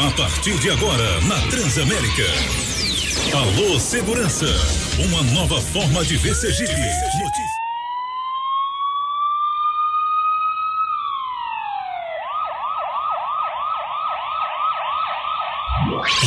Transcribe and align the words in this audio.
A 0.00 0.10
partir 0.12 0.58
de 0.60 0.70
agora, 0.70 1.20
na 1.26 1.38
Transamérica. 1.50 2.24
Alô 3.34 3.78
Segurança, 3.78 4.46
uma 4.98 5.22
nova 5.34 5.60
forma 5.60 6.02
de 6.06 6.16
ver 6.16 6.34
Sergipe. 6.34 6.72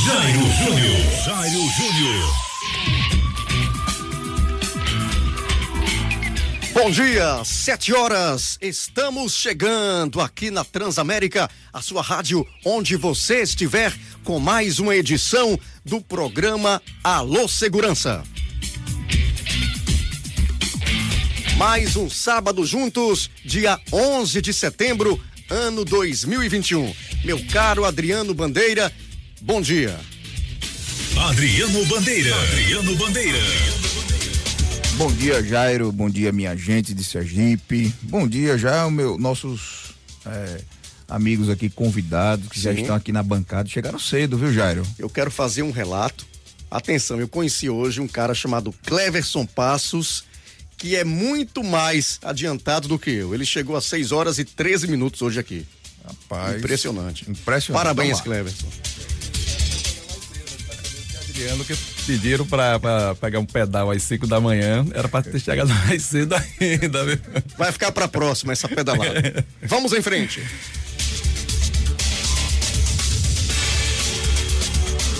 Jairo 0.05 0.51
Júnior, 0.51 1.11
Jairo 1.25 1.69
Júnior. 1.71 2.92
Bom 6.83 6.91
dia, 6.91 7.41
sete 7.45 7.93
horas, 7.93 8.57
estamos 8.59 9.35
chegando 9.35 10.19
aqui 10.19 10.51
na 10.51 10.65
Transamérica, 10.65 11.49
a 11.71 11.81
sua 11.81 12.01
rádio, 12.01 12.45
onde 12.65 12.97
você 12.97 13.41
estiver, 13.41 13.95
com 14.25 14.37
mais 14.37 14.79
uma 14.79 14.93
edição 14.93 15.57
do 15.85 16.01
programa 16.01 16.81
Alô 17.01 17.47
Segurança. 17.47 18.21
Mais 21.55 21.95
um 21.95 22.09
sábado 22.09 22.65
juntos, 22.65 23.29
dia 23.45 23.79
11 23.89 24.41
de 24.41 24.53
setembro, 24.53 25.17
ano 25.49 25.85
2021. 25.85 26.93
Meu 27.23 27.41
caro 27.45 27.85
Adriano 27.85 28.33
Bandeira, 28.33 28.91
bom 29.41 29.61
dia. 29.61 29.97
Adriano 31.29 31.85
Bandeira, 31.85 32.35
Adriano 32.35 32.93
Bandeira. 32.97 33.39
Bom 34.95 35.11
dia, 35.11 35.43
Jairo. 35.43 35.91
Bom 35.91 36.09
dia, 36.09 36.31
minha 36.31 36.55
gente 36.55 36.93
de 36.93 37.03
Sergipe. 37.03 37.93
Bom 38.03 38.27
dia 38.27 38.57
já, 38.57 38.89
meu, 38.89 39.17
nossos 39.17 39.95
é, 40.25 40.61
amigos 41.07 41.49
aqui 41.49 41.67
convidados 41.67 42.47
que 42.47 42.57
Sim. 42.57 42.61
já 42.61 42.73
estão 42.73 42.95
aqui 42.95 43.11
na 43.11 43.23
bancada. 43.23 43.67
Chegaram 43.67 43.97
cedo, 43.97 44.37
viu, 44.37 44.53
Jairo? 44.53 44.83
Eu 44.99 45.09
quero 45.09 45.31
fazer 45.31 45.63
um 45.63 45.71
relato. 45.71 46.25
Atenção, 46.69 47.19
eu 47.19 47.27
conheci 47.27 47.69
hoje 47.69 48.01
um 48.01 48.07
cara 48.07 48.35
chamado 48.35 48.73
Cleverson 48.85 49.45
Passos, 49.45 50.25
que 50.77 50.95
é 50.95 51.03
muito 51.03 51.63
mais 51.63 52.19
adiantado 52.23 52.87
do 52.87 52.99
que 52.99 53.09
eu. 53.09 53.33
Ele 53.33 53.45
chegou 53.45 53.75
às 53.75 53.85
6 53.85 54.11
horas 54.11 54.37
e 54.37 54.45
13 54.45 54.87
minutos 54.87 55.21
hoje 55.21 55.39
aqui. 55.39 55.65
Rapaz. 56.05 56.57
Impressionante. 56.57 57.29
Impressionante. 57.29 57.83
Parabéns, 57.83 58.21
Cleverson. 58.21 58.67
Que 61.33 61.75
pediram 62.05 62.45
pra, 62.45 62.79
pra, 62.79 63.15
pegar 63.15 63.39
um 63.39 63.45
pedal 63.45 63.89
às 63.89 64.03
5 64.03 64.27
da 64.27 64.39
manhã. 64.39 64.85
Era 64.93 65.09
pra 65.09 65.23
ter 65.23 65.39
chegado 65.39 65.73
mais 65.87 66.03
cedo 66.03 66.35
ainda, 66.35 67.03
viu? 67.03 67.17
Vai 67.57 67.71
ficar 67.71 67.91
pra 67.91 68.07
próxima 68.07 68.53
essa 68.53 68.69
pedalada. 68.69 69.43
Vamos 69.63 69.93
em 69.93 70.01
frente. 70.01 70.43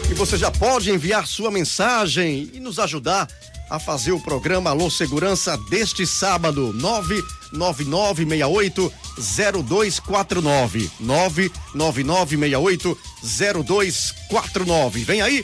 E 0.10 0.14
você 0.14 0.38
já 0.38 0.52
pode 0.52 0.92
enviar 0.92 1.26
sua 1.26 1.50
mensagem 1.50 2.52
e 2.54 2.60
nos 2.60 2.78
ajudar 2.78 3.28
a 3.68 3.80
fazer 3.80 4.12
o 4.12 4.20
programa 4.20 4.70
Alô 4.70 4.92
Segurança 4.92 5.58
deste 5.72 6.06
sábado, 6.06 6.72
99968 6.74 8.94
0249. 9.66 10.92
99968 11.00 12.96
0249. 13.66 15.04
Vem 15.04 15.24
aí 15.24 15.44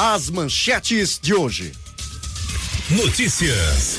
as 0.00 0.30
manchetes 0.30 1.18
de 1.20 1.34
hoje. 1.34 1.72
Notícias. 2.88 3.98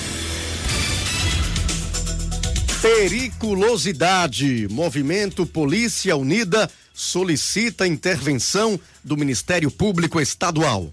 Periculosidade. 2.81 4.65
Movimento 4.71 5.45
Polícia 5.45 6.15
Unida 6.15 6.71
solicita 6.93 7.85
intervenção 7.85 8.79
do 9.03 9.17
Ministério 9.17 9.69
Público 9.69 10.21
Estadual. 10.21 10.89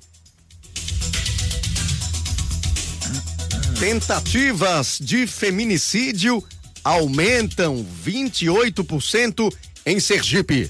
Tentativas 3.79 4.99
de 5.01 5.25
feminicídio 5.29 6.43
aumentam 6.83 7.87
28% 8.05 9.55
em 9.87 10.01
Sergipe. 10.01 10.69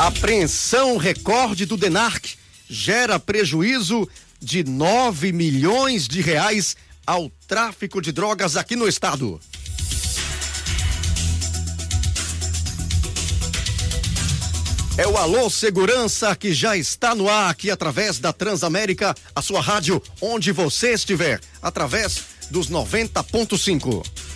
Apreensão 0.00 0.96
recorde 0.96 1.66
do 1.66 1.76
DENARC 1.76 2.24
gera 2.66 3.20
prejuízo 3.20 4.08
de 4.40 4.64
9 4.64 5.30
milhões 5.30 6.08
de 6.08 6.22
reais 6.22 6.74
ao 7.06 7.30
tráfico 7.46 8.00
de 8.00 8.10
drogas 8.10 8.56
aqui 8.56 8.74
no 8.76 8.88
estado. 8.88 9.38
É 14.96 15.06
o 15.06 15.18
Alô 15.18 15.50
Segurança 15.50 16.34
que 16.34 16.54
já 16.54 16.78
está 16.78 17.14
no 17.14 17.28
ar 17.28 17.50
aqui 17.50 17.70
através 17.70 18.18
da 18.18 18.32
Transamérica, 18.32 19.14
a 19.34 19.42
sua 19.42 19.60
rádio, 19.60 20.02
onde 20.18 20.50
você 20.50 20.94
estiver, 20.94 21.42
através 21.60 22.22
dos 22.50 22.70
90.5. 22.70 24.29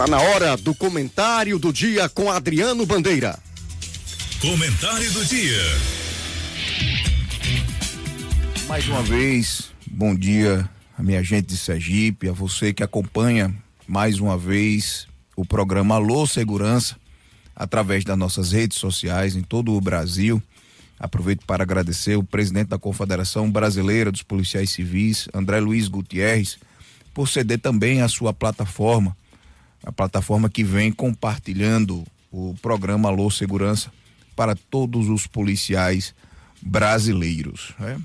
Está 0.00 0.10
na 0.10 0.22
hora 0.22 0.56
do 0.56 0.74
comentário 0.74 1.58
do 1.58 1.70
dia 1.70 2.08
com 2.08 2.30
Adriano 2.30 2.86
Bandeira. 2.86 3.38
Comentário 4.40 5.12
do 5.12 5.22
dia. 5.26 5.62
Mais 8.66 8.88
uma 8.88 9.02
vez, 9.02 9.70
bom 9.86 10.16
dia 10.16 10.66
a 10.96 11.02
minha 11.02 11.22
gente 11.22 11.48
de 11.48 11.56
Sergipe, 11.58 12.30
a 12.30 12.32
você 12.32 12.72
que 12.72 12.82
acompanha 12.82 13.54
mais 13.86 14.18
uma 14.20 14.38
vez 14.38 15.06
o 15.36 15.44
programa 15.44 15.96
Alô 15.96 16.26
Segurança 16.26 16.96
através 17.54 18.02
das 18.02 18.16
nossas 18.16 18.52
redes 18.52 18.78
sociais 18.78 19.36
em 19.36 19.42
todo 19.42 19.74
o 19.74 19.80
Brasil. 19.82 20.42
Aproveito 20.98 21.44
para 21.44 21.62
agradecer 21.62 22.16
o 22.16 22.24
presidente 22.24 22.68
da 22.68 22.78
Confederação 22.78 23.50
Brasileira 23.50 24.10
dos 24.10 24.22
Policiais 24.22 24.70
Civis, 24.70 25.28
André 25.34 25.60
Luiz 25.60 25.88
Gutierrez, 25.88 26.56
por 27.12 27.28
ceder 27.28 27.58
também 27.58 28.00
a 28.00 28.08
sua 28.08 28.32
plataforma 28.32 29.14
a 29.82 29.92
plataforma 29.92 30.48
que 30.48 30.62
vem 30.62 30.92
compartilhando 30.92 32.06
o 32.30 32.54
programa 32.60 33.08
Alô 33.08 33.30
Segurança 33.30 33.92
para 34.36 34.54
todos 34.54 35.08
os 35.08 35.26
policiais 35.26 36.14
brasileiros. 36.62 37.72
Né? 37.78 38.00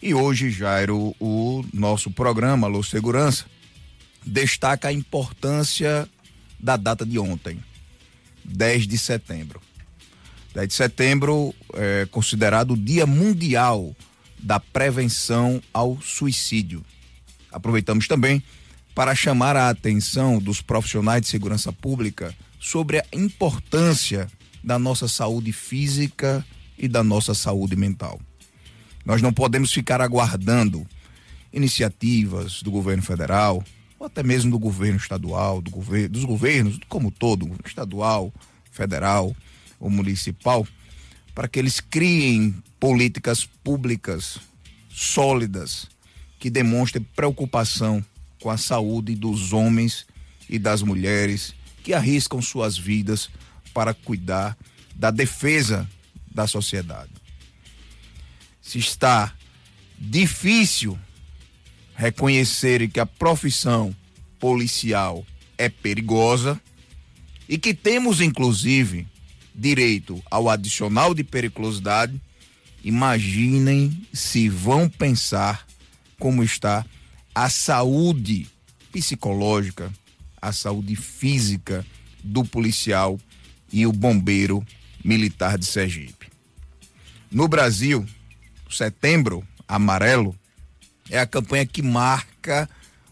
E 0.00 0.14
hoje, 0.14 0.50
Jairo, 0.50 1.14
o 1.18 1.64
nosso 1.72 2.10
programa 2.10 2.66
Alô 2.66 2.82
Segurança 2.82 3.46
destaca 4.24 4.88
a 4.88 4.92
importância 4.92 6.08
da 6.58 6.76
data 6.76 7.04
de 7.04 7.18
ontem, 7.18 7.58
10 8.44 8.86
de 8.86 8.98
setembro. 8.98 9.60
10 10.54 10.68
de 10.68 10.74
setembro 10.74 11.54
é 11.74 12.06
considerado 12.10 12.72
o 12.72 12.76
Dia 12.76 13.06
Mundial 13.06 13.94
da 14.38 14.60
Prevenção 14.60 15.60
ao 15.72 16.00
Suicídio. 16.00 16.84
Aproveitamos 17.50 18.06
também 18.06 18.42
para 18.94 19.14
chamar 19.14 19.56
a 19.56 19.68
atenção 19.68 20.38
dos 20.38 20.62
profissionais 20.62 21.22
de 21.22 21.28
segurança 21.28 21.72
pública 21.72 22.34
sobre 22.60 22.98
a 22.98 23.04
importância 23.12 24.28
da 24.62 24.78
nossa 24.78 25.08
saúde 25.08 25.52
física 25.52 26.44
e 26.78 26.86
da 26.86 27.02
nossa 27.02 27.34
saúde 27.34 27.76
mental. 27.76 28.20
Nós 29.04 29.20
não 29.20 29.32
podemos 29.32 29.72
ficar 29.72 30.00
aguardando 30.00 30.86
iniciativas 31.52 32.62
do 32.62 32.70
governo 32.70 33.02
federal, 33.02 33.62
ou 33.98 34.06
até 34.06 34.22
mesmo 34.22 34.50
do 34.50 34.58
governo 34.58 34.96
estadual, 34.96 35.60
do 35.60 35.70
governo, 35.70 36.08
dos 36.08 36.24
governos 36.24 36.78
como 36.88 37.10
todo, 37.10 37.50
estadual, 37.64 38.32
federal 38.70 39.34
ou 39.78 39.90
municipal, 39.90 40.66
para 41.34 41.48
que 41.48 41.58
eles 41.58 41.80
criem 41.80 42.54
políticas 42.80 43.44
públicas 43.44 44.38
sólidas 44.88 45.86
que 46.38 46.48
demonstrem 46.48 47.04
preocupação 47.14 48.04
com 48.44 48.50
a 48.50 48.58
saúde 48.58 49.14
dos 49.14 49.54
homens 49.54 50.04
e 50.50 50.58
das 50.58 50.82
mulheres 50.82 51.54
que 51.82 51.94
arriscam 51.94 52.42
suas 52.42 52.76
vidas 52.76 53.30
para 53.72 53.94
cuidar 53.94 54.54
da 54.94 55.10
defesa 55.10 55.88
da 56.30 56.46
sociedade. 56.46 57.10
Se 58.60 58.78
está 58.78 59.32
difícil 59.98 60.98
reconhecer 61.96 62.86
que 62.90 63.00
a 63.00 63.06
profissão 63.06 63.96
policial 64.38 65.24
é 65.56 65.70
perigosa 65.70 66.60
e 67.48 67.56
que 67.56 67.72
temos 67.72 68.20
inclusive 68.20 69.08
direito 69.54 70.22
ao 70.30 70.50
adicional 70.50 71.14
de 71.14 71.24
periculosidade, 71.24 72.20
imaginem 72.84 74.06
se 74.12 74.50
vão 74.50 74.86
pensar 74.86 75.66
como 76.18 76.44
está 76.44 76.84
a 77.34 77.50
saúde 77.50 78.46
psicológica, 78.92 79.92
a 80.40 80.52
saúde 80.52 80.94
física 80.94 81.84
do 82.22 82.44
policial 82.44 83.18
e 83.72 83.86
o 83.86 83.92
bombeiro 83.92 84.64
militar 85.04 85.58
de 85.58 85.66
Sergipe. 85.66 86.28
No 87.30 87.48
Brasil, 87.48 88.06
Setembro 88.70 89.46
Amarelo 89.66 90.38
é 91.10 91.18
a 91.18 91.26
campanha 91.26 91.66
que 91.66 91.82
marca 91.82 92.68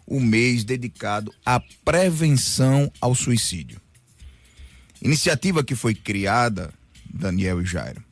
o 0.06 0.20
mês 0.20 0.64
dedicado 0.64 1.34
à 1.44 1.60
prevenção 1.84 2.90
ao 3.00 3.14
suicídio. 3.14 3.80
Iniciativa 5.00 5.64
que 5.64 5.74
foi 5.74 5.94
criada, 5.94 6.72
Daniel 7.04 7.60
e 7.60 7.64
Jairo, 7.64 8.02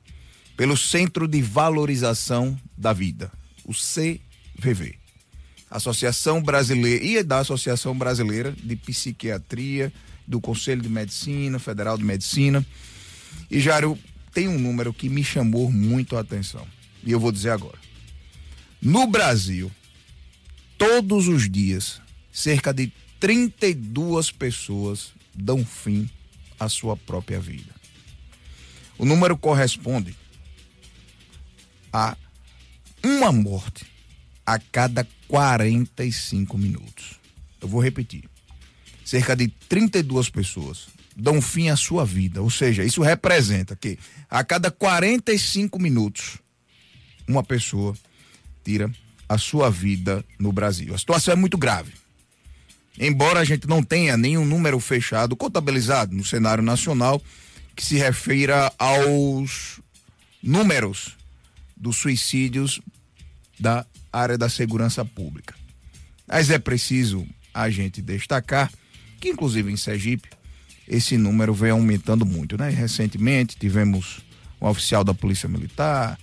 pelo 0.57 0.77
Centro 0.77 1.29
de 1.29 1.41
Valorização 1.41 2.59
da 2.77 2.93
Vida, 2.93 3.31
o 3.65 3.73
CVV. 3.73 5.00
Associação 5.71 6.43
Brasileira 6.43 7.05
e 7.05 7.23
da 7.23 7.39
Associação 7.39 7.97
Brasileira 7.97 8.53
de 8.53 8.75
Psiquiatria, 8.75 9.93
do 10.27 10.41
Conselho 10.41 10.83
de 10.83 10.89
Medicina, 10.89 11.59
Federal 11.59 11.97
de 11.97 12.05
Medicina. 12.05 12.67
E 13.51 13.61
Jairo, 13.61 13.97
tem 14.33 14.49
um 14.49 14.59
número 14.59 14.93
que 14.93 15.09
me 15.09 15.23
chamou 15.23 15.71
muito 15.71 16.17
a 16.17 16.21
atenção. 16.21 16.67
E 17.05 17.13
eu 17.13 17.21
vou 17.21 17.31
dizer 17.31 17.51
agora. 17.51 17.79
No 18.83 19.07
Brasil, 19.07 19.71
todos 20.77 21.29
os 21.29 21.49
dias, 21.49 22.01
cerca 22.33 22.73
de 22.73 22.93
32 23.21 24.33
pessoas 24.33 25.13
dão 25.35 25.65
fim 25.65 26.09
à 26.59 26.69
sua 26.69 26.97
própria 26.97 27.39
vida. 27.39 27.73
O 28.99 29.05
número 29.05 29.37
corresponde 29.37 30.17
a 31.93 32.17
uma 33.03 33.33
morte 33.33 33.87
a 34.45 34.59
cada 34.59 35.07
45 35.29 36.59
minutos. 36.59 37.21
Eu 37.61 37.69
vou 37.69 37.81
repetir. 37.81 38.25
Cerca 39.05 39.35
de 39.35 39.49
32 39.69 40.31
pessoas 40.31 40.89
dão 41.17 41.41
fim 41.43 41.69
à 41.69 41.77
sua 41.77 42.05
vida. 42.05 42.43
Ou 42.43 42.51
seja, 42.51 42.85
isso 42.85 43.03
representa 43.03 43.77
que 43.77 43.99
a 44.29 44.43
cada 44.43 44.71
45 44.71 45.79
minutos 45.79 46.39
uma 47.29 47.43
pessoa 47.43 47.95
tira 48.65 48.91
a 49.29 49.39
sua 49.39 49.71
vida 49.71 50.25
no 50.39 50.53
Brasil. 50.53 50.95
A 50.95 50.99
situação 50.99 51.33
é 51.33 51.37
muito 51.37 51.57
grave. 51.57 51.93
Embora 52.99 53.41
a 53.41 53.45
gente 53.45 53.69
não 53.69 53.83
tenha 53.83 54.17
nenhum 54.17 54.45
número 54.45 54.79
fechado, 54.81 55.37
contabilizado 55.37 56.15
no 56.15 56.25
cenário 56.25 56.63
nacional, 56.63 57.23
que 57.77 57.85
se 57.85 57.97
refira 57.97 58.73
aos 58.79 59.81
números 60.43 61.17
dos 61.77 61.97
suicídios 61.97 62.81
da 63.59 63.87
área 64.13 64.37
da 64.37 64.49
segurança 64.49 65.05
pública. 65.05 65.55
Mas 66.27 66.51
é 66.51 66.59
preciso 66.59 67.27
a 67.53 67.69
gente 67.71 68.01
destacar 68.01 68.71
que, 69.21 69.29
inclusive 69.29 69.71
em 69.71 69.77
Sergipe, 69.77 70.29
esse 70.89 71.17
número 71.17 71.55
vem 71.55 71.71
aumentando 71.71 72.27
muito, 72.27 72.57
né? 72.59 72.69
Recentemente 72.69 73.57
tivemos 73.57 74.21
um 74.61 74.67
oficial 74.67 75.05
da 75.05 75.15
Polícia 75.15 75.49
Militar, 75.49 76.19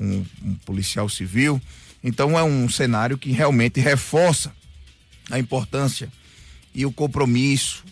um, 0.00 0.24
um 0.42 0.54
policial 0.64 1.08
civil. 1.08 1.60
Então 2.02 2.38
é 2.38 2.42
um 2.42 2.68
cenário 2.68 3.18
que 3.18 3.32
realmente 3.32 3.80
reforça 3.80 4.52
a 5.30 5.38
importância 5.38 6.10
e 6.74 6.86
o 6.86 6.92
compromisso 6.92 7.84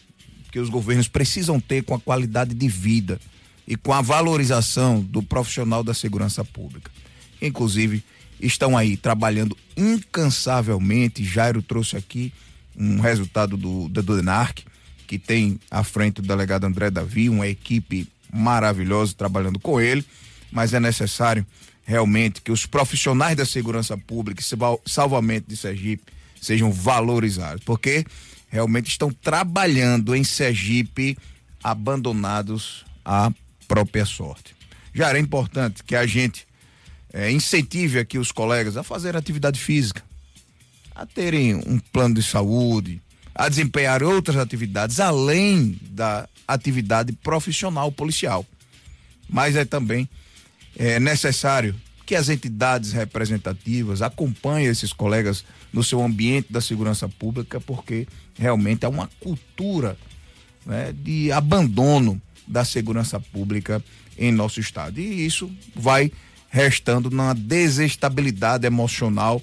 que 0.51 0.59
os 0.59 0.71
governos 0.71 1.09
precisam 1.09 1.61
ter 1.61 1.83
com 1.83 1.95
a 1.95 2.01
qualidade 2.01 2.55
de 2.55 2.69
vida 2.69 3.21
e 3.67 3.77
com 3.77 3.93
a 3.93 4.01
valorização 4.01 5.03
do 5.03 5.23
profissional 5.23 5.83
da 5.83 5.93
segurança 5.93 6.45
pública. 6.45 6.91
Inclusive, 7.43 8.03
estão 8.41 8.77
aí 8.77 8.97
trabalhando 8.97 9.57
incansavelmente. 9.77 11.25
Jairo 11.25 11.63
trouxe 11.63 11.97
aqui 11.97 12.33
um 12.77 13.01
resultado 13.01 13.57
do, 13.57 13.89
do 13.89 14.03
DENARC, 14.03 14.65
que 15.07 15.19
tem 15.19 15.59
à 15.71 15.83
frente 15.83 16.21
o 16.21 16.23
delegado 16.23 16.65
André 16.65 16.91
Davi, 16.91 17.29
uma 17.29 17.47
equipe 17.47 18.09
maravilhosa 18.33 19.15
trabalhando 19.15 19.59
com 19.59 19.81
ele, 19.81 20.05
mas 20.51 20.75
é 20.75 20.81
necessário 20.81 21.47
realmente 21.85 22.43
que 22.43 22.51
os 22.51 22.67
profissionais 22.67 23.37
da 23.37 23.47
segurança 23.47 23.97
pública 23.97 24.43
e 24.43 24.91
salvamento 24.91 25.49
de 25.49 25.57
Sergipe 25.57 26.13
sejam 26.41 26.73
valorizados, 26.73 27.63
porque 27.65 28.05
realmente 28.49 28.89
estão 28.89 29.11
trabalhando 29.11 30.15
em 30.15 30.25
Sergipe 30.25 31.17
abandonados 31.63 32.85
à 33.05 33.33
própria 33.67 34.05
sorte. 34.05 34.55
Já 34.93 35.09
era 35.09 35.19
importante 35.19 35.83
que 35.85 35.95
a 35.95 36.07
gente 36.07 36.46
é, 37.17 37.33
incentive 37.33 37.99
aqui 37.99 38.19
os 38.19 38.31
colegas 38.31 38.77
a 38.77 38.83
fazer 38.83 39.17
atividade 39.17 39.59
física, 39.59 40.03
a 40.95 41.07
terem 41.07 41.55
um 41.55 41.79
plano 41.79 42.15
de 42.15 42.23
saúde, 42.23 43.01
a 43.35 43.49
desempenhar 43.49 44.03
outras 44.03 44.37
atividades 44.37 45.01
além 45.01 45.81
da 45.83 46.29
atividade 46.47 47.13
profissional 47.13 47.91
policial. 47.91 48.45
Mas 49.27 49.57
é 49.57 49.65
também 49.65 50.07
é 50.77 51.01
necessário 51.01 51.75
que 52.05 52.15
as 52.15 52.29
entidades 52.29 52.93
representativas 52.93 54.03
acompanhem 54.03 54.69
esses 54.69 54.93
colegas 54.93 55.43
no 55.73 55.83
seu 55.83 56.05
ambiente 56.05 56.53
da 56.53 56.61
segurança 56.61 57.09
pública, 57.09 57.59
porque 57.59 58.07
realmente 58.39 58.85
há 58.85 58.91
uma 58.91 59.09
cultura 59.21 59.97
né, 60.67 60.93
de 60.93 61.33
abandono 61.33 62.21
da 62.47 62.63
segurança 62.63 63.19
pública 63.19 63.83
em 64.19 64.31
nosso 64.31 64.61
estado. 64.61 65.01
E 65.01 65.25
isso 65.25 65.51
vai 65.75 66.13
restando 66.49 67.11
na 67.11 67.33
desestabilidade 67.33 68.67
emocional 68.67 69.43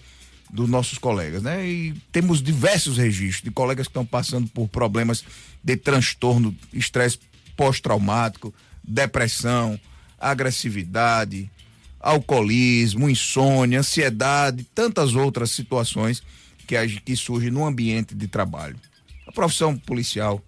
dos 0.52 0.70
nossos 0.70 0.98
colegas, 0.98 1.42
né? 1.42 1.68
E 1.68 1.94
temos 2.12 2.42
diversos 2.42 2.98
registros 2.98 3.44
de 3.44 3.52
colegas 3.52 3.88
que 3.88 3.92
estão 3.92 4.06
passando 4.06 4.48
por 4.50 4.68
problemas 4.68 5.24
de 5.64 5.76
transtorno, 5.76 6.56
estresse 6.72 7.20
pós-traumático, 7.58 8.54
depressão, 8.84 9.80
agressividade, 10.20 11.50
alcoolismo, 12.00 13.10
insônia, 13.10 13.80
ansiedade, 13.80 14.64
tantas 14.76 15.16
outras 15.16 15.52
situações 15.52 16.22
que, 16.68 16.76
que 17.02 17.16
surgem 17.16 17.50
no 17.50 17.66
ambiente 17.66 18.14
de 18.14 18.28
trabalho. 18.28 18.76
A 19.26 19.32
profissão 19.32 19.76
policial, 19.78 20.44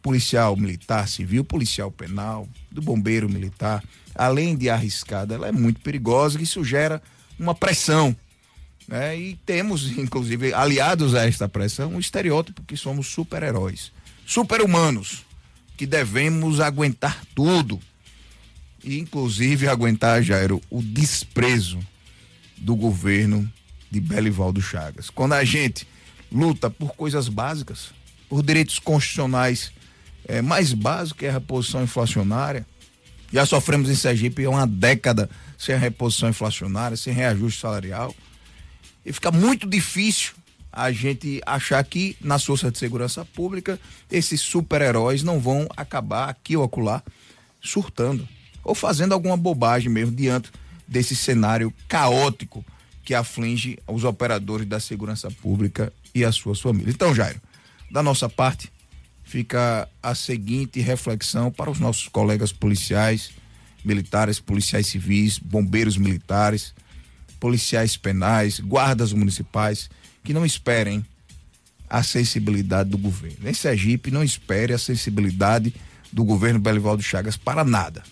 policial 0.00 0.56
militar 0.56 1.08
civil, 1.08 1.44
policial 1.44 1.90
penal, 1.90 2.48
do 2.70 2.80
bombeiro 2.80 3.28
militar, 3.28 3.82
além 4.20 4.54
de 4.54 4.68
arriscada, 4.68 5.34
ela 5.34 5.48
é 5.48 5.52
muito 5.52 5.80
perigosa 5.80 6.38
e 6.38 6.42
isso 6.42 6.62
gera 6.62 7.02
uma 7.38 7.54
pressão. 7.54 8.14
Né? 8.86 9.18
E 9.18 9.36
temos, 9.46 9.96
inclusive, 9.96 10.52
aliados 10.52 11.14
a 11.14 11.26
esta 11.26 11.48
pressão, 11.48 11.94
um 11.94 11.98
estereótipo 11.98 12.62
que 12.64 12.76
somos 12.76 13.06
super-heróis, 13.06 13.90
super-humanos, 14.26 15.24
que 15.74 15.86
devemos 15.86 16.60
aguentar 16.60 17.24
tudo. 17.34 17.80
E, 18.84 18.98
inclusive, 18.98 19.66
aguentar, 19.66 20.22
Jairo, 20.22 20.60
o 20.68 20.82
desprezo 20.82 21.78
do 22.58 22.76
governo 22.76 23.50
de 23.90 24.02
Belivaldo 24.02 24.60
Chagas. 24.60 25.08
Quando 25.08 25.32
a 25.32 25.44
gente 25.44 25.88
luta 26.30 26.68
por 26.68 26.94
coisas 26.94 27.26
básicas, 27.26 27.88
por 28.28 28.42
direitos 28.42 28.78
constitucionais 28.78 29.72
é, 30.28 30.42
mais 30.42 30.74
básicos, 30.74 31.20
que 31.20 31.24
é 31.24 31.30
a 31.30 31.32
reposição 31.32 31.82
inflacionária, 31.82 32.66
já 33.32 33.46
sofremos 33.46 33.88
em 33.88 33.94
Sergipe 33.94 34.46
uma 34.46 34.66
década 34.66 35.30
sem 35.58 35.76
reposição 35.76 36.28
inflacionária, 36.28 36.96
sem 36.96 37.12
reajuste 37.12 37.60
salarial. 37.60 38.14
E 39.04 39.12
fica 39.12 39.30
muito 39.30 39.68
difícil 39.68 40.32
a 40.72 40.92
gente 40.92 41.40
achar 41.44 41.82
que 41.84 42.16
nas 42.20 42.44
forças 42.44 42.72
de 42.72 42.78
segurança 42.78 43.24
pública 43.24 43.78
esses 44.10 44.40
super-heróis 44.40 45.22
não 45.22 45.40
vão 45.40 45.68
acabar 45.76 46.28
aqui 46.28 46.56
ou 46.56 46.64
acolá 46.64 47.02
surtando 47.60 48.26
ou 48.62 48.74
fazendo 48.74 49.12
alguma 49.12 49.36
bobagem 49.36 49.90
mesmo 49.90 50.14
diante 50.14 50.50
desse 50.86 51.16
cenário 51.16 51.72
caótico 51.88 52.64
que 53.04 53.14
aflige 53.14 53.78
os 53.86 54.04
operadores 54.04 54.66
da 54.66 54.78
segurança 54.78 55.30
pública 55.30 55.92
e 56.14 56.24
as 56.24 56.36
suas 56.36 56.60
famílias. 56.60 56.94
Então, 56.94 57.14
Jairo, 57.14 57.40
da 57.90 58.02
nossa 58.02 58.28
parte, 58.28 58.70
fica 59.30 59.88
a 60.02 60.12
seguinte 60.12 60.80
reflexão 60.80 61.52
para 61.52 61.70
os 61.70 61.78
nossos 61.78 62.08
colegas 62.08 62.52
policiais, 62.52 63.30
militares, 63.84 64.40
policiais 64.40 64.88
civis, 64.88 65.38
bombeiros 65.38 65.96
militares, 65.96 66.74
policiais 67.38 67.96
penais, 67.96 68.58
guardas 68.58 69.12
municipais, 69.12 69.88
que 70.24 70.34
não 70.34 70.44
esperem 70.44 71.06
a 71.88 72.02
sensibilidade 72.02 72.90
do 72.90 72.98
governo. 72.98 73.48
Em 73.48 73.54
Sergipe, 73.54 74.10
não 74.10 74.24
espere 74.24 74.72
a 74.72 74.78
sensibilidade 74.78 75.72
do 76.12 76.24
governo 76.24 76.58
Belivaldo 76.58 77.00
Chagas 77.00 77.36
para 77.36 77.62
nada. 77.62 78.02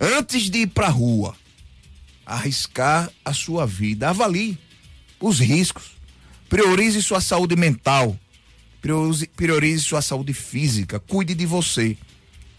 Antes 0.00 0.50
de 0.50 0.62
ir 0.62 0.66
para 0.66 0.88
a 0.88 0.90
rua, 0.90 1.36
arriscar 2.26 3.08
a 3.24 3.32
sua 3.32 3.68
vida, 3.68 4.10
avalie 4.10 4.58
os 5.20 5.38
riscos, 5.38 5.92
priorize 6.48 7.00
sua 7.00 7.20
saúde 7.20 7.54
mental, 7.54 8.18
Priorize, 8.84 9.26
priorize 9.28 9.82
sua 9.82 10.02
saúde 10.02 10.34
física, 10.34 11.00
cuide 11.00 11.34
de 11.34 11.46
você, 11.46 11.96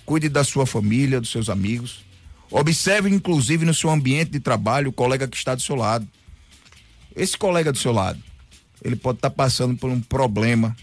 cuide 0.07 0.27
da 0.27 0.43
sua 0.43 0.65
família, 0.65 1.21
dos 1.21 1.29
seus 1.29 1.49
amigos. 1.49 2.03
Observe, 2.49 3.11
inclusive, 3.11 3.63
no 3.63 3.75
seu 3.75 3.91
ambiente 3.91 4.31
de 4.31 4.39
trabalho, 4.39 4.89
o 4.89 4.91
colega 4.91 5.27
que 5.27 5.37
está 5.37 5.53
do 5.53 5.61
seu 5.61 5.75
lado. 5.75 6.07
Esse 7.15 7.37
colega 7.37 7.71
do 7.71 7.77
seu 7.77 7.91
lado, 7.91 8.19
ele 8.83 8.95
pode 8.95 9.19
estar 9.19 9.29
passando 9.29 9.77
por 9.77 9.91
um 9.91 10.01
problema 10.01 10.75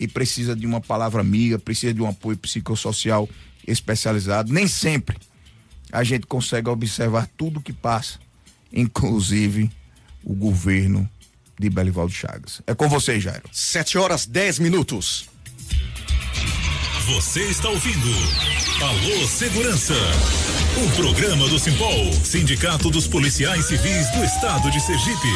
e 0.00 0.08
precisa 0.08 0.56
de 0.56 0.64
uma 0.64 0.80
palavra 0.80 1.20
amiga, 1.20 1.58
precisa 1.58 1.92
de 1.92 2.00
um 2.00 2.08
apoio 2.08 2.38
psicossocial 2.38 3.28
especializado. 3.66 4.50
Nem 4.50 4.66
sempre 4.66 5.18
a 5.92 6.02
gente 6.02 6.26
consegue 6.26 6.70
observar 6.70 7.28
tudo 7.36 7.60
que 7.60 7.74
passa, 7.74 8.18
inclusive 8.72 9.70
o 10.24 10.34
governo 10.34 11.06
de 11.58 11.70
Belivaldo 11.70 12.12
Chagas. 12.12 12.60
É 12.66 12.74
com 12.74 12.88
você, 12.88 13.18
Jairo. 13.20 13.48
7 13.52 13.98
horas 13.98 14.26
10 14.26 14.58
minutos. 14.58 15.28
Você 17.06 17.42
está 17.44 17.68
ouvindo 17.68 18.08
Alô 18.82 19.28
Segurança, 19.28 19.94
um 20.76 20.90
programa 20.96 21.48
do 21.48 21.58
Simpol, 21.58 22.12
Sindicato 22.12 22.90
dos 22.90 23.06
Policiais 23.06 23.64
Civis 23.66 24.10
do 24.10 24.24
Estado 24.24 24.70
de 24.72 24.80
Sergipe. 24.80 25.28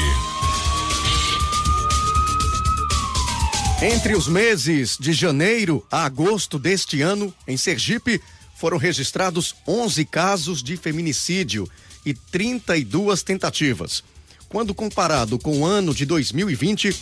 Entre 3.83 4.15
os 4.15 4.29
meses 4.29 4.99
de 4.99 5.12
janeiro 5.12 5.87
a 5.91 6.05
agosto 6.05 6.59
deste 6.59 7.00
ano, 7.00 7.33
em 7.47 7.57
Sergipe, 7.57 8.21
foram 8.57 8.77
registrados 8.77 9.55
11 9.67 10.05
casos 10.05 10.62
de 10.62 10.77
feminicídio 10.77 11.67
e 12.05 12.12
32 12.12 13.23
tentativas. 13.23 14.05
Quando 14.50 14.75
comparado 14.75 15.38
com 15.38 15.61
o 15.61 15.64
ano 15.64 15.95
de 15.95 16.04
2020, 16.04 16.95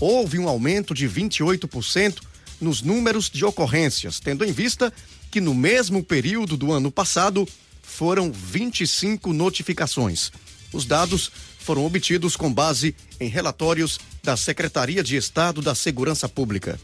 houve 0.00 0.40
um 0.40 0.48
aumento 0.48 0.92
de 0.92 1.08
28% 1.08 2.16
nos 2.60 2.82
números 2.82 3.30
de 3.30 3.44
ocorrências, 3.44 4.18
tendo 4.18 4.44
em 4.44 4.50
vista 4.50 4.92
que 5.30 5.40
no 5.40 5.54
mesmo 5.54 6.02
período 6.02 6.56
do 6.56 6.72
ano 6.72 6.90
passado 6.90 7.46
foram 7.80 8.32
25 8.32 9.32
notificações. 9.32 10.32
Os 10.72 10.84
dados 10.84 11.30
foram 11.60 11.86
obtidos 11.86 12.34
com 12.34 12.52
base 12.52 12.92
em 13.20 13.28
relatórios 13.28 14.00
da 14.20 14.36
Secretaria 14.36 15.04
de 15.04 15.14
Estado 15.14 15.62
da 15.62 15.76
Segurança 15.76 16.28
Pública. 16.28 16.76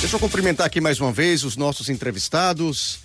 Deixa 0.00 0.16
eu 0.16 0.20
cumprimentar 0.20 0.66
aqui 0.66 0.80
mais 0.80 1.00
uma 1.00 1.12
vez 1.12 1.44
os 1.44 1.56
nossos 1.56 1.88
entrevistados. 1.88 2.98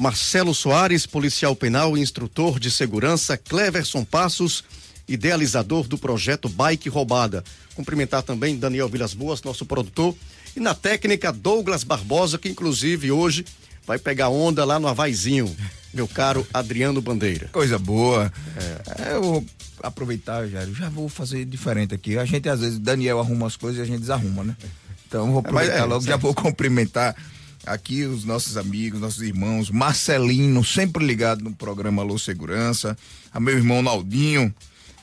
Marcelo 0.00 0.54
Soares, 0.54 1.04
policial 1.04 1.54
penal 1.54 1.94
e 1.94 2.00
instrutor 2.00 2.58
de 2.58 2.70
segurança, 2.70 3.36
Cleverson 3.36 4.02
Passos, 4.02 4.64
idealizador 5.06 5.86
do 5.86 5.98
projeto 5.98 6.48
Bike 6.48 6.88
Roubada. 6.88 7.44
Cumprimentar 7.74 8.22
também 8.22 8.56
Daniel 8.56 8.88
Vilas 8.88 9.12
Boas, 9.12 9.42
nosso 9.42 9.66
produtor, 9.66 10.16
e 10.56 10.60
na 10.60 10.74
técnica 10.74 11.30
Douglas 11.30 11.84
Barbosa, 11.84 12.38
que 12.38 12.48
inclusive 12.48 13.12
hoje 13.12 13.44
vai 13.86 13.98
pegar 13.98 14.30
onda 14.30 14.64
lá 14.64 14.80
no 14.80 14.88
Avaizinho, 14.88 15.54
meu 15.92 16.08
caro 16.08 16.46
Adriano 16.54 17.02
Bandeira. 17.02 17.48
Coisa 17.52 17.78
boa. 17.78 18.32
É. 18.96 19.16
eu 19.16 19.22
vou 19.22 19.44
aproveitar, 19.82 20.48
Jairo, 20.48 20.74
já 20.74 20.88
vou 20.88 21.10
fazer 21.10 21.44
diferente 21.44 21.94
aqui. 21.94 22.16
A 22.16 22.24
gente, 22.24 22.48
às 22.48 22.60
vezes, 22.60 22.78
Daniel 22.78 23.20
arruma 23.20 23.46
as 23.46 23.56
coisas 23.56 23.78
e 23.78 23.82
a 23.82 23.84
gente 23.84 24.00
desarruma, 24.00 24.44
né? 24.44 24.56
Então, 25.06 25.30
vou 25.30 25.40
aproveitar 25.40 25.76
é, 25.76 25.84
logo, 25.84 26.02
já 26.02 26.16
vou 26.16 26.32
cumprimentar 26.32 27.14
aqui 27.66 28.04
os 28.04 28.24
nossos 28.24 28.56
amigos, 28.56 29.00
nossos 29.00 29.22
irmãos, 29.22 29.70
Marcelino, 29.70 30.64
sempre 30.64 31.04
ligado 31.04 31.42
no 31.42 31.52
programa 31.52 32.02
Alô 32.02 32.18
Segurança, 32.18 32.96
a 33.32 33.40
meu 33.40 33.56
irmão 33.56 33.82
Naldinho, 33.82 34.54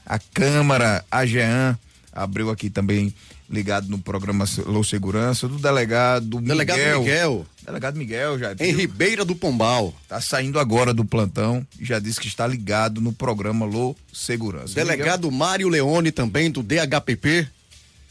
a 0.06 0.20
Câmara, 0.20 1.04
a 1.10 1.26
Jean, 1.26 1.78
abriu 2.12 2.50
aqui 2.50 2.70
também 2.70 3.14
ligado 3.50 3.88
no 3.88 3.98
programa 3.98 4.46
Alô 4.66 4.84
Segurança, 4.84 5.48
do 5.48 5.58
delegado, 5.58 6.42
delegado 6.42 6.78
Miguel. 6.78 7.00
Miguel. 7.00 7.46
Delegado 7.66 7.98
Miguel 7.98 8.40
já. 8.40 8.56
Em 8.60 8.74
Ribeira 8.74 9.24
do 9.24 9.36
Pombal. 9.36 9.94
Tá 10.08 10.20
saindo 10.20 10.60
agora 10.60 10.94
do 10.94 11.06
plantão 11.06 11.66
e 11.80 11.86
já 11.86 12.00
disse 12.00 12.20
que 12.20 12.28
está 12.28 12.46
ligado 12.46 13.00
no 13.00 13.14
programa 13.14 13.66
Alô 13.66 13.96
Segurança. 14.14 14.74
Delegado 14.74 15.26
Miguel? 15.26 15.40
Mário 15.40 15.70
Leone 15.70 16.12
também 16.12 16.52
do 16.52 16.62
DHPP. 16.62 17.48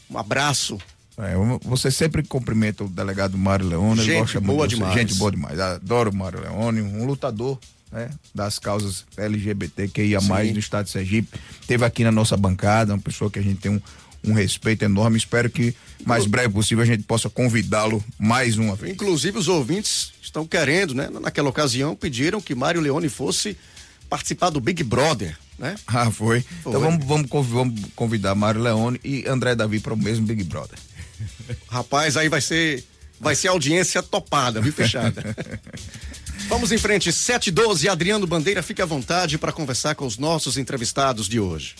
Um 0.09 0.17
abraço. 0.17 0.77
É, 1.17 1.33
você 1.63 1.89
sempre 1.89 2.21
cumprimenta 2.21 2.83
o 2.83 2.87
delegado 2.87 3.37
Mário 3.37 3.67
Leone. 3.67 4.03
Gente 4.03 4.19
gosta 4.19 4.39
boa 4.39 4.59
muito 4.59 4.75
demais. 4.75 4.93
Gente 4.93 5.15
boa 5.15 5.31
demais. 5.31 5.59
Adoro 5.59 6.11
o 6.11 6.15
Mário 6.15 6.39
Leone, 6.41 6.81
um 6.81 7.05
lutador 7.05 7.57
né, 7.91 8.09
das 8.35 8.59
causas 8.59 9.03
LGBT 9.17 9.87
que 9.87 10.03
ia 10.03 10.21
mais 10.21 10.51
no 10.53 10.59
estado 10.59 10.85
de 10.85 10.91
Sergipe. 10.91 11.39
Teve 11.65 11.83
aqui 11.83 12.03
na 12.03 12.11
nossa 12.11 12.37
bancada, 12.37 12.93
uma 12.93 13.01
pessoa 13.01 13.31
que 13.31 13.39
a 13.39 13.41
gente 13.41 13.59
tem 13.59 13.71
um, 13.71 13.81
um 14.23 14.33
respeito 14.33 14.83
enorme. 14.85 15.17
Espero 15.17 15.49
que 15.49 15.73
mais 16.05 16.27
breve 16.27 16.53
possível 16.53 16.83
a 16.83 16.87
gente 16.87 17.01
possa 17.01 17.29
convidá-lo 17.29 18.03
mais 18.19 18.59
uma 18.59 18.75
vez. 18.75 18.93
Inclusive 18.93 19.39
os 19.39 19.47
ouvintes 19.47 20.11
estão 20.21 20.45
querendo, 20.45 20.93
né? 20.93 21.09
Naquela 21.09 21.49
ocasião 21.49 21.95
pediram 21.95 22.39
que 22.39 22.53
Mário 22.53 22.79
Leone 22.79 23.09
fosse 23.09 23.57
participar 24.07 24.51
do 24.51 24.61
Big 24.61 24.83
Brother, 24.83 25.35
né? 25.57 25.75
Ah, 25.87 26.11
foi. 26.11 26.41
foi. 26.41 26.71
Então 26.71 26.79
vamos, 26.79 27.47
vamos 27.47 27.81
convidar 27.95 28.35
Mário 28.35 28.61
Leone 28.61 28.99
e 29.03 29.25
André 29.27 29.55
Davi 29.55 29.79
para 29.79 29.95
o 29.95 29.97
mesmo 29.97 30.27
Big 30.27 30.43
Brother. 30.43 30.77
Rapaz, 31.69 32.17
aí 32.17 32.29
vai 32.29 32.41
ser 32.41 32.83
vai 33.19 33.35
ser 33.35 33.47
audiência 33.47 34.03
topada, 34.03 34.61
viu, 34.61 34.71
fechada. 34.71 35.23
Vamos 36.47 36.71
em 36.71 36.77
frente, 36.77 37.11
712, 37.11 37.89
Adriano 37.89 38.27
Bandeira, 38.27 38.61
fique 38.61 38.81
à 38.81 38.85
vontade 38.85 39.37
para 39.37 39.51
conversar 39.51 39.95
com 39.95 40.05
os 40.05 40.17
nossos 40.17 40.55
entrevistados 40.57 41.27
de 41.27 41.39
hoje. 41.39 41.75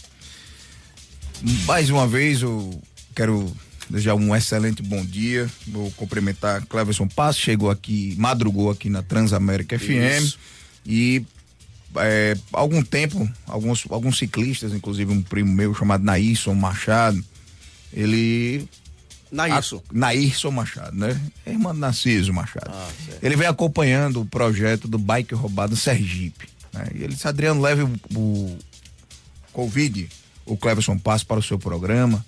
Mais 1.66 1.90
uma 1.90 2.08
vez, 2.08 2.42
eu 2.42 2.82
quero 3.16 3.56
desejar 3.90 4.16
um 4.16 4.36
excelente 4.36 4.82
bom 4.82 5.06
dia. 5.06 5.50
Vou 5.68 5.92
cumprimentar 5.92 6.66
Cleverson 6.66 7.08
Passo, 7.08 7.40
chegou 7.40 7.70
aqui, 7.70 8.16
madrugou 8.18 8.70
aqui 8.70 8.90
na 8.90 9.02
Transamérica 9.02 9.78
FM. 9.78 10.22
Isso. 10.22 10.40
E 10.86 11.26
é, 11.96 12.36
algum 12.52 12.82
tempo, 12.84 13.30
alguns, 13.46 13.86
alguns 13.90 14.18
ciclistas, 14.18 14.74
inclusive 14.74 15.12
um 15.12 15.22
primo 15.22 15.52
meu 15.52 15.74
chamado 15.74 16.04
Naíson 16.04 16.54
Machado, 16.54 17.24
ele. 17.94 18.68
Naíson. 19.32 19.82
Naíson 19.92 20.52
Machado, 20.52 20.98
né? 20.98 21.20
É 21.46 21.52
irmão 21.52 21.74
do 21.74 21.80
Narciso 21.80 22.34
Machado. 22.34 22.72
Ah, 22.72 22.90
ele 23.22 23.36
vem 23.36 23.48
acompanhando 23.48 24.22
o 24.22 24.26
projeto 24.26 24.88
do 24.88 24.98
Bike 24.98 25.36
Roubado 25.36 25.76
Sergipe. 25.76 26.48
Né? 26.74 26.88
E 26.96 27.04
ele 27.04 27.14
disse, 27.14 27.28
Adriano, 27.28 27.62
leve 27.62 27.84
o, 27.84 27.90
o 28.16 28.58
Covid 29.52 30.10
o 30.48 30.58
Cleverson 30.58 30.98
Passo 30.98 31.26
para 31.26 31.40
o 31.40 31.44
seu 31.44 31.60
programa, 31.60 32.26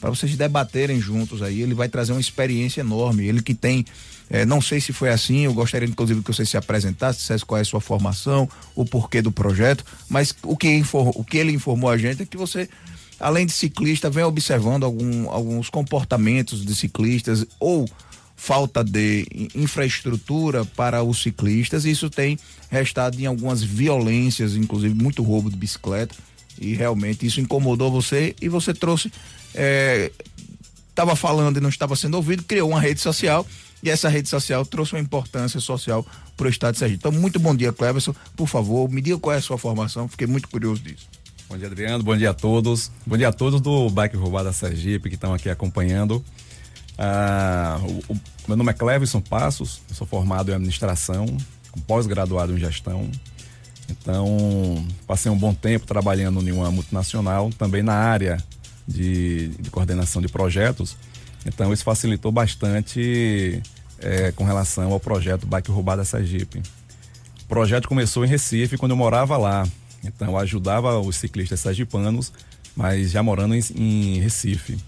para 0.00 0.10
vocês 0.10 0.36
debaterem 0.36 1.00
juntos 1.00 1.42
aí. 1.42 1.60
Ele 1.60 1.74
vai 1.74 1.88
trazer 1.88 2.12
uma 2.12 2.20
experiência 2.20 2.80
enorme. 2.80 3.26
Ele 3.26 3.42
que 3.42 3.54
tem, 3.54 3.84
é, 4.30 4.44
não 4.44 4.60
sei 4.60 4.80
se 4.80 4.92
foi 4.92 5.10
assim, 5.10 5.40
eu 5.40 5.54
gostaria 5.54 5.88
inclusive 5.88 6.22
que 6.22 6.32
você 6.32 6.44
se 6.44 6.56
apresentasse, 6.56 7.20
dissesse 7.20 7.44
qual 7.44 7.58
é 7.58 7.62
a 7.62 7.64
sua 7.64 7.80
formação, 7.80 8.48
o 8.74 8.84
porquê 8.84 9.20
do 9.20 9.30
projeto, 9.30 9.84
mas 10.08 10.34
o 10.42 10.56
que, 10.56 10.68
inform, 10.68 11.10
o 11.14 11.24
que 11.24 11.36
ele 11.36 11.52
informou 11.52 11.90
a 11.90 11.98
gente 11.98 12.22
é 12.22 12.26
que 12.26 12.36
você, 12.36 12.68
além 13.18 13.46
de 13.46 13.52
ciclista, 13.52 14.10
vem 14.10 14.24
observando 14.24 14.84
algum, 14.84 15.30
alguns 15.30 15.68
comportamentos 15.70 16.64
de 16.64 16.74
ciclistas 16.74 17.44
ou 17.58 17.88
falta 18.36 18.84
de 18.84 19.26
infraestrutura 19.54 20.64
para 20.64 21.02
os 21.02 21.20
ciclistas, 21.20 21.84
isso 21.84 22.08
tem 22.08 22.38
restado 22.70 23.20
em 23.20 23.26
algumas 23.26 23.62
violências, 23.62 24.54
inclusive 24.54 24.94
muito 24.94 25.24
roubo 25.24 25.50
de 25.50 25.56
bicicleta 25.56 26.14
e 26.60 26.74
realmente 26.74 27.26
isso 27.26 27.40
incomodou 27.40 27.90
você 27.90 28.34
e 28.40 28.48
você 28.48 28.72
trouxe. 28.72 29.10
Estava 30.88 31.12
é, 31.12 31.16
falando 31.16 31.56
e 31.56 31.60
não 31.60 31.68
estava 31.68 31.96
sendo 31.96 32.14
ouvido, 32.14 32.44
criou 32.44 32.70
uma 32.70 32.80
rede 32.80 33.00
social 33.00 33.46
e 33.82 33.90
essa 33.90 34.08
rede 34.08 34.28
social 34.28 34.64
trouxe 34.64 34.94
uma 34.94 35.00
importância 35.00 35.60
social 35.60 36.06
para 36.36 36.46
o 36.46 36.50
Estado 36.50 36.74
de 36.74 36.78
Sergipe. 36.78 37.00
Então, 37.00 37.12
muito 37.12 37.38
bom 37.38 37.54
dia, 37.54 37.72
Cleverson. 37.72 38.14
Por 38.36 38.48
favor, 38.48 38.88
me 38.88 39.00
diga 39.00 39.18
qual 39.18 39.34
é 39.34 39.38
a 39.38 39.42
sua 39.42 39.58
formação, 39.58 40.08
fiquei 40.08 40.26
muito 40.26 40.48
curioso 40.48 40.80
disso. 40.82 41.08
Bom 41.48 41.56
dia, 41.56 41.66
Adriano. 41.66 42.04
Bom 42.04 42.14
dia 42.14 42.28
a 42.28 42.34
todos. 42.34 42.90
Bom 43.06 43.16
dia 43.16 43.28
a 43.28 43.32
todos 43.32 43.58
do 43.62 43.88
Bike 43.88 44.18
Roubada 44.18 44.52
Sergipe 44.52 45.08
que 45.08 45.14
estão 45.14 45.32
aqui 45.32 45.48
acompanhando. 45.48 46.22
Ah, 46.98 47.80
o, 47.80 48.12
o, 48.12 48.20
meu 48.46 48.54
nome 48.54 48.70
é 48.70 48.74
Cleverson 48.74 49.22
Passos, 49.22 49.80
sou 49.94 50.06
formado 50.06 50.50
em 50.50 50.54
administração, 50.54 51.24
pós-graduado 51.86 52.54
em 52.54 52.58
gestão. 52.58 53.10
Então, 53.88 54.86
passei 55.06 55.32
um 55.32 55.38
bom 55.38 55.54
tempo 55.54 55.86
trabalhando 55.86 56.46
em 56.46 56.52
uma 56.52 56.70
multinacional, 56.70 57.48
também 57.56 57.82
na 57.82 57.94
área 57.94 58.36
de, 58.86 59.48
de 59.48 59.70
coordenação 59.70 60.20
de 60.20 60.28
projetos. 60.28 60.98
Então, 61.46 61.72
isso 61.72 61.82
facilitou 61.82 62.30
bastante 62.30 63.62
é, 64.00 64.32
com 64.32 64.44
relação 64.44 64.92
ao 64.92 65.00
projeto 65.00 65.46
Bike 65.46 65.70
Roubada 65.70 66.04
Sergipe. 66.04 66.60
O 67.42 67.46
projeto 67.48 67.88
começou 67.88 68.22
em 68.22 68.28
Recife, 68.28 68.76
quando 68.76 68.90
eu 68.90 68.98
morava 68.98 69.38
lá. 69.38 69.66
Então, 70.04 70.28
eu 70.28 70.38
ajudava 70.38 70.98
os 70.98 71.16
ciclistas 71.16 71.60
sergipanos, 71.60 72.32
mas 72.76 73.10
já 73.10 73.22
morando 73.22 73.54
em, 73.54 73.62
em 73.74 74.18
Recife. 74.20 74.78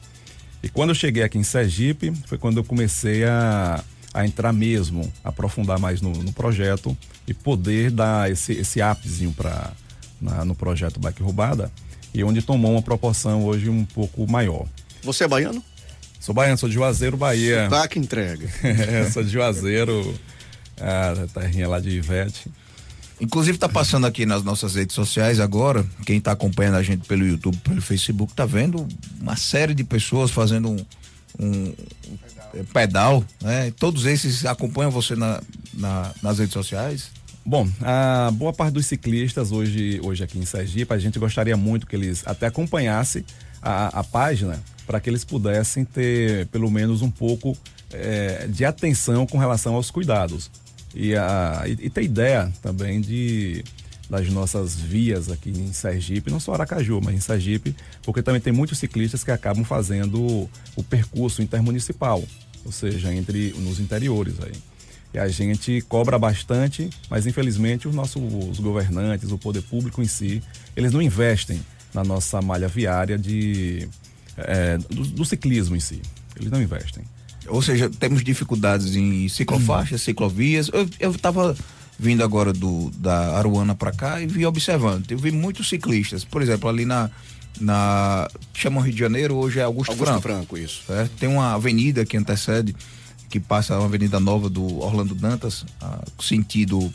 E 0.63 0.69
quando 0.69 0.91
eu 0.91 0.95
cheguei 0.95 1.23
aqui 1.23 1.39
em 1.39 1.43
Sergipe, 1.43 2.13
foi 2.27 2.37
quando 2.37 2.59
eu 2.59 2.65
comecei 2.65 3.25
a 3.25 3.83
a 4.13 4.25
entrar 4.25 4.53
mesmo, 4.53 5.11
aprofundar 5.23 5.79
mais 5.79 6.01
no, 6.01 6.11
no 6.11 6.33
projeto 6.33 6.97
e 7.27 7.35
poder 7.35 7.91
dar 7.91 8.31
esse, 8.31 8.53
esse 8.53 8.83
ápicezinho 8.83 9.33
para 9.33 9.73
no 10.45 10.55
projeto 10.55 11.01
Bike 11.01 11.23
Roubada 11.23 11.73
e 12.13 12.23
onde 12.23 12.43
tomou 12.43 12.73
uma 12.73 12.83
proporção 12.83 13.45
hoje 13.45 13.71
um 13.71 13.87
pouco 13.87 14.31
maior. 14.31 14.67
Você 15.03 15.25
é 15.25 15.29
baiano? 15.29 15.65
Sou 16.19 16.35
baiano, 16.35 16.59
sou 16.59 16.69
de 16.69 16.75
Juazeiro, 16.75 17.17
Bahia. 17.17 17.65
Sotaque 17.65 17.99
entrega. 17.99 18.47
é, 18.63 19.09
sou 19.11 19.23
de 19.23 19.31
Juazeiro, 19.31 20.15
a 20.79 21.27
terrinha 21.33 21.69
lá 21.69 21.81
de 21.81 21.89
Ivete. 21.89 22.51
Inclusive 23.21 23.57
está 23.57 23.69
passando 23.69 24.07
aqui 24.07 24.25
nas 24.25 24.43
nossas 24.43 24.75
redes 24.75 24.95
sociais 24.95 25.41
agora, 25.41 25.85
quem 26.07 26.17
está 26.17 26.33
acompanhando 26.33 26.77
a 26.77 26.83
gente 26.83 27.07
pelo 27.07 27.27
YouTube, 27.27 27.57
pelo 27.59 27.83
Facebook, 27.83 28.33
está 28.33 28.47
vendo 28.47 28.89
uma 29.21 29.37
série 29.37 29.75
de 29.75 29.85
pessoas 29.85 30.31
fazendo 30.31 30.71
um, 30.71 30.77
um, 31.39 31.75
pedal, 32.73 33.23
né? 33.43 33.71
Todos 33.79 34.07
esses 34.07 34.47
acompanham 34.47 34.91
você 34.91 35.15
na, 35.15 35.41
na, 35.75 36.15
nas 36.23 36.39
redes 36.39 36.55
sociais? 36.55 37.11
Bom, 37.45 37.69
a 37.83 38.31
boa 38.33 38.53
parte 38.53 38.75
dos 38.75 38.87
ciclistas 38.87 39.53
hoje, 39.53 40.01
hoje 40.03 40.25
aqui 40.25 40.39
em 40.39 40.47
Sergipe, 40.47 40.93
a 40.93 40.99
gente 40.99 41.19
gostaria 41.19 41.57
muito 41.57 41.87
que 41.87 41.97
eles 41.97 42.23
até 42.27 42.47
acompanhassem 42.47 43.25
a, 43.61 44.01
a 44.01 44.05
página 44.05 44.63
para 44.87 44.99
que 44.99 45.11
eles 45.11 45.25
pudessem 45.25 45.85
ter 45.85 46.47
pelo 46.47 46.71
menos 46.71 47.03
um 47.03 47.11
pouco 47.11 47.57
é, 47.93 48.47
de 48.49 48.65
atenção 48.65 49.27
com 49.27 49.37
relação 49.37 49.75
aos 49.75 49.91
cuidados. 49.91 50.51
E, 50.95 51.15
a, 51.15 51.65
e, 51.67 51.87
e 51.87 51.91
ter 51.91 52.03
ideia 52.03 52.53
também 52.63 53.01
de 53.01 53.65
das 54.11 54.29
nossas 54.29 54.75
vias 54.75 55.31
aqui 55.31 55.51
em 55.51 55.73
Sergipe, 55.73 56.33
não 56.33 56.41
só 56.41 56.55
Aracaju, 56.55 57.01
mas 57.01 57.15
em 57.15 57.21
Sergipe, 57.21 57.77
porque 58.03 58.21
também 58.21 58.41
tem 58.41 58.53
muitos 58.53 58.77
ciclistas 58.77 59.23
que 59.23 59.31
acabam 59.31 59.65
fazendo 59.65 60.51
o 60.75 60.83
percurso 60.83 61.41
intermunicipal, 61.41 62.21
ou 62.65 62.73
seja, 62.73 63.15
entre 63.15 63.55
nos 63.59 63.79
interiores 63.79 64.35
aí. 64.43 64.53
E 65.15 65.19
a 65.19 65.29
gente 65.29 65.81
cobra 65.83 66.19
bastante, 66.19 66.91
mas 67.09 67.25
infelizmente 67.25 67.87
os 67.87 67.95
nossos 67.95 68.21
os 68.51 68.59
governantes, 68.59 69.31
o 69.31 69.39
poder 69.39 69.63
público 69.63 70.03
em 70.03 70.09
si, 70.09 70.43
eles 70.77 70.93
não 70.93 71.01
investem 71.01 71.61
na 71.95 72.03
nossa 72.03 72.43
malha 72.43 72.69
viária 72.69 73.17
de, 73.17 73.89
é, 74.37 74.77
do, 74.79 75.05
do 75.05 75.25
ciclismo 75.25 75.77
em 75.77 75.81
si. 75.81 76.03
Eles 76.37 76.51
não 76.51 76.61
investem. 76.61 77.05
Ou 77.51 77.61
seja, 77.61 77.91
temos 77.91 78.23
dificuldades 78.23 78.95
em 78.95 79.29
ciclofaixas, 79.29 80.03
ciclovias. 80.03 80.71
Eu 80.99 81.11
estava 81.11 81.57
vindo 81.99 82.25
agora 82.25 82.53
do 82.53 82.91
da 82.97 83.37
Aruana 83.37 83.75
para 83.75 83.93
cá 83.93 84.21
e 84.21 84.27
vi 84.27 84.47
observando. 84.47 85.11
Eu 85.11 85.19
vi 85.19 85.31
muitos 85.31 85.69
ciclistas, 85.69 86.25
por 86.25 86.41
exemplo, 86.41 86.69
ali 86.69 86.85
na 86.85 87.11
na 87.61 88.29
chamam 88.55 88.83
Rio 88.83 88.93
de 88.93 88.99
Janeiro, 88.99 89.35
hoje 89.35 89.59
é 89.59 89.63
Augusto, 89.63 89.91
Augusto 89.91 90.07
Franco. 90.07 90.23
Franco 90.23 90.59
isso. 90.59 90.83
É, 90.89 91.09
tem 91.19 91.29
uma 91.29 91.55
avenida 91.55 92.07
que 92.07 92.17
antecede 92.17 92.75
que 93.29 93.39
passa 93.39 93.75
a 93.75 93.85
avenida 93.85 94.19
nova 94.19 94.49
do 94.49 94.81
Orlando 94.81 95.15
Dantas, 95.15 95.65
a, 95.81 96.03
sentido 96.21 96.93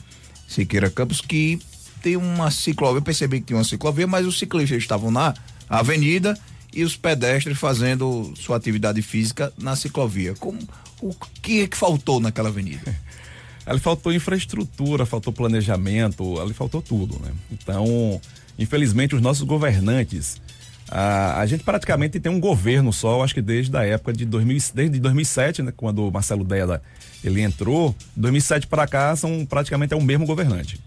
Siqueira 0.48 0.90
Campos, 0.90 1.22
que 1.22 1.60
tem 2.02 2.16
uma 2.16 2.52
ciclovia. 2.52 3.00
Eu 3.00 3.02
percebi 3.02 3.40
que 3.40 3.48
tinha 3.48 3.58
uma 3.58 3.64
ciclovia, 3.64 4.08
mas 4.08 4.26
os 4.26 4.40
ciclistas 4.40 4.78
estavam 4.78 5.12
na 5.12 5.34
avenida 5.70 6.38
e 6.76 6.84
os 6.84 6.98
pedestres 6.98 7.58
fazendo 7.58 8.34
sua 8.36 8.58
atividade 8.58 9.02
física 9.02 9.52
na 9.58 9.76
ciclovia. 9.76 10.36
Como, 10.36 10.60
o 11.02 11.16
que 11.42 11.62
é 11.62 11.68
que 11.68 11.78
faltou 11.78 12.20
naquela 12.20 12.50
avenida? 12.50 12.96
Ali 13.66 13.80
faltou 13.80 14.14
infraestrutura, 14.14 15.08
faltou 15.08 15.34
planejamento, 15.34 16.40
ali 16.40 16.54
faltou 16.54 16.84
tudo, 16.84 17.20
né? 17.20 17.32
Então, 17.52 18.22
infelizmente, 18.60 19.16
os 19.16 19.22
nossos 19.24 19.42
governantes, 19.42 20.40
a, 20.88 21.40
a 21.40 21.46
gente 21.48 21.64
praticamente 21.64 22.20
tem 22.20 22.32
um 22.32 22.40
governo 22.40 22.94
só, 22.94 23.24
acho 23.24 23.34
que 23.34 23.42
desde 23.42 23.76
a 23.76 23.84
época 23.84 24.14
de 24.14 24.24
2000, 24.24 24.58
desde 24.72 25.00
2007, 25.00 25.64
né, 25.64 25.74
quando 25.76 26.08
o 26.08 26.12
Marcelo 26.12 26.44
Della 26.44 26.80
ele 27.24 27.42
entrou, 27.42 27.96
2007 28.16 28.68
para 28.68 28.86
cá 28.86 29.16
são 29.16 29.44
praticamente 29.48 29.96
é 29.96 29.98
o 29.98 30.02
mesmo 30.02 30.28
governante. 30.28 30.80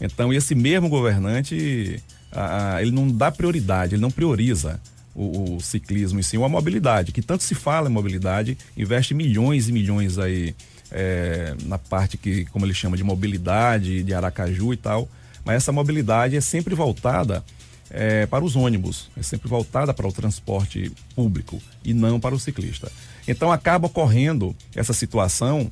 Então, 0.00 0.32
esse 0.32 0.54
mesmo 0.54 0.88
governante, 0.88 2.02
a, 2.32 2.80
ele 2.80 2.90
não 2.90 3.06
dá 3.06 3.30
prioridade, 3.30 3.96
ele 3.96 4.02
não 4.02 4.10
prioriza 4.10 4.80
o, 5.14 5.56
o, 5.56 5.60
ciclismo 5.60 6.18
em 6.18 6.22
si, 6.22 6.36
ou 6.36 6.44
a 6.44 6.48
mobilidade, 6.48 7.12
que 7.12 7.22
tanto 7.22 7.42
se 7.42 7.54
fala 7.54 7.88
em 7.88 7.92
mobilidade, 7.92 8.58
investe 8.76 9.14
milhões 9.14 9.68
e 9.68 9.72
milhões 9.72 10.18
aí 10.18 10.54
é, 10.90 11.54
na 11.64 11.78
parte 11.78 12.16
que, 12.16 12.44
como 12.46 12.66
ele 12.66 12.74
chama, 12.74 12.96
de 12.96 13.04
mobilidade, 13.04 14.02
de 14.02 14.14
Aracaju 14.14 14.72
e 14.72 14.76
tal, 14.76 15.08
mas 15.44 15.56
essa 15.56 15.72
mobilidade 15.72 16.36
é 16.36 16.40
sempre 16.40 16.74
voltada 16.74 17.44
é, 17.90 18.26
para 18.26 18.44
os 18.44 18.56
ônibus, 18.56 19.10
é 19.16 19.22
sempre 19.22 19.48
voltada 19.48 19.94
para 19.94 20.06
o 20.06 20.12
transporte 20.12 20.90
público 21.14 21.60
e 21.84 21.94
não 21.94 22.18
para 22.18 22.34
o 22.34 22.40
ciclista. 22.40 22.90
Então 23.26 23.52
acaba 23.52 23.86
ocorrendo 23.86 24.54
essa 24.74 24.92
situação 24.92 25.70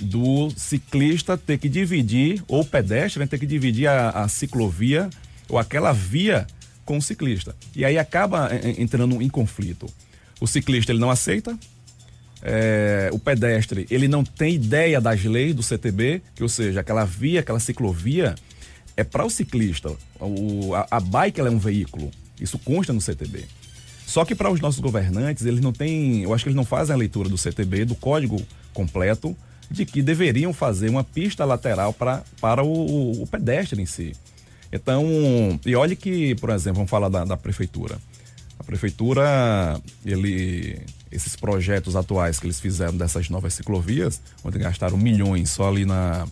do 0.00 0.50
ciclista 0.56 1.36
ter 1.36 1.58
que 1.58 1.68
dividir, 1.68 2.42
ou 2.48 2.64
pedestre 2.64 3.20
né, 3.20 3.26
ter 3.26 3.38
que 3.38 3.46
dividir 3.46 3.86
a, 3.86 4.10
a 4.10 4.28
ciclovia 4.28 5.10
ou 5.48 5.58
aquela 5.58 5.92
via 5.92 6.46
com 6.90 6.98
o 6.98 7.02
ciclista. 7.02 7.54
E 7.76 7.84
aí 7.84 7.96
acaba 7.96 8.52
é, 8.52 8.70
é, 8.70 8.82
entrando 8.82 9.22
em 9.22 9.28
conflito. 9.28 9.86
O 10.40 10.46
ciclista 10.48 10.90
ele 10.90 10.98
não 10.98 11.08
aceita, 11.08 11.56
é, 12.42 13.10
o 13.12 13.18
pedestre 13.18 13.86
ele 13.88 14.08
não 14.08 14.24
tem 14.24 14.56
ideia 14.56 15.00
das 15.00 15.22
leis 15.22 15.54
do 15.54 15.62
CTB, 15.62 16.20
que 16.34 16.42
ou 16.42 16.48
seja, 16.48 16.80
aquela 16.80 17.04
via, 17.04 17.38
aquela 17.38 17.60
ciclovia 17.60 18.34
é 18.96 19.04
para 19.04 19.24
o 19.24 19.30
ciclista. 19.30 19.92
O, 20.18 20.74
a, 20.74 20.88
a 20.90 20.98
bike 20.98 21.40
é 21.40 21.44
um 21.44 21.60
veículo. 21.60 22.10
Isso 22.40 22.58
consta 22.58 22.92
no 22.92 23.00
CTB. 23.00 23.44
Só 24.04 24.24
que 24.24 24.34
para 24.34 24.50
os 24.50 24.60
nossos 24.60 24.80
governantes, 24.80 25.46
eles 25.46 25.60
não 25.60 25.72
têm, 25.72 26.24
eu 26.24 26.34
acho 26.34 26.42
que 26.42 26.48
eles 26.48 26.56
não 26.56 26.64
fazem 26.64 26.92
a 26.92 26.98
leitura 26.98 27.28
do 27.28 27.38
CTB, 27.38 27.84
do 27.84 27.94
código 27.94 28.44
completo, 28.74 29.36
de 29.70 29.86
que 29.86 30.02
deveriam 30.02 30.52
fazer 30.52 30.90
uma 30.90 31.04
pista 31.04 31.44
lateral 31.44 31.92
pra, 31.92 32.24
para 32.40 32.64
o, 32.64 33.22
o 33.22 33.26
pedestre 33.28 33.80
em 33.80 33.86
si. 33.86 34.12
Então, 34.72 35.04
e 35.66 35.74
olhe 35.74 35.96
que, 35.96 36.34
por 36.36 36.50
exemplo, 36.50 36.76
vamos 36.76 36.90
falar 36.90 37.08
da, 37.08 37.24
da 37.24 37.36
prefeitura. 37.36 37.98
A 38.58 38.62
prefeitura, 38.62 39.80
ele, 40.04 40.80
esses 41.10 41.34
projetos 41.34 41.96
atuais 41.96 42.38
que 42.38 42.46
eles 42.46 42.60
fizeram 42.60 42.96
dessas 42.96 43.28
novas 43.28 43.54
ciclovias, 43.54 44.20
onde 44.44 44.58
gastaram 44.58 44.96
milhões 44.96 45.50
só 45.50 45.68
ali 45.68 45.84
na, 45.84 46.26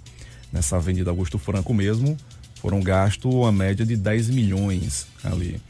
nessa 0.52 0.76
Avenida 0.76 1.10
Augusto 1.10 1.38
Franco 1.38 1.74
mesmo, 1.74 2.16
foram 2.60 2.80
gastos 2.80 3.46
a 3.46 3.52
média 3.52 3.84
de 3.84 3.96
10 3.96 4.30
milhões 4.30 5.06
ali. 5.24 5.60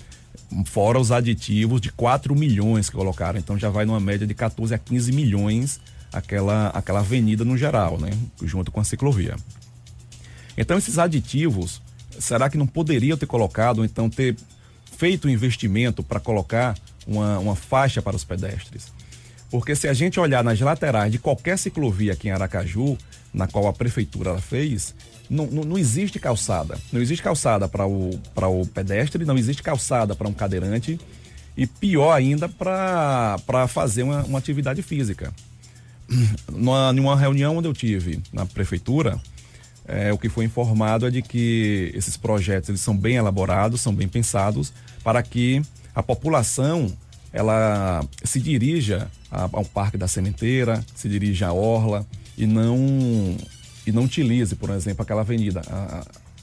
Fora 0.64 0.98
os 0.98 1.12
aditivos 1.12 1.80
de 1.80 1.92
4 1.92 2.34
milhões 2.34 2.88
que 2.88 2.96
colocaram. 2.96 3.38
Então 3.38 3.58
já 3.58 3.68
vai 3.68 3.84
numa 3.84 4.00
média 4.00 4.26
de 4.26 4.34
14 4.34 4.74
a 4.74 4.78
15 4.78 5.12
milhões 5.12 5.80
aquela, 6.12 6.68
aquela 6.68 7.00
avenida 7.00 7.44
no 7.44 7.56
geral, 7.56 7.98
né? 7.98 8.10
Junto 8.42 8.72
com 8.72 8.80
a 8.80 8.84
ciclovia. 8.84 9.36
Então 10.56 10.76
esses 10.78 10.98
aditivos 10.98 11.82
será 12.18 12.50
que 12.50 12.58
não 12.58 12.66
poderiam 12.66 13.16
ter 13.16 13.26
colocado, 13.26 13.78
ou 13.78 13.84
então 13.84 14.10
ter 14.10 14.36
feito 14.96 15.28
um 15.28 15.30
investimento 15.30 16.02
para 16.02 16.20
colocar 16.20 16.76
uma, 17.06 17.38
uma 17.38 17.56
faixa 17.56 18.02
para 18.02 18.16
os 18.16 18.24
pedestres? 18.24 18.92
Porque 19.50 19.74
se 19.74 19.88
a 19.88 19.94
gente 19.94 20.20
olhar 20.20 20.44
nas 20.44 20.60
laterais 20.60 21.10
de 21.10 21.18
qualquer 21.18 21.58
ciclovia 21.58 22.12
aqui 22.12 22.28
em 22.28 22.32
Aracaju, 22.32 22.98
na 23.32 23.46
qual 23.46 23.66
a 23.66 23.72
prefeitura 23.72 24.38
fez, 24.38 24.94
não, 25.28 25.46
não, 25.46 25.64
não, 25.64 25.78
existe 25.78 26.18
calçada. 26.18 26.78
Não 26.92 27.00
existe 27.00 27.22
calçada 27.22 27.68
para 27.68 27.86
o, 27.86 28.10
o 28.10 28.66
pedestre, 28.66 29.24
não 29.24 29.36
existe 29.36 29.62
calçada 29.62 30.14
para 30.14 30.28
um 30.28 30.32
cadeirante 30.32 30.98
e 31.56 31.66
pior 31.66 32.12
ainda 32.12 32.48
para 32.48 33.66
fazer 33.68 34.02
uma, 34.02 34.22
uma 34.24 34.38
atividade 34.38 34.82
física. 34.82 35.32
Numa, 36.50 36.90
numa 36.90 37.14
reunião 37.14 37.58
onde 37.58 37.68
eu 37.68 37.74
tive 37.74 38.22
na 38.32 38.46
prefeitura, 38.46 39.20
é, 39.88 40.12
o 40.12 40.18
que 40.18 40.28
foi 40.28 40.44
informado 40.44 41.06
é 41.06 41.10
de 41.10 41.22
que 41.22 41.90
esses 41.94 42.16
projetos 42.16 42.68
eles 42.68 42.80
são 42.80 42.96
bem 42.96 43.16
elaborados, 43.16 43.80
são 43.80 43.94
bem 43.94 44.06
pensados 44.06 44.72
para 45.02 45.22
que 45.22 45.62
a 45.94 46.02
população 46.02 46.92
ela 47.32 48.04
se 48.22 48.38
dirija 48.38 49.10
ao 49.30 49.64
Parque 49.64 49.96
da 49.96 50.06
Sementeira, 50.06 50.84
se 50.94 51.08
dirija 51.08 51.48
à 51.48 51.52
Orla 51.52 52.06
e 52.36 52.46
não 52.46 53.36
e 53.86 53.92
não 53.92 54.04
utilize, 54.04 54.54
por 54.54 54.70
exemplo, 54.70 55.02
aquela 55.02 55.22
avenida 55.22 55.62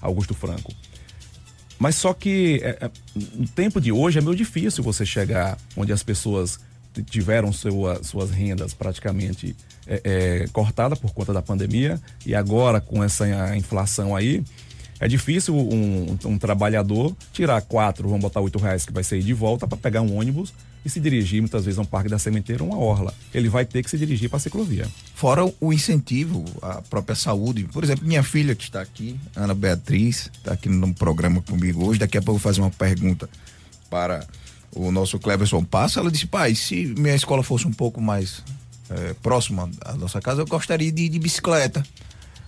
Augusto 0.01 0.33
Franco. 0.33 0.73
Mas 1.77 1.95
só 1.95 2.13
que 2.13 2.59
é, 2.63 2.85
é, 2.85 2.91
no 3.35 3.47
tempo 3.47 3.79
de 3.79 3.91
hoje 3.91 4.17
é 4.17 4.21
meio 4.21 4.35
difícil 4.35 4.83
você 4.83 5.05
chegar 5.05 5.57
onde 5.75 5.91
as 5.93 6.01
pessoas 6.01 6.59
tiveram 7.03 7.51
sua, 7.51 8.03
suas 8.03 8.31
rendas 8.31 8.73
praticamente 8.73 9.55
é, 9.87 10.01
é, 10.03 10.47
cortadas 10.51 10.99
por 10.99 11.13
conta 11.13 11.33
da 11.33 11.41
pandemia 11.41 11.99
e 12.25 12.33
agora 12.33 12.81
com 12.81 13.03
essa 13.03 13.55
inflação 13.55 14.15
aí, 14.15 14.43
é 14.99 15.07
difícil 15.07 15.55
um, 15.55 16.17
um, 16.25 16.37
trabalhador 16.37 17.15
tirar 17.33 17.61
quatro, 17.61 18.07
vamos 18.07 18.21
botar 18.21 18.39
oito 18.39 18.57
reais 18.57 18.85
que 18.85 18.93
vai 18.93 19.03
sair 19.03 19.21
de 19.21 19.33
volta 19.33 19.67
para 19.67 19.77
pegar 19.77 20.01
um 20.01 20.17
ônibus 20.17 20.53
e 20.85 20.89
se 20.89 20.99
dirigir 20.99 21.41
muitas 21.41 21.65
vezes 21.65 21.79
a 21.79 21.81
um 21.81 21.85
parque 21.85 22.09
da 22.09 22.19
sementeira 22.19 22.63
ou 22.63 22.69
uma 22.69 22.77
orla. 22.77 23.13
Ele 23.33 23.49
vai 23.49 23.65
ter 23.65 23.83
que 23.83 23.89
se 23.89 23.97
dirigir 23.97 24.29
para 24.29 24.37
a 24.37 24.39
ciclovia. 24.39 24.87
Fora 25.15 25.51
o 25.59 25.73
incentivo 25.73 26.45
à 26.61 26.81
própria 26.81 27.15
saúde. 27.15 27.63
Por 27.65 27.83
exemplo, 27.83 28.05
minha 28.05 28.23
filha 28.23 28.55
que 28.55 28.63
está 28.63 28.81
aqui, 28.81 29.19
Ana 29.35 29.55
Beatriz, 29.55 30.29
está 30.37 30.53
aqui 30.53 30.69
no 30.69 30.93
programa 30.93 31.41
comigo 31.41 31.85
hoje. 31.85 31.99
Daqui 31.99 32.17
a 32.17 32.21
pouco 32.21 32.37
eu 32.37 32.41
vou 32.41 32.51
fazer 32.51 32.61
uma 32.61 32.69
pergunta 32.69 33.27
para 33.89 34.25
o 34.75 34.91
nosso 34.91 35.17
Cleverson 35.17 35.63
Passa, 35.63 36.01
ela 36.01 36.11
disse, 36.11 36.27
pai, 36.27 36.53
se 36.53 36.93
minha 36.97 37.15
escola 37.15 37.41
fosse 37.41 37.65
um 37.65 37.71
pouco 37.71 38.01
mais 38.01 38.43
é, 38.89 39.13
próxima 39.13 39.69
da 39.79 39.95
nossa 39.95 40.21
casa, 40.21 40.41
eu 40.41 40.45
gostaria 40.45 40.91
de 40.91 41.03
ir 41.03 41.09
de 41.09 41.17
bicicleta. 41.17 41.83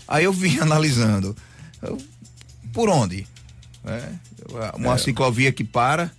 Aí 0.08 0.26
eu 0.26 0.34
vim 0.34 0.60
analisando. 0.60 1.36
Eu, 1.82 1.98
por 2.74 2.90
onde? 2.90 3.26
É, 3.86 4.12
uma 4.76 4.96
é. 4.96 4.98
ciclovia 4.98 5.52
que 5.54 5.64
para, 5.64 6.12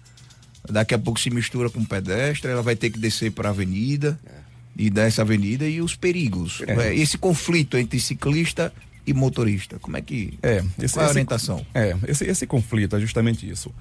daqui 0.68 0.94
a 0.94 0.98
pouco 0.98 1.20
se 1.20 1.28
mistura 1.28 1.68
com 1.68 1.84
pedestre, 1.84 2.50
ela 2.50 2.62
vai 2.62 2.74
ter 2.74 2.88
que 2.88 2.98
descer 2.98 3.30
para 3.30 3.50
a 3.50 3.52
avenida 3.52 4.18
é. 4.26 4.30
e 4.76 4.88
dessa 4.88 5.20
avenida 5.20 5.68
e 5.68 5.82
os 5.82 5.94
perigos. 5.94 6.62
É. 6.66 6.94
Esse 6.94 7.18
conflito 7.18 7.76
entre 7.76 8.00
ciclista 8.00 8.72
e 9.06 9.12
motorista, 9.12 9.78
como 9.78 9.98
é 9.98 10.00
que. 10.00 10.38
É, 10.42 10.64
esse, 10.78 10.94
qual 10.94 11.04
é 11.04 11.08
a 11.08 11.10
orientação? 11.10 11.66
É, 11.74 11.96
esse, 12.06 12.24
esse 12.24 12.46
conflito 12.46 12.96
é 12.96 13.00
justamente 13.00 13.48
isso 13.48 13.72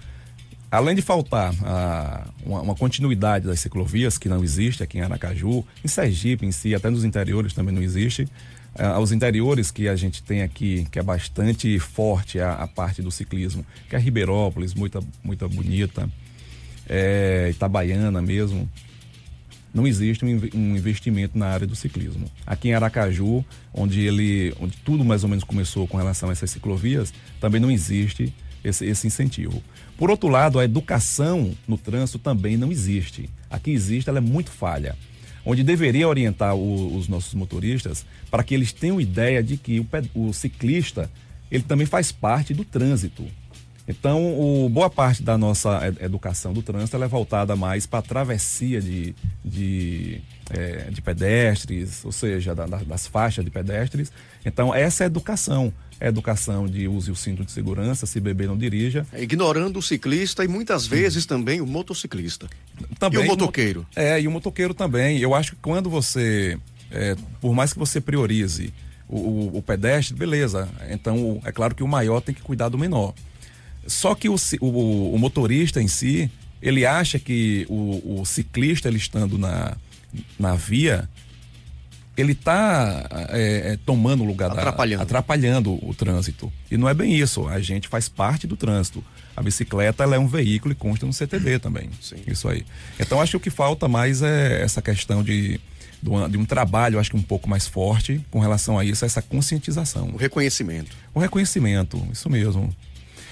além 0.71 0.95
de 0.95 1.01
faltar 1.01 1.53
a, 1.63 2.27
uma, 2.45 2.61
uma, 2.61 2.75
continuidade 2.75 3.45
das 3.45 3.59
ciclovias, 3.59 4.17
que 4.17 4.27
não 4.27 4.43
existe 4.43 4.83
aqui 4.83 4.97
em 4.97 5.01
Aracaju, 5.01 5.65
em 5.83 5.87
Sergipe 5.87 6.45
em 6.45 6.51
si, 6.51 6.75
até 6.75 6.89
nos 6.89 7.03
interiores 7.03 7.53
também 7.53 7.73
não 7.73 7.81
existe, 7.81 8.27
aos 8.77 9.11
interiores 9.11 9.71
que 9.71 9.87
a 9.87 9.95
gente 9.95 10.21
tem 10.21 10.43
aqui, 10.43 10.87
que 10.91 10.99
é 10.99 11.03
bastante 11.03 11.79
forte 11.79 12.39
a, 12.39 12.53
a 12.53 12.67
parte 12.67 13.01
do 13.01 13.09
ciclismo, 13.09 13.65
que 13.89 13.95
é 13.95 13.99
Ribeirópolis, 13.99 14.73
muita, 14.73 15.01
muita 15.23 15.47
bonita, 15.47 16.09
é, 16.87 17.49
Itabaiana 17.49 18.21
mesmo, 18.21 18.69
não 19.73 19.85
existe 19.85 20.23
um, 20.25 20.75
investimento 20.75 21.37
na 21.37 21.47
área 21.47 21.67
do 21.67 21.75
ciclismo. 21.75 22.29
Aqui 22.45 22.69
em 22.69 22.73
Aracaju, 22.73 23.43
onde 23.73 24.01
ele, 24.01 24.53
onde 24.59 24.77
tudo 24.77 25.03
mais 25.03 25.23
ou 25.23 25.29
menos 25.29 25.43
começou 25.43 25.87
com 25.87 25.97
relação 25.97 26.29
a 26.29 26.31
essas 26.31 26.49
ciclovias, 26.49 27.13
também 27.39 27.59
não 27.59 27.69
existe 27.69 28.33
esse, 28.63 28.85
esse 28.85 29.07
incentivo. 29.07 29.61
Por 29.97 30.09
outro 30.09 30.29
lado, 30.29 30.59
a 30.59 30.65
educação 30.65 31.51
no 31.67 31.77
trânsito 31.77 32.19
também 32.19 32.55
não 32.57 32.71
existe. 32.71 33.29
Aqui 33.49 33.71
existe, 33.71 34.09
ela 34.09 34.19
é 34.19 34.21
muito 34.21 34.51
falha. 34.51 34.95
Onde 35.45 35.63
deveria 35.63 36.07
orientar 36.07 36.55
o, 36.55 36.95
os 36.95 37.07
nossos 37.07 37.33
motoristas 37.33 38.05
para 38.29 38.43
que 38.43 38.53
eles 38.53 38.73
tenham 38.73 38.99
ideia 38.99 39.41
de 39.41 39.57
que 39.57 39.79
o, 39.79 39.87
o 40.13 40.33
ciclista 40.33 41.09
ele 41.49 41.63
também 41.63 41.87
faz 41.87 42.11
parte 42.11 42.53
do 42.53 42.65
trânsito. 42.65 43.25
Então, 43.87 44.37
o, 44.37 44.67
boa 44.67 44.89
parte 44.89 45.23
da 45.23 45.37
nossa 45.37 45.79
educação 46.01 46.51
do 46.51 46.61
trânsito 46.61 47.01
é 47.01 47.07
voltada 47.07 47.55
mais 47.55 47.85
para 47.85 47.99
a 47.99 48.01
travessia 48.01 48.81
de, 48.81 49.15
de, 49.43 50.21
é, 50.49 50.89
de 50.89 51.01
pedestres, 51.01 52.03
ou 52.05 52.11
seja, 52.11 52.55
da, 52.55 52.65
das 52.65 53.07
faixas 53.07 53.43
de 53.43 53.51
pedestres. 53.51 54.11
Então, 54.45 54.73
essa 54.73 55.03
é 55.03 55.05
a 55.05 55.07
educação. 55.07 55.73
É 55.99 56.07
educação 56.07 56.67
de 56.67 56.87
use 56.87 57.09
o 57.09 57.15
cinto 57.15 57.43
de 57.43 57.51
segurança, 57.51 58.05
se 58.05 58.19
beber 58.19 58.47
não 58.47 58.57
dirija. 58.57 59.05
É, 59.11 59.23
ignorando 59.23 59.79
o 59.79 59.81
ciclista 59.81 60.43
e 60.43 60.47
muitas 60.47 60.85
vezes 60.85 61.25
hum. 61.25 61.27
também 61.27 61.59
o 61.59 61.65
motociclista. 61.65 62.47
Também, 62.99 63.21
e 63.21 63.23
o 63.23 63.27
motoqueiro. 63.27 63.85
É, 63.95 64.21
e 64.21 64.27
o 64.27 64.31
motoqueiro 64.31 64.73
também. 64.73 65.17
Eu 65.17 65.33
acho 65.33 65.51
que 65.51 65.57
quando 65.61 65.89
você, 65.89 66.57
é, 66.91 67.15
por 67.41 67.53
mais 67.53 67.73
que 67.73 67.79
você 67.79 67.99
priorize 67.99 68.71
o, 69.09 69.17
o, 69.17 69.57
o 69.57 69.61
pedestre, 69.61 70.15
beleza. 70.15 70.69
Então, 70.89 71.41
é 71.43 71.51
claro 71.51 71.73
que 71.73 71.83
o 71.83 71.87
maior 71.87 72.21
tem 72.21 72.35
que 72.35 72.41
cuidar 72.41 72.69
do 72.69 72.77
menor. 72.77 73.13
Só 73.87 74.13
que 74.13 74.29
o, 74.29 74.35
o, 74.61 75.15
o 75.15 75.17
motorista 75.17 75.81
em 75.81 75.87
si, 75.87 76.29
ele 76.61 76.85
acha 76.85 77.17
que 77.17 77.65
o, 77.69 78.19
o 78.21 78.25
ciclista, 78.25 78.87
ele 78.87 78.97
estando 78.97 79.37
na, 79.37 79.75
na 80.39 80.55
via, 80.55 81.09
ele 82.17 82.31
está 82.31 83.07
é, 83.29 83.73
é, 83.73 83.79
tomando 83.85 84.23
o 84.23 84.25
lugar 84.25 84.51
atrapalhando. 84.51 84.97
Da, 84.97 85.03
atrapalhando 85.03 85.87
o 85.87 85.93
trânsito. 85.93 86.51
E 86.69 86.75
não 86.75 86.89
é 86.89 86.93
bem 86.93 87.15
isso. 87.15 87.47
A 87.47 87.59
gente 87.59 87.87
faz 87.87 88.09
parte 88.09 88.47
do 88.47 88.57
trânsito. 88.57 89.03
A 89.35 89.43
bicicleta 89.43 90.03
ela 90.03 90.15
é 90.15 90.19
um 90.19 90.27
veículo 90.27 90.71
e 90.71 90.75
consta 90.75 91.05
no 91.05 91.13
CTD 91.13 91.59
também. 91.59 91.91
Sim. 92.01 92.15
Isso 92.25 92.49
aí. 92.49 92.65
Então 92.99 93.21
acho 93.21 93.31
que 93.31 93.37
o 93.37 93.39
que 93.39 93.49
falta 93.51 93.87
mais 93.87 94.23
é 94.23 94.63
essa 94.63 94.81
questão 94.81 95.23
de, 95.23 95.59
de 96.01 96.37
um 96.37 96.45
trabalho, 96.45 96.99
acho 96.99 97.11
que 97.11 97.17
um 97.17 97.21
pouco 97.21 97.47
mais 97.47 97.67
forte 97.67 98.19
com 98.31 98.39
relação 98.39 98.79
a 98.79 98.83
isso, 98.83 99.05
essa 99.05 99.21
conscientização. 99.21 100.09
O 100.09 100.17
reconhecimento. 100.17 100.97
O 101.13 101.19
reconhecimento, 101.19 102.03
isso 102.11 102.29
mesmo. 102.31 102.75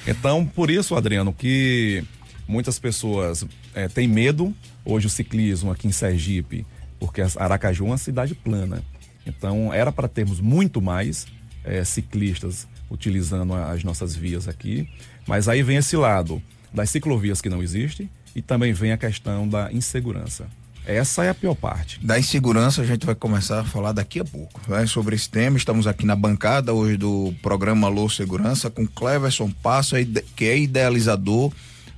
Então, 0.06 0.46
por 0.46 0.70
isso, 0.70 0.96
Adriano, 0.96 1.34
que 1.34 2.04
muitas 2.48 2.78
pessoas 2.78 3.44
é, 3.74 3.88
têm 3.88 4.08
medo 4.08 4.54
hoje 4.86 5.08
o 5.08 5.10
ciclismo 5.10 5.72
aqui 5.72 5.88
em 5.88 5.92
Sergipe, 5.92 6.64
porque 7.00 7.22
Aracaju 7.38 7.86
é 7.86 7.88
uma 7.88 7.98
cidade 7.98 8.36
plana. 8.36 8.84
Então, 9.26 9.74
era 9.74 9.92
para 9.92 10.08
termos 10.08 10.40
muito 10.40 10.82
mais 10.82 11.28
é, 11.64 11.84
ciclistas 11.84 12.68
utilizando 12.90 13.54
as 13.54 13.84
nossas 13.84 14.16
vias 14.16 14.48
aqui, 14.48 14.88
mas 15.28 15.50
aí 15.50 15.64
vem 15.64 15.78
esse 15.78 15.98
lado 15.98 16.42
das 16.72 16.90
ciclovias 16.90 17.42
que 17.42 17.50
não 17.50 17.64
existe 17.64 18.10
e 18.36 18.42
também 18.42 18.74
vem 18.74 18.92
a 18.92 18.98
questão 18.98 19.48
da 19.48 19.72
insegurança. 19.72 20.46
Essa 20.86 21.24
é 21.24 21.30
a 21.30 21.34
pior 21.34 21.56
parte. 21.56 22.00
Da 22.06 22.20
insegurança 22.20 22.84
a 22.84 22.86
gente 22.86 23.08
vai 23.08 23.16
começar 23.16 23.62
a 23.62 23.64
falar 23.64 23.92
daqui 23.92 24.20
a 24.20 24.26
pouco, 24.26 24.62
né? 24.68 24.86
Sobre 24.86 25.16
esse 25.16 25.28
tema, 25.28 25.58
estamos 25.58 25.88
aqui 25.88 26.06
na 26.06 26.16
bancada 26.16 26.74
hoje 26.74 26.96
do 26.96 27.34
programa 27.42 27.88
Alô 27.88 28.08
Segurança 28.08 28.70
com 28.70 28.86
Cleverson 28.86 29.50
Passo, 29.50 29.96
que 30.36 30.46
é 30.46 30.60
idealizador 30.60 31.52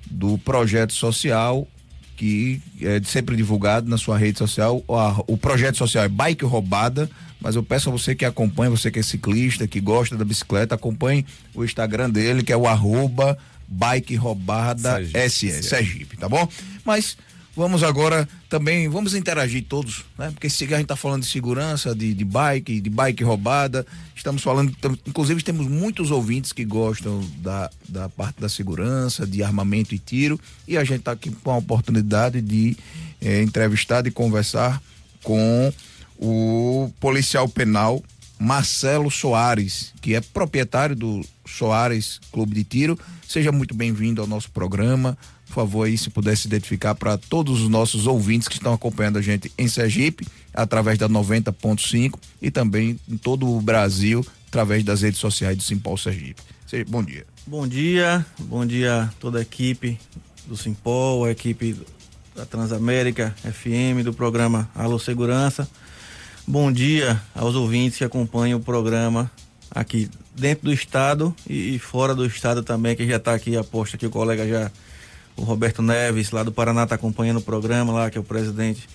do 0.09 0.37
projeto 0.37 0.93
social 0.93 1.67
que 2.17 2.59
é 2.81 2.99
sempre 3.05 3.35
divulgado 3.35 3.87
na 3.87 3.97
sua 3.97 4.17
rede 4.17 4.39
social. 4.39 4.83
O 5.27 5.37
projeto 5.37 5.77
social 5.77 6.03
é 6.03 6.09
Bike 6.09 6.43
Roubada, 6.43 7.09
mas 7.39 7.55
eu 7.55 7.61
peço 7.61 7.89
a 7.89 7.91
você 7.91 8.15
que 8.15 8.25
acompanhe, 8.25 8.71
você 8.71 8.89
que 8.89 8.99
é 8.99 9.03
ciclista, 9.03 9.67
que 9.67 9.79
gosta 9.79 10.17
da 10.17 10.25
bicicleta, 10.25 10.73
acompanhe 10.75 11.23
o 11.53 11.63
Instagram 11.63 12.09
dele, 12.09 12.41
que 12.41 12.51
é 12.51 12.57
o 12.57 12.67
arroba 12.67 13.37
Bike 13.67 14.15
Roubada 14.15 14.99
SS, 15.13 15.63
Sergipe, 15.63 16.17
tá 16.17 16.27
bom? 16.27 16.49
Mas 16.83 17.15
Vamos 17.57 17.81
agora 17.81 18.29
também, 18.47 18.87
vamos 18.87 19.15
interagir 19.15 19.65
todos, 19.67 20.05
né? 20.15 20.29
Porque 20.29 20.47
se 20.47 20.63
a 20.65 20.67
gente 20.67 20.83
está 20.83 20.95
falando 20.95 21.23
de 21.23 21.27
segurança, 21.27 21.95
de, 21.95 22.13
de 22.13 22.23
bike, 22.23 22.79
de 22.79 22.87
bike 22.87 23.23
roubada, 23.23 23.83
estamos 24.15 24.43
falando, 24.43 24.71
inclusive 25.07 25.41
temos 25.41 25.65
muitos 25.65 26.11
ouvintes 26.11 26.53
que 26.53 26.63
gostam 26.63 27.19
da, 27.39 27.67
da 27.89 28.09
parte 28.09 28.39
da 28.39 28.47
segurança, 28.47 29.25
de 29.25 29.41
armamento 29.41 29.95
e 29.95 29.97
tiro, 29.97 30.39
e 30.67 30.77
a 30.77 30.83
gente 30.83 30.99
está 30.99 31.13
aqui 31.13 31.31
com 31.31 31.49
a 31.49 31.57
oportunidade 31.57 32.43
de 32.43 32.77
eh, 33.19 33.41
entrevistar 33.41 34.05
e 34.05 34.11
conversar 34.11 34.79
com 35.23 35.73
o 36.19 36.91
policial 36.99 37.49
penal 37.49 38.03
Marcelo 38.39 39.09
Soares, 39.09 39.95
que 39.99 40.13
é 40.13 40.21
proprietário 40.21 40.95
do 40.95 41.25
Soares 41.43 42.19
Clube 42.31 42.53
de 42.53 42.63
Tiro. 42.63 42.99
Seja 43.27 43.51
muito 43.51 43.73
bem-vindo 43.73 44.21
ao 44.21 44.27
nosso 44.27 44.51
programa. 44.51 45.17
Favor, 45.57 45.87
aí, 45.87 45.97
se 45.97 46.11
pudesse 46.11 46.45
identificar 46.45 46.93
para 46.93 47.17
todos 47.17 47.63
os 47.63 47.67
nossos 47.67 48.05
ouvintes 48.05 48.47
que 48.47 48.53
estão 48.53 48.73
acompanhando 48.73 49.17
a 49.17 49.23
gente 49.23 49.51
em 49.57 49.67
Sergipe, 49.67 50.27
através 50.53 50.99
da 50.99 51.09
90.5 51.09 52.19
e 52.39 52.51
também 52.51 52.99
em 53.09 53.17
todo 53.17 53.49
o 53.49 53.59
Brasil, 53.59 54.23
através 54.49 54.83
das 54.83 55.01
redes 55.01 55.19
sociais 55.19 55.57
do 55.57 55.63
Simpol 55.63 55.97
Sergipe. 55.97 56.43
Bom 56.87 57.03
dia. 57.03 57.25
Bom 57.47 57.67
dia, 57.67 58.23
bom 58.37 58.63
dia 58.67 59.01
a 59.01 59.07
toda 59.19 59.39
a 59.39 59.41
equipe 59.41 59.97
do 60.45 60.55
Simpol, 60.55 61.25
a 61.25 61.31
equipe 61.31 61.75
da 62.35 62.45
Transamérica 62.45 63.35
FM, 63.41 64.03
do 64.03 64.13
programa 64.13 64.69
Alô 64.75 64.99
Segurança. 64.99 65.67
Bom 66.45 66.71
dia 66.71 67.19
aos 67.33 67.55
ouvintes 67.55 67.97
que 67.97 68.03
acompanham 68.03 68.59
o 68.59 68.63
programa 68.63 69.31
aqui 69.71 70.07
dentro 70.35 70.65
do 70.65 70.71
estado 70.71 71.35
e 71.49 71.79
fora 71.79 72.13
do 72.13 72.27
estado 72.27 72.61
também, 72.61 72.95
que 72.95 73.07
já 73.07 73.15
está 73.15 73.33
aqui, 73.33 73.57
aposto 73.57 73.97
que 73.97 74.05
o 74.05 74.11
colega 74.11 74.47
já 74.47 74.71
o 75.37 75.43
Roberto 75.43 75.81
Neves, 75.81 76.31
lá 76.31 76.43
do 76.43 76.51
Paraná, 76.51 76.83
está 76.83 76.95
acompanhando 76.95 77.37
o 77.37 77.41
programa 77.41 77.93
lá, 77.93 78.09
que 78.09 78.17
é 78.17 78.21
o 78.21 78.23
presidente 78.23 78.87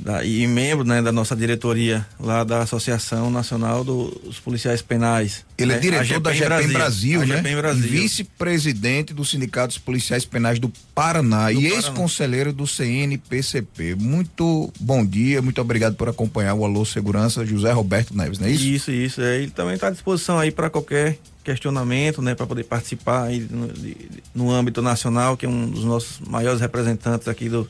da, 0.00 0.24
e 0.24 0.46
membro 0.46 0.84
né, 0.84 1.02
da 1.02 1.12
nossa 1.12 1.36
diretoria 1.36 2.06
lá 2.18 2.42
da 2.42 2.62
Associação 2.62 3.30
Nacional 3.30 3.84
dos 3.84 4.38
Policiais 4.40 4.82
Penais. 4.82 5.44
Ele 5.58 5.72
é 5.72 5.74
né? 5.76 5.80
diretor 5.80 6.20
da 6.20 6.32
GPEM 6.32 6.48
Brasil, 6.48 6.72
Brasil 6.72 7.26
né? 7.26 7.56
Brasil. 7.56 7.90
vice-presidente 7.90 9.12
do 9.12 9.24
Sindicato 9.24 9.68
dos 9.68 9.78
Policiais 9.78 10.24
Penais 10.24 10.58
do 10.58 10.72
Paraná 10.94 11.50
do 11.52 11.60
e 11.60 11.66
ex-conselheiro 11.66 12.52
do 12.52 12.66
CNPCP. 12.66 13.94
Muito 13.94 14.72
bom 14.80 15.04
dia, 15.04 15.42
muito 15.42 15.60
obrigado 15.60 15.94
por 15.94 16.08
acompanhar 16.08 16.54
o 16.54 16.64
Alô 16.64 16.84
Segurança, 16.84 17.44
José 17.44 17.70
Roberto 17.72 18.16
Neves, 18.16 18.38
não 18.38 18.46
é 18.46 18.50
isso? 18.50 18.64
Isso, 18.64 18.90
isso. 18.90 19.20
É, 19.20 19.36
ele 19.36 19.50
também 19.50 19.74
está 19.74 19.88
à 19.88 19.90
disposição 19.90 20.38
aí 20.38 20.50
para 20.50 20.70
qualquer 20.70 21.18
questionamento, 21.42 22.20
né, 22.20 22.34
para 22.34 22.46
poder 22.46 22.64
participar 22.64 23.24
aí 23.24 23.40
no, 23.50 23.68
de, 23.72 23.96
no 24.34 24.50
âmbito 24.50 24.82
nacional, 24.82 25.36
que 25.36 25.46
é 25.46 25.48
um 25.48 25.68
dos 25.68 25.84
nossos 25.84 26.20
maiores 26.20 26.60
representantes 26.60 27.28
aqui 27.28 27.48
do, 27.48 27.68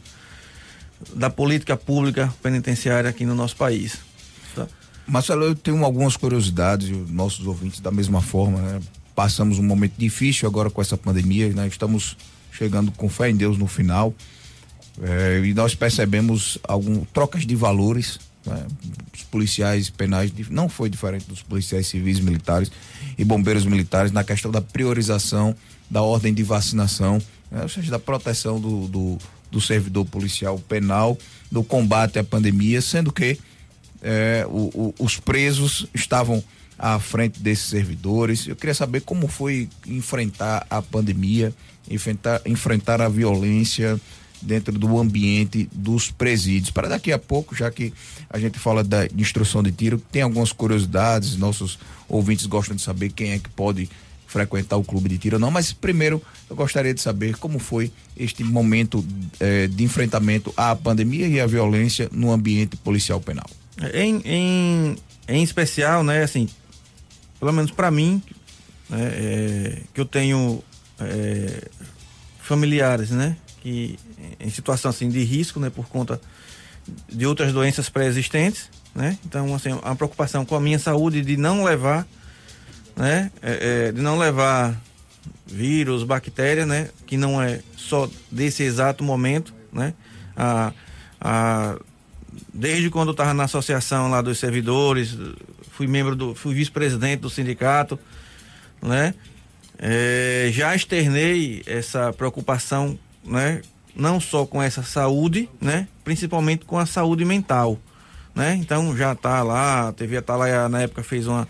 da 1.15 1.31
política 1.31 1.77
pública 1.77 2.33
penitenciária 2.43 3.09
aqui 3.09 3.25
no 3.25 3.35
nosso 3.35 3.57
país. 3.57 3.99
Tá? 4.55 4.67
Marcelo, 5.07 5.45
eu 5.45 5.55
tenho 5.55 5.85
algumas 5.85 6.17
curiosidades, 6.17 6.91
nossos 7.11 7.47
ouvintes 7.47 7.81
da 7.81 7.91
mesma 7.91 8.21
forma, 8.21 8.61
né? 8.61 8.81
Passamos 9.15 9.59
um 9.59 9.63
momento 9.63 9.95
difícil 9.99 10.49
agora 10.49 10.71
com 10.71 10.81
essa 10.81 10.97
pandemia, 10.97 11.49
né? 11.49 11.67
Estamos 11.67 12.17
chegando 12.53 12.91
com 12.93 13.09
fé 13.09 13.29
em 13.29 13.37
Deus 13.37 13.59
no 13.59 13.67
final. 13.67 14.15
É, 15.03 15.43
e 15.45 15.55
nós 15.55 15.75
percebemos 15.75 16.59
algumas 16.63 17.07
trocas 17.13 17.47
de 17.47 17.57
valores. 17.57 18.19
Né? 18.47 18.67
Os 19.13 19.23
policiais 19.25 19.91
penais 19.91 20.33
não 20.49 20.69
foi 20.69 20.89
diferente 20.89 21.27
dos 21.27 21.43
policiais 21.43 21.87
civis 21.87 22.21
militares 22.21 22.71
e 23.21 23.25
bombeiros 23.25 23.67
militares 23.67 24.11
na 24.11 24.25
questão 24.25 24.51
da 24.51 24.61
priorização 24.61 25.55
da 25.91 26.03
ordem 26.03 26.33
de 26.33 26.43
vacinação, 26.43 27.21
né? 27.51 27.63
ou 27.63 27.69
seja, 27.69 27.91
da 27.91 27.99
proteção 27.99 28.59
do, 28.59 28.89
do 28.89 29.19
do 29.51 29.61
servidor 29.61 30.05
policial 30.05 30.59
penal 30.59 31.19
no 31.51 31.65
combate 31.65 32.19
à 32.19 32.25
pandemia, 32.25 32.81
sendo 32.81 33.13
que 33.13 33.39
é, 34.03 34.47
o, 34.49 34.71
o, 34.73 34.95
os 34.99 35.19
presos 35.19 35.87
estavam 35.93 36.43
à 36.79 36.99
frente 36.99 37.41
desses 37.41 37.67
servidores. 37.67 38.47
Eu 38.47 38.57
queria 38.57 38.75
saber 38.75 39.01
como 39.01 39.29
foi 39.29 39.69
enfrentar 39.87 40.67
a 40.71 40.81
pandemia, 40.81 41.53
enfrentar, 41.91 42.41
enfrentar 42.47 43.03
a 43.03 43.09
violência 43.09 44.01
dentro 44.41 44.79
do 44.79 44.99
ambiente 44.99 45.69
dos 45.73 46.11
presídios. 46.11 46.71
Para 46.71 46.89
daqui 46.89 47.13
a 47.13 47.19
pouco, 47.19 47.55
já 47.55 47.71
que 47.71 47.93
a 48.29 48.39
gente 48.39 48.59
fala 48.59 48.83
da 48.83 49.07
instrução 49.07 49.63
de 49.63 49.73
tiro, 49.73 49.99
tem 50.11 50.23
algumas 50.23 50.53
curiosidades, 50.53 51.37
nossos 51.37 51.79
ouvintes 52.09 52.47
gostam 52.47 52.77
de 52.77 52.83
saber 52.83 53.11
quem 53.11 53.33
é 53.33 53.39
que 53.39 53.49
pode 53.49 53.89
frequentar 54.27 54.77
o 54.77 54.85
clube 54.85 55.09
de 55.09 55.19
tiro 55.19 55.37
ou 55.37 55.41
não, 55.41 55.51
mas 55.51 55.73
primeiro 55.73 56.23
eu 56.49 56.55
gostaria 56.55 56.95
de 56.95 57.01
saber 57.01 57.37
como 57.37 57.59
foi 57.59 57.91
este 58.17 58.45
momento 58.45 59.05
eh, 59.41 59.67
de 59.67 59.83
enfrentamento 59.83 60.55
à 60.57 60.77
pandemia 60.77 61.27
e 61.27 61.41
à 61.41 61.47
violência 61.47 62.09
no 62.13 62.31
ambiente 62.31 62.77
policial 62.77 63.21
penal. 63.21 63.51
Em, 63.93 64.21
em, 64.25 64.97
em 65.27 65.43
especial, 65.43 66.05
né, 66.05 66.23
assim, 66.23 66.49
pelo 67.41 67.53
menos 67.53 67.73
para 67.73 67.91
mim, 67.91 68.23
né, 68.89 68.99
é, 69.01 69.83
que 69.95 70.01
eu 70.01 70.05
tenho 70.05 70.63
é, 71.01 71.69
familiares, 72.43 73.11
né, 73.11 73.37
que 73.63 73.99
em 74.39 74.51
situação 74.51 74.91
assim 74.91 75.09
de 75.09 75.23
risco, 75.23 75.59
né, 75.59 75.71
por 75.71 75.89
conta 75.89 76.21
de 77.09 77.27
outras 77.27 77.53
doenças 77.53 77.89
pré-existentes, 77.89 78.69
né, 78.95 79.19
então 79.25 79.55
assim, 79.55 79.79
a 79.83 79.95
preocupação 79.95 80.45
com 80.45 80.55
a 80.55 80.61
minha 80.61 80.79
saúde 80.79 81.23
de 81.23 81.37
não 81.37 81.65
levar, 81.65 82.07
né, 82.97 83.31
é, 83.43 83.89
é, 83.89 83.93
de 83.93 84.01
não 84.01 84.19
levar 84.19 84.81
vírus, 85.47 86.05
bactérias, 86.05 86.67
né, 86.67 86.91
que 87.07 87.17
não 87.17 87.43
é 87.43 87.61
só 87.77 88.09
desse 88.31 88.63
exato 88.63 89.03
momento, 89.03 89.55
né, 89.73 89.95
a, 90.37 90.73
a 91.21 91.79
desde 92.53 92.91
quando 92.91 93.09
eu 93.09 93.13
estava 93.13 93.35
na 93.35 93.45
associação 93.45 94.09
lá 94.09 94.23
dos 94.23 94.39
servidores, 94.39 95.17
fui 95.71 95.87
membro 95.87 96.15
do, 96.15 96.35
fui 96.35 96.55
vice-presidente 96.55 97.21
do 97.21 97.31
sindicato, 97.31 97.99
né? 98.83 99.15
É, 99.79 100.51
já 100.53 100.75
externei 100.75 101.63
essa 101.67 102.13
preocupação, 102.13 102.99
né? 103.25 103.63
Não 104.01 104.19
só 104.19 104.47
com 104.47 104.63
essa 104.63 104.83
saúde, 104.83 105.47
né? 105.61 105.87
Principalmente 106.03 106.65
com 106.65 106.79
a 106.79 106.87
saúde 106.87 107.23
mental, 107.23 107.79
né? 108.35 108.55
Então 108.55 108.97
já 108.97 109.15
tá 109.15 109.43
lá, 109.43 109.89
a 109.89 109.93
TV 109.93 110.17
Atalaia 110.17 110.69
na 110.71 110.81
época 110.83 111.03
fez 111.03 111.27
uma 111.27 111.47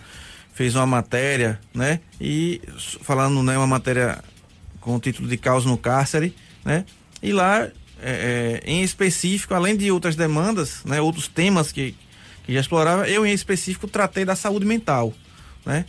fez 0.53 0.75
uma 0.75 0.85
matéria, 0.85 1.61
né? 1.73 2.01
E 2.21 2.61
falando, 3.03 3.41
né, 3.43 3.57
uma 3.57 3.69
matéria 3.69 4.19
com 4.81 4.97
o 4.97 5.01
título 5.01 5.29
de 5.29 5.37
Caos 5.37 5.65
no 5.65 5.79
Cárcere, 5.79 6.35
né? 6.65 6.85
E 7.23 7.33
lá 7.33 7.61
é, 7.63 7.71
é, 8.03 8.63
em 8.65 8.83
específico, 8.83 9.55
além 9.55 9.77
de 9.77 9.91
outras 9.93 10.17
demandas, 10.17 10.83
né, 10.85 11.01
outros 11.01 11.29
temas 11.29 11.71
que, 11.71 11.95
que 12.45 12.53
já 12.53 12.61
explorava, 12.61 13.09
eu 13.09 13.25
em 13.25 13.33
específico 13.33 13.87
tratei 13.87 14.25
da 14.25 14.35
saúde 14.35 14.67
mental, 14.67 15.15
né, 15.65 15.85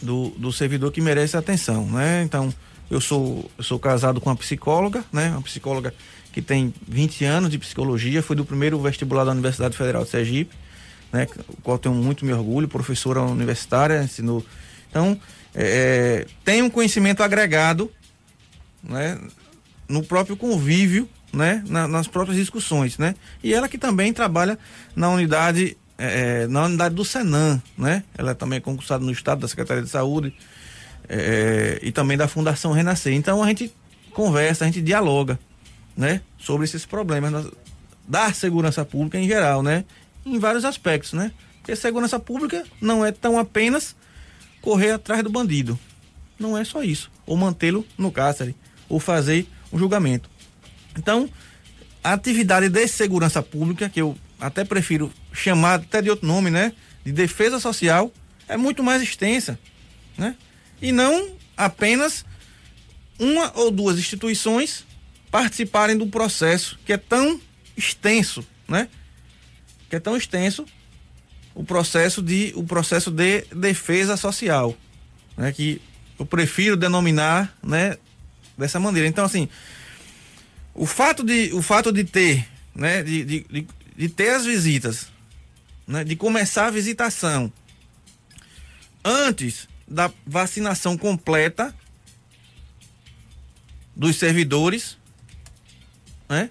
do, 0.00 0.30
do 0.30 0.52
servidor 0.52 0.90
que 0.90 1.00
merece 1.00 1.36
atenção, 1.36 1.86
né. 1.86 2.22
Então, 2.24 2.52
eu 2.90 3.00
sou, 3.00 3.50
eu 3.56 3.64
sou 3.64 3.78
casado 3.78 4.20
com 4.20 4.30
uma 4.30 4.36
psicóloga, 4.36 5.04
né, 5.12 5.30
uma 5.30 5.42
psicóloga 5.42 5.94
que 6.32 6.40
tem 6.40 6.72
20 6.88 7.24
anos 7.24 7.50
de 7.50 7.58
psicologia, 7.58 8.22
foi 8.22 8.34
do 8.34 8.44
primeiro 8.44 8.80
vestibular 8.80 9.24
da 9.24 9.32
Universidade 9.32 9.76
Federal 9.76 10.04
de 10.04 10.10
Sergipe, 10.10 10.54
né, 11.12 11.26
o 11.48 11.60
qual 11.62 11.78
tenho 11.78 11.94
muito 11.94 12.24
me 12.24 12.32
orgulho, 12.32 12.68
professora 12.68 13.20
universitária, 13.22 14.02
ensinou. 14.02 14.44
Então, 14.88 15.18
é, 15.54 16.24
é 16.24 16.26
tem 16.44 16.62
um 16.62 16.70
conhecimento 16.70 17.22
agregado, 17.22 17.90
né, 18.82 19.18
no 19.88 20.02
próprio 20.02 20.36
convívio, 20.36 21.08
né, 21.32 21.62
na, 21.66 21.88
nas 21.88 22.06
próprias 22.06 22.38
discussões, 22.38 22.98
né? 22.98 23.14
E 23.42 23.54
ela 23.54 23.68
que 23.68 23.78
também 23.78 24.12
trabalha 24.12 24.58
na 24.94 25.08
unidade 25.08 25.76
é, 25.96 26.42
é 26.42 26.46
na 26.46 26.64
unidade 26.64 26.94
do 26.94 27.04
Senan, 27.04 27.62
né? 27.76 28.04
Ela 28.16 28.32
é 28.32 28.34
também 28.34 28.60
concursada 28.60 29.04
no 29.04 29.10
Estado 29.10 29.40
da 29.40 29.48
Secretaria 29.48 29.82
de 29.82 29.88
Saúde 29.88 30.34
é, 31.08 31.78
e 31.82 31.92
também 31.92 32.16
da 32.16 32.28
Fundação 32.28 32.72
Renascer. 32.72 33.12
Então 33.12 33.42
a 33.42 33.46
gente 33.48 33.72
conversa, 34.12 34.64
a 34.64 34.66
gente 34.66 34.82
dialoga, 34.82 35.38
né? 35.96 36.20
Sobre 36.38 36.64
esses 36.64 36.84
problemas 36.84 37.46
da 38.06 38.32
segurança 38.32 38.84
pública 38.84 39.18
em 39.18 39.26
geral, 39.26 39.62
né? 39.62 39.84
Em 40.24 40.38
vários 40.38 40.64
aspectos, 40.64 41.12
né? 41.12 41.32
Porque 41.58 41.76
segurança 41.76 42.18
pública 42.18 42.64
não 42.80 43.04
é 43.04 43.12
tão 43.12 43.38
apenas 43.38 43.94
correr 44.60 44.92
atrás 44.92 45.22
do 45.22 45.30
bandido. 45.30 45.78
Não 46.38 46.58
é 46.58 46.64
só 46.64 46.82
isso. 46.82 47.10
Ou 47.24 47.36
mantê-lo 47.36 47.86
no 47.96 48.10
cárcere. 48.10 48.56
Ou 48.88 48.98
fazer 48.98 49.46
um 49.72 49.78
julgamento. 49.78 50.28
Então, 50.98 51.28
a 52.02 52.12
atividade 52.12 52.68
de 52.68 52.88
segurança 52.88 53.40
pública, 53.42 53.88
que 53.88 54.00
eu 54.00 54.16
até 54.40 54.64
prefiro 54.64 55.12
chamar 55.32 55.74
até 55.74 56.02
de 56.02 56.10
outro 56.10 56.26
nome, 56.26 56.50
né? 56.50 56.72
De 57.04 57.12
defesa 57.12 57.60
social, 57.60 58.12
é 58.48 58.56
muito 58.56 58.82
mais 58.82 59.00
extensa, 59.00 59.58
né? 60.18 60.34
E 60.82 60.92
não 60.92 61.34
apenas 61.56 62.24
uma 63.18 63.56
ou 63.56 63.70
duas 63.70 63.98
instituições 63.98 64.84
participarem 65.30 65.96
do 65.96 66.06
processo 66.06 66.78
que 66.84 66.92
é 66.92 66.98
tão 66.98 67.40
extenso, 67.76 68.44
né? 68.68 68.88
Que 69.88 69.96
é 69.96 70.00
tão 70.00 70.16
extenso 70.16 70.66
o 71.54 71.64
processo 71.64 72.20
de 72.20 72.52
o 72.54 72.64
processo 72.64 73.10
de 73.10 73.42
defesa 73.54 74.16
social, 74.16 74.76
né? 75.36 75.52
Que 75.52 75.80
eu 76.18 76.26
prefiro 76.26 76.76
denominar, 76.76 77.56
né? 77.62 77.96
dessa 78.56 78.78
maneira. 78.78 79.08
Então, 79.08 79.24
assim, 79.24 79.48
o 80.74 80.86
fato 80.86 81.22
de, 81.22 81.52
o 81.52 81.62
fato 81.62 81.92
de 81.92 82.04
ter, 82.04 82.46
né, 82.74 83.02
de, 83.02 83.24
de, 83.24 83.66
de 83.96 84.08
ter 84.08 84.30
as 84.30 84.44
visitas, 84.44 85.08
né, 85.86 86.04
de 86.04 86.16
começar 86.16 86.66
a 86.66 86.70
visitação 86.70 87.52
antes 89.04 89.68
da 89.92 90.10
vacinação 90.26 90.96
completa 90.96 91.74
dos 93.94 94.16
servidores, 94.16 94.98
né? 96.28 96.50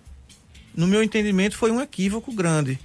No 0.73 0.87
meu 0.87 1.03
entendimento 1.03 1.57
foi 1.57 1.71
um 1.71 1.81
equívoco 1.81 2.31
grande. 2.31 2.79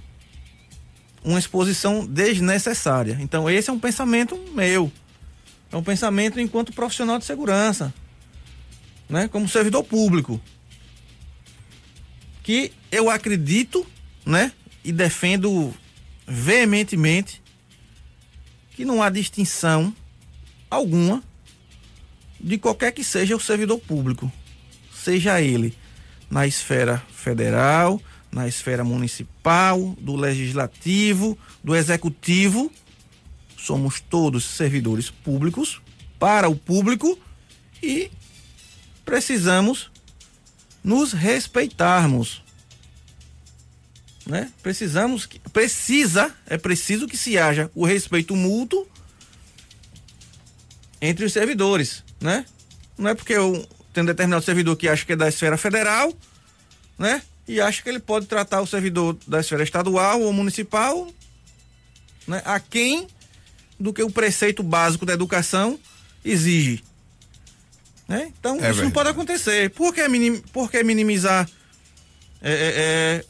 Uma 1.23 1.39
exposição 1.39 2.05
desnecessária. 2.05 3.17
Então 3.21 3.49
esse 3.49 3.69
é 3.69 3.73
um 3.73 3.79
pensamento 3.79 4.35
meu. 4.53 4.91
É 5.71 5.77
um 5.77 5.83
pensamento 5.83 6.39
enquanto 6.39 6.73
profissional 6.73 7.17
de 7.17 7.25
segurança 7.25 7.93
né, 9.09 9.27
como 9.27 9.47
servidor 9.47 9.83
público, 9.83 10.41
que 12.43 12.71
eu 12.91 13.09
acredito, 13.09 13.85
né, 14.25 14.51
e 14.83 14.91
defendo 14.91 15.73
veementemente 16.25 17.41
que 18.71 18.85
não 18.85 19.01
há 19.01 19.09
distinção 19.09 19.93
alguma 20.69 21.23
de 22.39 22.57
qualquer 22.57 22.91
que 22.91 23.03
seja 23.03 23.35
o 23.35 23.39
servidor 23.39 23.79
público, 23.79 24.31
seja 24.93 25.41
ele 25.41 25.75
na 26.29 26.45
esfera 26.45 27.01
federal, 27.11 28.01
na 28.31 28.47
esfera 28.47 28.83
municipal, 28.83 29.95
do 29.99 30.15
legislativo, 30.15 31.37
do 31.63 31.75
executivo, 31.75 32.71
somos 33.57 33.99
todos 33.99 34.43
servidores 34.45 35.09
públicos 35.09 35.81
para 36.19 36.47
o 36.49 36.55
público 36.55 37.17
e 37.81 38.11
precisamos 39.03 39.89
nos 40.83 41.13
respeitarmos. 41.13 42.43
Né? 44.25 44.51
Precisamos, 44.61 45.27
precisa, 45.53 46.35
é 46.45 46.57
preciso 46.57 47.07
que 47.07 47.17
se 47.17 47.37
haja 47.37 47.71
o 47.73 47.85
respeito 47.85 48.35
mútuo 48.35 48.87
entre 51.01 51.25
os 51.25 51.33
servidores, 51.33 52.03
né? 52.19 52.45
Não 52.97 53.09
é 53.09 53.15
porque 53.15 53.33
eu 53.33 53.67
tenho 53.93 54.03
um 54.03 54.07
determinado 54.07 54.43
servidor 54.43 54.75
que 54.75 54.87
acha 54.87 55.05
que 55.05 55.13
é 55.13 55.15
da 55.15 55.27
esfera 55.27 55.57
federal, 55.57 56.13
né? 56.97 57.21
E 57.47 57.61
acha 57.61 57.81
que 57.81 57.89
ele 57.89 57.99
pode 57.99 58.25
tratar 58.25 58.61
o 58.61 58.67
servidor 58.67 59.17
da 59.25 59.39
esfera 59.39 59.63
estadual 59.63 60.21
ou 60.21 60.33
municipal, 60.33 61.07
né? 62.27 62.41
A 62.45 62.59
quem 62.59 63.07
do 63.79 63.93
que 63.93 64.03
o 64.03 64.09
preceito 64.09 64.63
básico 64.63 65.05
da 65.05 65.13
educação 65.13 65.79
exige. 66.25 66.83
Né? 68.07 68.31
Então, 68.39 68.53
é 68.53 68.57
isso 68.57 68.63
verdade. 68.63 68.83
não 68.83 68.91
pode 68.91 69.09
acontecer. 69.09 69.69
Por 69.71 69.93
que, 69.93 70.07
minim, 70.07 70.39
por 70.53 70.71
que 70.71 70.81
minimizar 70.83 71.47
é, 72.41 72.51
é, 72.51 72.55
é, 72.55 73.25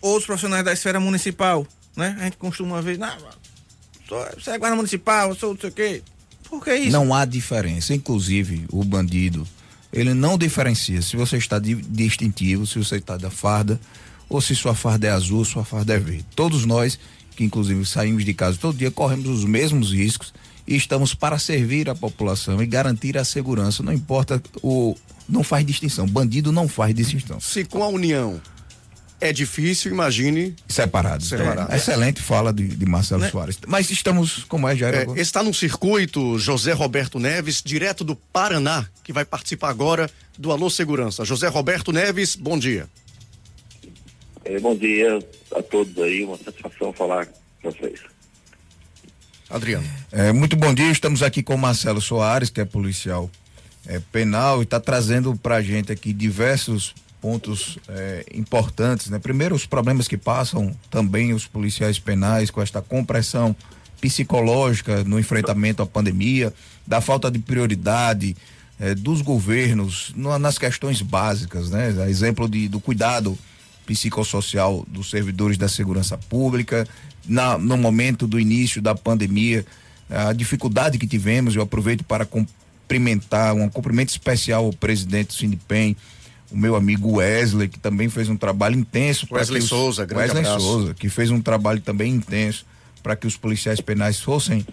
outros 0.00 0.26
profissionais 0.26 0.64
da 0.64 0.72
esfera 0.72 1.00
municipal? 1.00 1.66
Né? 1.96 2.16
A 2.20 2.24
gente 2.24 2.36
costuma 2.36 2.80
ver, 2.80 2.98
não, 2.98 3.16
você 4.34 4.50
é 4.50 4.58
guarda 4.58 4.76
municipal, 4.76 5.34
sou 5.34 5.54
não 5.54 5.60
sei 5.60 5.70
o 5.70 5.72
quê. 5.72 6.02
Por 6.48 6.62
que 6.62 6.74
isso? 6.74 6.92
Não 6.92 7.14
há 7.14 7.24
diferença. 7.24 7.94
Inclusive, 7.94 8.64
o 8.70 8.84
bandido, 8.84 9.46
ele 9.92 10.14
não 10.14 10.38
diferencia 10.38 11.02
se 11.02 11.16
você 11.16 11.36
está 11.36 11.58
de 11.58 11.74
distintivo, 11.74 12.66
se 12.66 12.78
você 12.78 12.96
está 12.96 13.16
da 13.16 13.30
farda, 13.30 13.80
ou 14.28 14.40
se 14.40 14.54
sua 14.54 14.74
farda 14.74 15.06
é 15.06 15.10
azul, 15.10 15.44
sua 15.44 15.64
farda 15.64 15.94
é 15.94 15.98
verde. 15.98 16.24
Todos 16.34 16.64
nós, 16.64 16.98
que 17.36 17.44
inclusive 17.44 17.84
saímos 17.84 18.24
de 18.24 18.34
casa 18.34 18.58
todo 18.58 18.76
dia, 18.76 18.90
corremos 18.90 19.28
os 19.28 19.44
mesmos 19.44 19.92
riscos 19.92 20.32
e 20.66 20.74
estamos 20.74 21.14
para 21.14 21.38
servir 21.38 21.88
a 21.90 21.94
população 21.94 22.62
e 22.62 22.66
garantir 22.66 23.18
a 23.18 23.24
segurança. 23.24 23.82
Não 23.82 23.92
importa 23.92 24.42
o. 24.62 24.96
Não 25.28 25.42
faz 25.42 25.64
distinção. 25.64 26.06
Bandido 26.06 26.52
não 26.52 26.68
faz 26.68 26.94
distinção. 26.94 27.40
Se 27.40 27.64
com 27.64 27.82
a 27.82 27.88
União 27.88 28.40
é 29.24 29.32
difícil, 29.32 29.90
imagine. 29.90 30.54
Separado. 30.68 31.24
Separado. 31.24 31.72
É, 31.72 31.76
excelente 31.76 32.20
fala 32.20 32.52
de, 32.52 32.68
de 32.68 32.86
Marcelo 32.86 33.22
né? 33.22 33.30
Soares. 33.30 33.58
Mas 33.66 33.90
estamos, 33.90 34.44
como 34.44 34.68
é, 34.68 34.76
já 34.76 34.90
é, 34.90 35.06
Está 35.16 35.42
no 35.42 35.54
circuito 35.54 36.38
José 36.38 36.72
Roberto 36.72 37.18
Neves, 37.18 37.62
direto 37.64 38.04
do 38.04 38.14
Paraná, 38.14 38.86
que 39.02 39.12
vai 39.12 39.24
participar 39.24 39.70
agora 39.70 40.10
do 40.38 40.52
Alô 40.52 40.68
Segurança. 40.68 41.24
José 41.24 41.48
Roberto 41.48 41.90
Neves, 41.90 42.36
bom 42.36 42.58
dia. 42.58 42.86
É, 44.44 44.58
bom 44.60 44.76
dia 44.76 45.18
a 45.56 45.62
todos 45.62 45.96
aí, 46.02 46.22
uma 46.22 46.36
satisfação 46.36 46.92
falar 46.92 47.26
com 47.26 47.70
vocês. 47.70 48.00
Adriano. 49.48 49.88
É, 50.12 50.32
muito 50.32 50.54
bom 50.54 50.74
dia, 50.74 50.90
estamos 50.90 51.22
aqui 51.22 51.42
com 51.42 51.56
Marcelo 51.56 52.00
Soares, 52.00 52.50
que 52.50 52.60
é 52.60 52.64
policial 52.64 53.30
é, 53.86 54.00
penal 54.12 54.60
e 54.60 54.64
está 54.64 54.78
trazendo 54.78 55.34
para 55.36 55.56
a 55.56 55.62
gente 55.62 55.90
aqui 55.90 56.12
diversos 56.12 56.94
pontos 57.24 57.78
é, 57.88 58.22
importantes, 58.34 59.08
né? 59.08 59.18
Primeiro, 59.18 59.54
os 59.54 59.64
problemas 59.64 60.06
que 60.06 60.18
passam 60.18 60.76
também 60.90 61.32
os 61.32 61.46
policiais 61.46 61.98
penais 61.98 62.50
com 62.50 62.60
esta 62.60 62.82
compressão 62.82 63.56
psicológica 63.98 65.02
no 65.04 65.18
enfrentamento 65.18 65.82
à 65.82 65.86
pandemia, 65.86 66.52
da 66.86 67.00
falta 67.00 67.30
de 67.30 67.38
prioridade 67.38 68.36
é, 68.78 68.94
dos 68.94 69.22
governos 69.22 70.12
no, 70.14 70.38
nas 70.38 70.58
questões 70.58 71.00
básicas, 71.00 71.70
né? 71.70 71.94
A 72.04 72.10
exemplo 72.10 72.46
de, 72.46 72.68
do 72.68 72.78
cuidado 72.78 73.38
psicossocial 73.86 74.84
dos 74.86 75.08
servidores 75.08 75.56
da 75.56 75.66
segurança 75.66 76.18
pública, 76.18 76.86
na, 77.26 77.56
no 77.56 77.78
momento 77.78 78.26
do 78.26 78.38
início 78.38 78.82
da 78.82 78.94
pandemia, 78.94 79.64
a 80.10 80.34
dificuldade 80.34 80.98
que 80.98 81.06
tivemos, 81.06 81.56
eu 81.56 81.62
aproveito 81.62 82.04
para 82.04 82.26
cumprimentar, 82.26 83.54
um 83.54 83.70
cumprimento 83.70 84.10
especial 84.10 84.66
ao 84.66 84.74
presidente 84.74 85.28
do 85.28 85.32
Sindipem, 85.32 85.96
o 86.50 86.56
meu 86.56 86.76
amigo 86.76 87.16
Wesley, 87.16 87.68
que 87.68 87.78
também 87.78 88.08
fez 88.08 88.28
um 88.28 88.36
trabalho 88.36 88.78
intenso. 88.78 89.26
Wesley 89.30 89.60
os, 89.62 89.68
Souza, 89.68 90.04
grande 90.04 90.28
Wesley 90.28 90.46
abraço. 90.46 90.66
Souza, 90.66 90.94
que 90.94 91.08
fez 91.08 91.30
um 91.30 91.40
trabalho 91.40 91.80
também 91.80 92.12
intenso 92.12 92.66
para 93.02 93.16
que 93.16 93.26
os 93.26 93.36
policiais 93.36 93.80
penais 93.80 94.20
fossem 94.20 94.66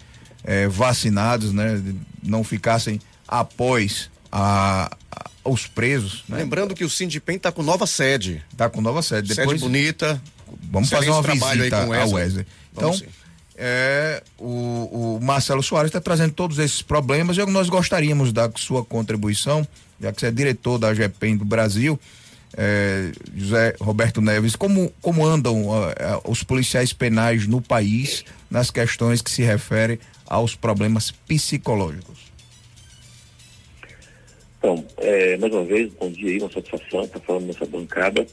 eh, 0.44 0.68
vacinados, 0.68 1.52
né? 1.52 1.82
Não 2.22 2.42
ficassem 2.42 3.00
após 3.28 4.10
a, 4.30 4.94
a, 5.10 5.30
os 5.44 5.66
presos. 5.66 6.24
Né? 6.28 6.38
Lembrando 6.38 6.74
que 6.74 6.84
o 6.84 6.90
Sindipem 6.90 7.36
está 7.36 7.52
com 7.52 7.62
nova 7.62 7.86
sede. 7.86 8.42
Está 8.50 8.70
com 8.70 8.80
nova 8.80 9.02
sede. 9.02 9.28
Sede 9.28 9.40
Depois, 9.40 9.60
bonita. 9.60 10.20
Vamos 10.70 10.88
fazer 10.88 11.10
uma 11.10 11.22
trabalho 11.22 11.62
aí 11.62 11.70
visita 11.70 11.84
com 11.84 11.90
o 11.90 11.94
ao 11.94 12.10
Wesley. 12.10 12.24
Wesley. 12.24 12.46
Então, 12.72 13.00
é, 13.56 14.22
o, 14.38 15.16
o 15.16 15.20
Marcelo 15.22 15.62
Soares 15.62 15.88
está 15.88 16.00
trazendo 16.00 16.32
todos 16.32 16.58
esses 16.58 16.82
problemas 16.82 17.36
e 17.36 17.46
nós 17.46 17.68
gostaríamos 17.68 18.32
da 18.32 18.50
sua 18.56 18.84
contribuição, 18.84 19.66
já 20.02 20.12
que 20.12 20.20
você 20.20 20.26
é 20.26 20.30
diretor 20.32 20.78
da 20.78 20.92
GEPEN 20.92 21.36
do 21.36 21.44
Brasil, 21.44 21.98
é, 22.54 23.12
José 23.36 23.74
Roberto 23.80 24.20
Neves, 24.20 24.56
como, 24.56 24.92
como 25.00 25.24
andam 25.24 25.64
é, 25.96 26.20
os 26.28 26.42
policiais 26.42 26.92
penais 26.92 27.46
no 27.46 27.62
país 27.62 28.24
nas 28.50 28.70
questões 28.70 29.22
que 29.22 29.30
se 29.30 29.42
referem 29.42 29.98
aos 30.26 30.54
problemas 30.56 31.10
psicológicos? 31.12 32.18
Então, 34.58 34.84
é, 34.98 35.36
mais 35.38 35.52
uma 35.52 35.64
vez, 35.64 35.92
bom 35.98 36.10
dia 36.10 36.30
aí, 36.30 36.38
uma 36.40 36.50
satisfação 36.52 37.04
estar 37.04 37.20
falando 37.20 37.46
nessa 37.46 37.64
bancada. 37.66 38.26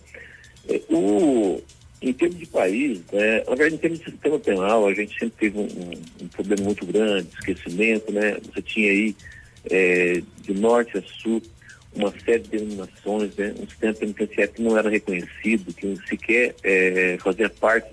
É, 0.67 0.81
o, 0.89 1.61
em 2.01 2.13
termos 2.13 2.37
de 2.39 2.45
país, 2.47 2.99
né, 3.11 3.37
na 3.47 3.55
verdade, 3.55 3.75
em 3.75 3.77
termos 3.77 3.99
de 3.99 4.05
sistema 4.05 4.39
penal, 4.39 4.87
a 4.87 4.93
gente 4.93 5.17
sempre 5.17 5.35
teve 5.39 5.57
um, 5.57 5.63
um- 5.63 6.25
um 6.25 6.27
problema 6.27 6.63
muito 6.63 6.85
grande, 6.85 7.27
esquecimento, 7.33 8.11
né? 8.11 8.37
Você 8.45 8.61
tinha 8.61 8.91
aí, 8.91 9.15
é, 9.71 10.21
de 10.41 10.53
norte 10.53 10.97
a 10.97 11.01
sul, 11.21 11.41
uma 11.95 12.11
série 12.23 12.39
de 12.39 12.49
denominações, 12.49 13.35
né? 13.35 13.53
Um 13.59 13.67
sistema 13.67 13.93
penitenciário 13.93 14.53
que 14.53 14.61
não 14.61 14.77
era 14.77 14.89
reconhecido, 14.89 15.73
que 15.73 15.97
sequer 16.07 16.55
é, 16.63 17.17
fazia 17.19 17.49
parte 17.49 17.89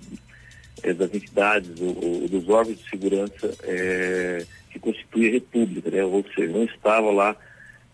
é, 0.83 0.93
das 0.93 1.13
entidades 1.15 1.81
ou, 1.81 2.05
ou 2.05 2.29
dos 2.29 2.49
órgãos 2.49 2.79
de 2.79 2.89
segurança 2.89 3.55
é, 3.63 4.45
que 4.71 4.79
constituem 4.79 5.29
a 5.29 5.33
República, 5.33 5.91
né? 5.91 6.05
Ou 6.05 6.25
seja, 6.35 6.53
não 6.53 6.65
estava 6.65 7.11
lá 7.11 7.37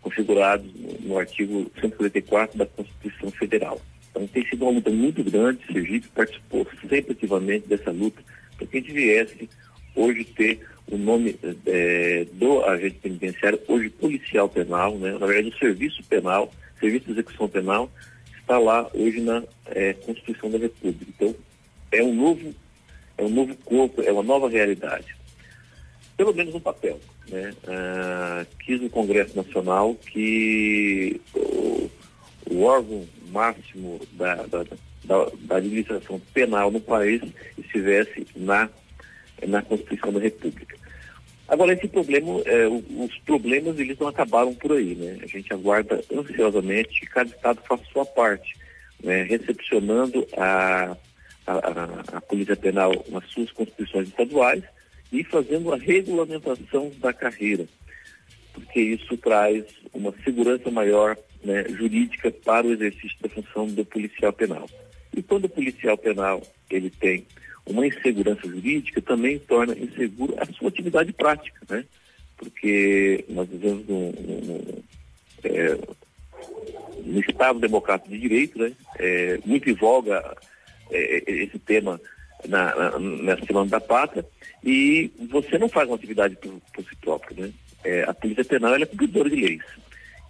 configurados 0.01 0.67
no, 0.75 1.09
no 1.09 1.19
artigo 1.19 1.71
144 1.81 2.59
da 2.59 2.67
Constituição 2.67 3.31
Federal. 3.31 3.81
Então 4.11 4.27
tem 4.27 4.47
sido 4.47 4.63
uma 4.63 4.73
luta 4.73 4.91
muito 4.91 5.25
grande, 5.25 5.65
Sergipe 5.67 6.09
participou 6.09 6.67
sempre 6.89 7.13
ativamente 7.13 7.67
dessa 7.67 7.91
luta, 7.91 8.23
para 8.59 8.67
que 8.67 8.77
a 8.77 8.81
gente 8.81 8.93
viesse 8.93 9.49
hoje 9.95 10.25
ter 10.25 10.61
o 10.91 10.97
nome 10.97 11.37
eh, 11.67 12.27
do 12.33 12.65
agente 12.65 12.97
penitenciário, 12.97 13.61
hoje 13.67 13.89
policial 13.91 14.49
penal, 14.49 14.97
né? 14.99 15.13
na 15.19 15.27
verdade 15.27 15.55
o 15.55 15.59
serviço 15.59 16.03
penal, 16.05 16.53
serviço 16.79 17.07
de 17.07 17.13
execução 17.13 17.49
penal, 17.49 17.91
está 18.39 18.59
lá 18.59 18.91
hoje 18.93 19.21
na 19.21 19.43
eh, 19.67 19.95
Constituição 20.05 20.51
da 20.51 20.59
República. 20.59 21.07
Então 21.09 21.35
é 21.91 22.03
um 22.03 22.15
novo, 22.15 22.55
é 23.17 23.23
um 23.23 23.31
novo 23.31 23.55
corpo, 23.65 24.03
é 24.03 24.13
uma 24.13 24.23
nova 24.23 24.49
realidade 24.49 25.15
pelo 26.23 26.35
menos 26.35 26.55
no 26.55 26.61
papel. 26.61 27.01
Né? 27.29 27.53
Ah, 27.67 28.47
quis 28.65 28.81
no 28.81 28.89
Congresso 28.89 29.37
Nacional 29.37 29.95
que 29.95 31.21
o, 31.35 31.91
o 32.51 32.63
órgão 32.63 33.07
máximo 33.31 34.01
da, 34.13 34.37
da, 34.47 34.65
da, 35.05 35.27
da 35.41 35.57
administração 35.57 36.21
penal 36.33 36.71
no 36.71 36.81
país 36.81 37.23
estivesse 37.59 38.27
na, 38.37 38.69
na 39.47 39.63
Constituição 39.63 40.13
da 40.13 40.21
República. 40.21 40.77
Agora, 41.49 41.75
esse 41.75 41.89
problema, 41.89 42.41
é, 42.47 42.67
os 42.67 43.19
problemas, 43.27 43.79
eles 43.79 43.99
não 43.99 44.09
acabaram 44.09 44.55
por 44.55 44.73
aí, 44.73 44.95
né? 44.95 45.19
A 45.23 45.27
gente 45.27 45.53
aguarda 45.53 46.03
ansiosamente 46.13 47.01
que 47.01 47.07
cada 47.07 47.29
estado 47.29 47.61
faça 47.69 47.85
sua 47.93 48.07
parte, 48.07 48.57
né? 49.03 49.23
Recepcionando 49.25 50.27
a, 50.37 50.97
a, 51.47 51.53
a, 51.53 52.17
a 52.17 52.21
Polícia 52.23 52.57
Penal 52.57 53.05
nas 53.09 53.25
suas 53.31 53.51
constituições 53.53 54.09
estaduais 54.09 54.63
e 55.13 55.23
fazendo 55.25 55.73
a 55.75 55.77
regulamentação 55.77 56.91
da 56.99 57.13
carreira, 57.13 57.67
porque 58.55 58.81
isso 58.81 59.15
traz 59.19 59.65
uma 59.93 60.15
segurança 60.25 60.71
maior 60.71 61.19
né, 61.45 61.65
jurídica 61.69 62.31
para 62.31 62.67
o 62.67 62.73
exercício 62.73 63.19
da 63.21 63.29
função 63.29 63.67
do 63.67 63.85
policial 63.85 64.33
penal. 64.33 64.67
E 65.15 65.23
quando 65.23 65.45
o 65.45 65.51
policial 65.51 65.99
penal 65.99 66.43
ele 66.71 66.89
tem 66.89 67.27
uma 67.67 67.87
insegurança 67.87 68.47
jurídica, 68.49 69.01
também 69.01 69.39
torna 69.39 69.75
insegura 69.79 70.35
a 70.43 70.47
sua 70.53 70.69
atividade 70.69 71.13
prática, 71.13 71.61
né? 71.69 71.85
Porque 72.37 73.25
nós 73.29 73.49
vivemos 73.49 73.87
num, 73.87 74.11
num- 74.11 74.83
é, 75.45 75.79
no 77.05 77.21
Estado 77.21 77.61
Democrático 77.61 78.11
de 78.11 78.19
Direito, 78.19 78.59
né? 78.59 78.73
É, 78.99 79.39
muito 79.45 79.71
em 79.71 79.75
voga 79.75 80.37
é, 80.91 81.23
esse 81.31 81.59
tema 81.59 82.01
na, 82.49 82.75
na, 82.75 82.99
nessa 82.99 83.47
Semana 83.47 83.71
da 83.71 83.81
Pátria, 83.81 84.27
e 84.65 85.11
você 85.31 85.57
não 85.59 85.69
faz 85.69 85.89
uma 85.89 85.97
atividade 85.97 86.37
por, 86.37 86.61
por 86.75 86.85
si 86.85 86.97
próprio, 86.97 87.43
né? 87.43 87.53
É, 87.85 88.03
a 88.05 88.15
Polícia 88.15 88.45
Penal 88.45 88.75
é 88.75 88.87
cumpridora 88.87 89.31
de 89.31 89.37
leis. 89.37 89.63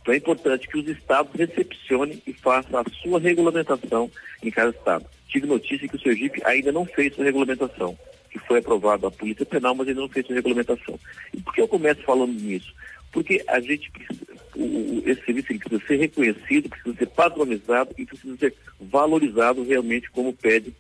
Então 0.00 0.12
é 0.12 0.16
importante 0.16 0.66
que 0.68 0.78
os 0.78 0.88
estados 0.88 1.32
recepcionem 1.34 2.20
e 2.26 2.32
façam 2.32 2.80
a 2.80 2.84
sua 3.02 3.20
regulamentação 3.20 4.10
em 4.42 4.50
cada 4.50 4.70
estado. 4.70 5.06
Tive 5.32 5.46
notícia 5.46 5.88
que 5.88 5.96
o 5.96 6.00
Sergipe 6.00 6.42
ainda 6.44 6.70
não 6.70 6.84
fez 6.84 7.14
sua 7.14 7.24
regulamentação, 7.24 7.98
que 8.30 8.38
foi 8.40 8.58
aprovado 8.58 9.06
a 9.06 9.10
Polícia 9.10 9.46
Penal, 9.46 9.74
mas 9.74 9.88
ainda 9.88 10.02
não 10.02 10.08
fez 10.10 10.26
sua 10.26 10.34
regulamentação. 10.36 11.00
E 11.32 11.40
por 11.40 11.54
que 11.54 11.60
eu 11.62 11.66
começo 11.68 12.02
falando 12.02 12.32
nisso? 12.38 12.74
Porque 13.10 13.42
a 13.48 13.58
gente 13.58 13.90
precisa, 13.90 14.20
o- 14.54 15.02
esse 15.06 15.24
serviço 15.24 15.46
precisa 15.48 15.86
ser 15.86 15.96
reconhecido, 15.96 16.68
precisa 16.68 16.94
ser 16.96 17.06
padronizado 17.06 17.94
e 17.96 18.04
precisa 18.04 18.36
ser 18.36 18.54
valorizado 18.78 19.62
realmente 19.64 20.10
como 20.10 20.34
pede 20.34 20.74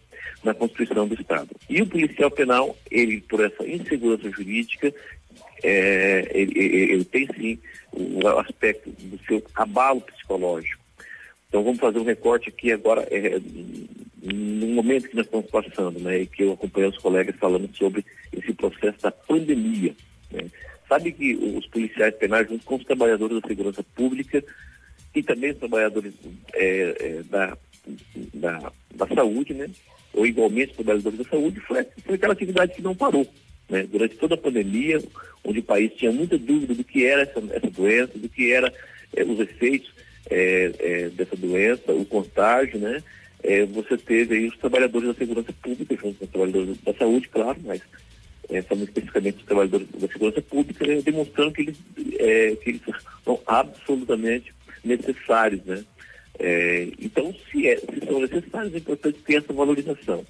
na 0.44 0.52
Constituição 0.52 1.08
do 1.08 1.14
Estado. 1.18 1.48
E 1.70 1.80
o 1.80 1.86
policial 1.86 2.30
penal, 2.30 2.76
ele, 2.90 3.22
por 3.22 3.40
essa 3.42 3.66
insegurança 3.66 4.28
jurídica, 4.30 4.92
é, 5.62 6.30
ele, 6.34 6.52
ele- 6.58 6.92
ele 6.92 7.04
tem 7.06 7.26
sim 7.38 7.58
o 7.92 8.26
aspecto 8.38 8.90
do 8.90 9.18
seu 9.26 9.42
abalo 9.54 10.00
psicológico. 10.02 10.81
Então 11.52 11.62
vamos 11.62 11.80
fazer 11.80 11.98
um 11.98 12.04
recorte 12.04 12.48
aqui 12.48 12.72
agora, 12.72 13.06
é, 13.10 13.38
no 14.22 14.68
momento 14.68 15.06
que 15.06 15.14
nós 15.14 15.26
estamos 15.26 15.50
passando, 15.50 16.00
né, 16.00 16.22
e 16.22 16.26
que 16.26 16.44
eu 16.44 16.52
acompanhei 16.52 16.88
os 16.88 16.96
colegas 16.96 17.36
falando 17.36 17.68
sobre 17.76 18.02
esse 18.32 18.54
processo 18.54 19.02
da 19.02 19.10
pandemia. 19.12 19.94
né. 20.30 20.46
Sabe 20.88 21.12
que 21.12 21.34
os 21.34 21.66
policiais 21.66 22.14
penais, 22.14 22.48
junto 22.48 22.64
com 22.64 22.76
os 22.76 22.84
trabalhadores 22.84 23.38
da 23.38 23.46
segurança 23.46 23.82
pública 23.94 24.42
e 25.14 25.22
também 25.22 25.50
os 25.50 25.58
trabalhadores 25.58 26.14
é, 26.54 26.96
é, 26.98 27.22
da, 27.24 27.58
da, 28.32 28.72
da 28.94 29.06
saúde, 29.08 29.52
né, 29.52 29.68
ou 30.14 30.26
igualmente 30.26 30.70
os 30.70 30.76
trabalhadores 30.76 31.18
da 31.18 31.24
saúde, 31.24 31.60
foi, 31.60 31.86
foi 32.02 32.14
aquela 32.14 32.32
atividade 32.32 32.72
que 32.72 32.80
não 32.80 32.94
parou. 32.94 33.30
Né? 33.68 33.82
Durante 33.82 34.16
toda 34.16 34.36
a 34.36 34.38
pandemia, 34.38 35.02
onde 35.44 35.58
o 35.58 35.64
país 35.64 35.92
tinha 35.96 36.12
muita 36.12 36.38
dúvida 36.38 36.72
do 36.72 36.82
que 36.82 37.04
era 37.04 37.20
essa, 37.20 37.42
essa 37.50 37.70
doença, 37.70 38.18
do 38.18 38.28
que 38.30 38.50
era 38.50 38.72
eh, 39.14 39.22
os 39.22 39.38
efeitos 39.38 39.92
eh, 40.30 40.72
eh, 40.78 41.08
dessa 41.10 41.36
doença, 41.36 41.92
o 41.92 42.04
contágio, 42.04 42.78
né? 42.78 43.02
Eh, 43.42 43.66
você 43.66 43.96
teve 43.96 44.36
aí 44.36 44.46
os 44.46 44.56
trabalhadores 44.56 45.08
da 45.08 45.14
segurança 45.14 45.52
pública, 45.62 45.96
junto 45.96 46.18
com 46.18 46.24
os 46.24 46.30
trabalhadores 46.30 46.78
da 46.82 46.94
saúde, 46.94 47.28
claro, 47.28 47.58
mas 47.64 47.82
eh, 48.48 48.62
falando 48.62 48.84
especificamente 48.84 49.36
dos 49.36 49.46
trabalhadores 49.46 49.88
da 49.88 50.08
segurança 50.08 50.42
pública, 50.42 50.86
né? 50.86 51.00
demonstrando 51.02 51.52
que 51.52 51.62
eles, 51.62 51.76
eh, 52.18 52.56
que 52.62 52.70
eles 52.70 52.82
são 53.24 53.40
absolutamente 53.46 54.52
necessários, 54.84 55.64
né? 55.64 55.84
Eh, 56.38 56.92
então, 56.98 57.34
se, 57.50 57.66
é, 57.66 57.76
se 57.76 58.06
são 58.06 58.20
necessários, 58.20 58.74
é 58.74 58.78
importante 58.78 59.18
ter 59.24 59.36
essa 59.36 59.52
valorização. 59.52 60.24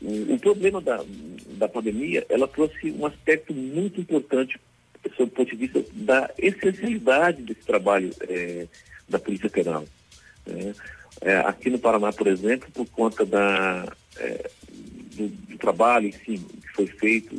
O, 0.00 0.34
o 0.34 0.38
problema 0.38 0.80
da, 0.80 1.04
da 1.58 1.68
pandemia, 1.68 2.24
ela 2.28 2.46
trouxe 2.46 2.90
um 2.90 3.06
aspecto 3.06 3.52
muito 3.52 4.00
importante 4.00 4.58
sob 5.16 5.24
o 5.24 5.34
ponto 5.34 5.50
de 5.50 5.56
vista 5.56 5.84
da 5.92 6.30
essencialidade 6.38 7.42
desse 7.42 7.60
trabalho 7.60 8.10
eh, 8.22 8.66
da 9.08 9.18
Polícia 9.18 9.50
Penal. 9.50 9.84
né? 10.46 10.74
Eh, 11.20 11.38
aqui 11.38 11.70
no 11.70 11.78
Paraná, 11.78 12.12
por 12.12 12.26
exemplo, 12.26 12.68
por 12.72 12.86
conta 12.86 13.24
da, 13.24 13.92
eh, 14.18 14.50
do, 15.16 15.28
do 15.28 15.58
trabalho 15.58 16.10
que 16.12 16.40
foi 16.74 16.86
feito 16.86 17.36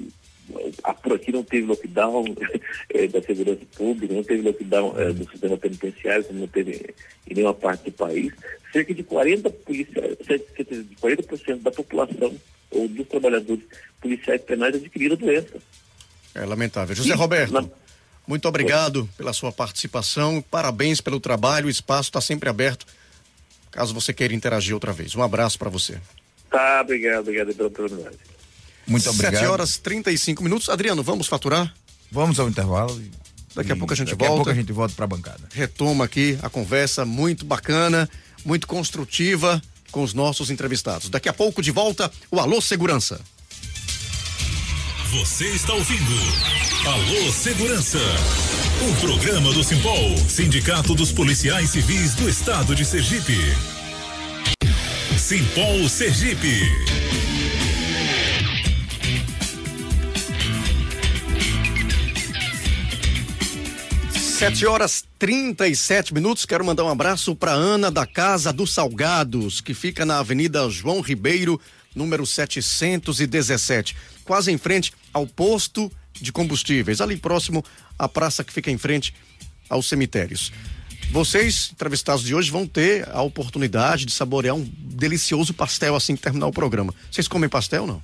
por 1.02 1.14
aqui 1.14 1.32
não 1.32 1.44
teve 1.44 1.66
lockdown 1.66 2.26
é, 2.90 3.08
da 3.08 3.22
segurança 3.22 3.62
pública, 3.76 4.14
não 4.14 4.24
teve 4.24 4.42
lockdown 4.42 5.00
é, 5.00 5.14
do 5.14 5.30
sistema 5.30 5.58
penitenciário, 5.58 6.24
como 6.26 6.40
não 6.40 6.48
teve 6.48 6.94
em 7.30 7.34
nenhuma 7.34 7.54
parte 7.54 7.86
do 7.86 7.92
país. 7.92 8.34
Cerca 8.72 8.94
de 8.94 9.04
40 9.04 9.50
policiais, 9.50 10.18
cerca 10.26 10.64
de 10.64 10.96
40% 11.02 11.62
da 11.62 11.72
população 11.72 12.36
ou 12.72 12.88
dos 12.88 13.08
trabalhadores 13.08 13.64
policiais 14.00 14.42
penais 14.42 14.76
adquiriram 14.76 15.16
a 15.16 15.20
doença. 15.20 15.58
É 16.40 16.46
lamentável. 16.46 16.96
José 16.96 17.14
Roberto. 17.14 17.52
Na... 17.52 17.66
Muito 18.28 18.48
obrigado 18.48 19.10
pela 19.18 19.34
sua 19.34 19.52
participação, 19.52 20.44
parabéns 20.52 21.02
pelo 21.02 21.20
trabalho, 21.20 21.66
o 21.66 21.70
espaço 21.70 22.10
está 22.10 22.22
sempre 22.22 22.48
aberto, 22.48 22.86
caso 23.72 23.92
você 23.92 24.14
queira 24.14 24.36
interagir 24.36 24.76
outra 24.76 24.94
vez. 24.94 25.16
Um 25.16 25.24
abraço 25.24 25.58
para 25.58 25.68
você. 25.68 25.98
Tá, 26.50 26.82
obrigado, 26.82 27.22
obrigado 27.22 27.56
pela 27.56 27.70
oportunidade. 27.70 28.18
Muito 28.86 29.10
obrigado. 29.10 29.34
7 29.34 29.46
horas 29.46 29.78
35 29.78 30.44
minutos. 30.44 30.70
Adriano, 30.70 31.02
vamos 31.02 31.28
faturar? 31.28 31.74
Vamos 32.12 32.40
ao 32.40 32.48
intervalo. 32.48 33.02
Daqui 33.56 33.72
a 33.72 33.76
pouco 33.76 33.94
a 33.94 33.96
gente 33.96 34.12
daqui 34.12 34.20
volta. 34.20 34.30
Daqui 34.30 34.34
a 34.34 34.36
pouco 34.36 34.50
a 34.50 34.54
gente 34.54 34.72
volta 34.72 34.96
para 34.96 35.06
a 35.06 35.08
bancada. 35.08 35.50
Retoma 35.52 36.06
aqui 36.06 36.38
a 36.42 36.50
conversa 36.50 37.06
muito 37.06 37.46
bacana, 37.46 38.10
muito 38.46 38.68
construtiva 38.68 39.62
com 39.92 40.04
os 40.04 40.14
nossos 40.14 40.50
entrevistados. 40.50 41.10
Daqui 41.10 41.30
a 41.30 41.34
pouco 41.34 41.62
de 41.62 41.72
volta 41.72 42.12
o 42.32 42.40
Alô 42.40 42.62
Segurança. 42.62 43.20
Você 45.12 45.46
está 45.48 45.74
ouvindo 45.74 46.14
Alô 46.86 47.32
Segurança, 47.32 47.98
um 48.88 48.94
programa 49.02 49.52
do 49.52 49.64
Simpol, 49.64 50.16
Sindicato 50.28 50.94
dos 50.94 51.12
Policiais 51.12 51.72
Civis 51.72 52.14
do 52.14 52.30
Estado 52.30 52.76
de 52.76 52.86
Sergipe. 52.86 53.36
Simpol 55.18 55.90
Sergipe. 55.90 56.62
Sete 64.12 64.68
horas 64.68 65.04
trinta 65.18 65.68
e 65.68 65.76
sete 65.76 66.14
minutos. 66.14 66.46
Quero 66.46 66.64
mandar 66.64 66.84
um 66.84 66.90
abraço 66.90 67.36
para 67.36 67.52
Ana 67.52 67.90
da 67.90 68.06
Casa 68.06 68.54
dos 68.54 68.72
Salgados, 68.72 69.60
que 69.60 69.74
fica 69.74 70.06
na 70.06 70.20
Avenida 70.20 70.70
João 70.70 71.02
Ribeiro, 71.02 71.60
número 71.96 72.28
717, 72.28 73.96
quase 74.30 74.52
em 74.52 74.60
frente 74.60 74.94
ao 75.12 75.26
posto 75.26 75.92
de 76.14 76.32
combustíveis, 76.32 77.02
ali 77.02 77.18
próximo 77.18 77.66
à 77.98 78.08
praça 78.08 78.44
que 78.44 78.54
fica 78.54 78.70
em 78.70 78.78
frente 78.78 79.12
aos 79.68 79.90
cemitérios. 79.90 80.52
Vocês, 81.10 81.72
entrevistados 81.74 82.24
de 82.24 82.36
hoje, 82.36 82.52
vão 82.52 82.68
ter 82.68 83.10
a 83.10 83.24
oportunidade 83.24 84.06
de 84.06 84.12
saborear 84.12 84.56
um 84.56 84.64
delicioso 84.78 85.52
pastel 85.52 85.96
assim 85.96 86.16
que 86.16 86.22
terminar 86.22 86.46
o 86.46 86.52
programa. 86.52 86.94
Vocês 87.12 87.28
comem 87.28 87.50
pastel 87.50 87.88
não? 87.88 88.04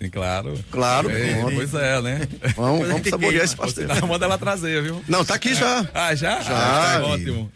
Sim, 0.00 0.08
claro. 0.08 0.58
Claro. 0.70 1.10
É, 1.10 1.42
pois 1.54 1.74
é, 1.74 2.00
né? 2.00 2.20
Vamos, 2.56 2.88
vamos 2.88 3.06
saborear 3.10 3.44
esse 3.44 3.54
pastel. 3.54 3.88
Manda 4.08 4.24
ela 4.24 4.38
trazer, 4.38 4.82
viu? 4.82 5.04
Não, 5.06 5.26
tá 5.26 5.34
aqui 5.34 5.54
já. 5.54 5.86
Ah, 5.92 6.14
já? 6.14 6.40
Já. 6.40 6.56
Ah, 6.56 7.00
tá 7.00 7.06
ótimo. 7.06 7.52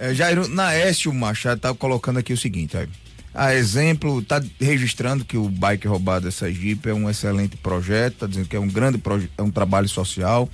É, 0.00 0.12
Jairo, 0.12 0.48
na 0.48 0.76
Este, 0.76 1.08
o 1.08 1.14
Machado 1.14 1.60
tá 1.60 1.72
colocando 1.72 2.18
aqui 2.18 2.32
o 2.32 2.36
seguinte, 2.36 2.76
ó. 2.76 2.84
A 3.34 3.54
exemplo, 3.54 4.20
está 4.20 4.42
registrando 4.60 5.24
que 5.24 5.36
o 5.36 5.48
Bike 5.48 5.88
Roubado 5.88 6.30
Sergipe 6.30 6.90
é 6.90 6.94
um 6.94 7.08
excelente 7.08 7.56
projeto, 7.56 8.14
está 8.14 8.26
dizendo 8.26 8.48
que 8.48 8.56
é 8.56 8.60
um 8.60 8.68
grande 8.68 8.98
projeto, 8.98 9.30
é 9.38 9.42
um 9.42 9.50
trabalho 9.50 9.88
social. 9.88 10.48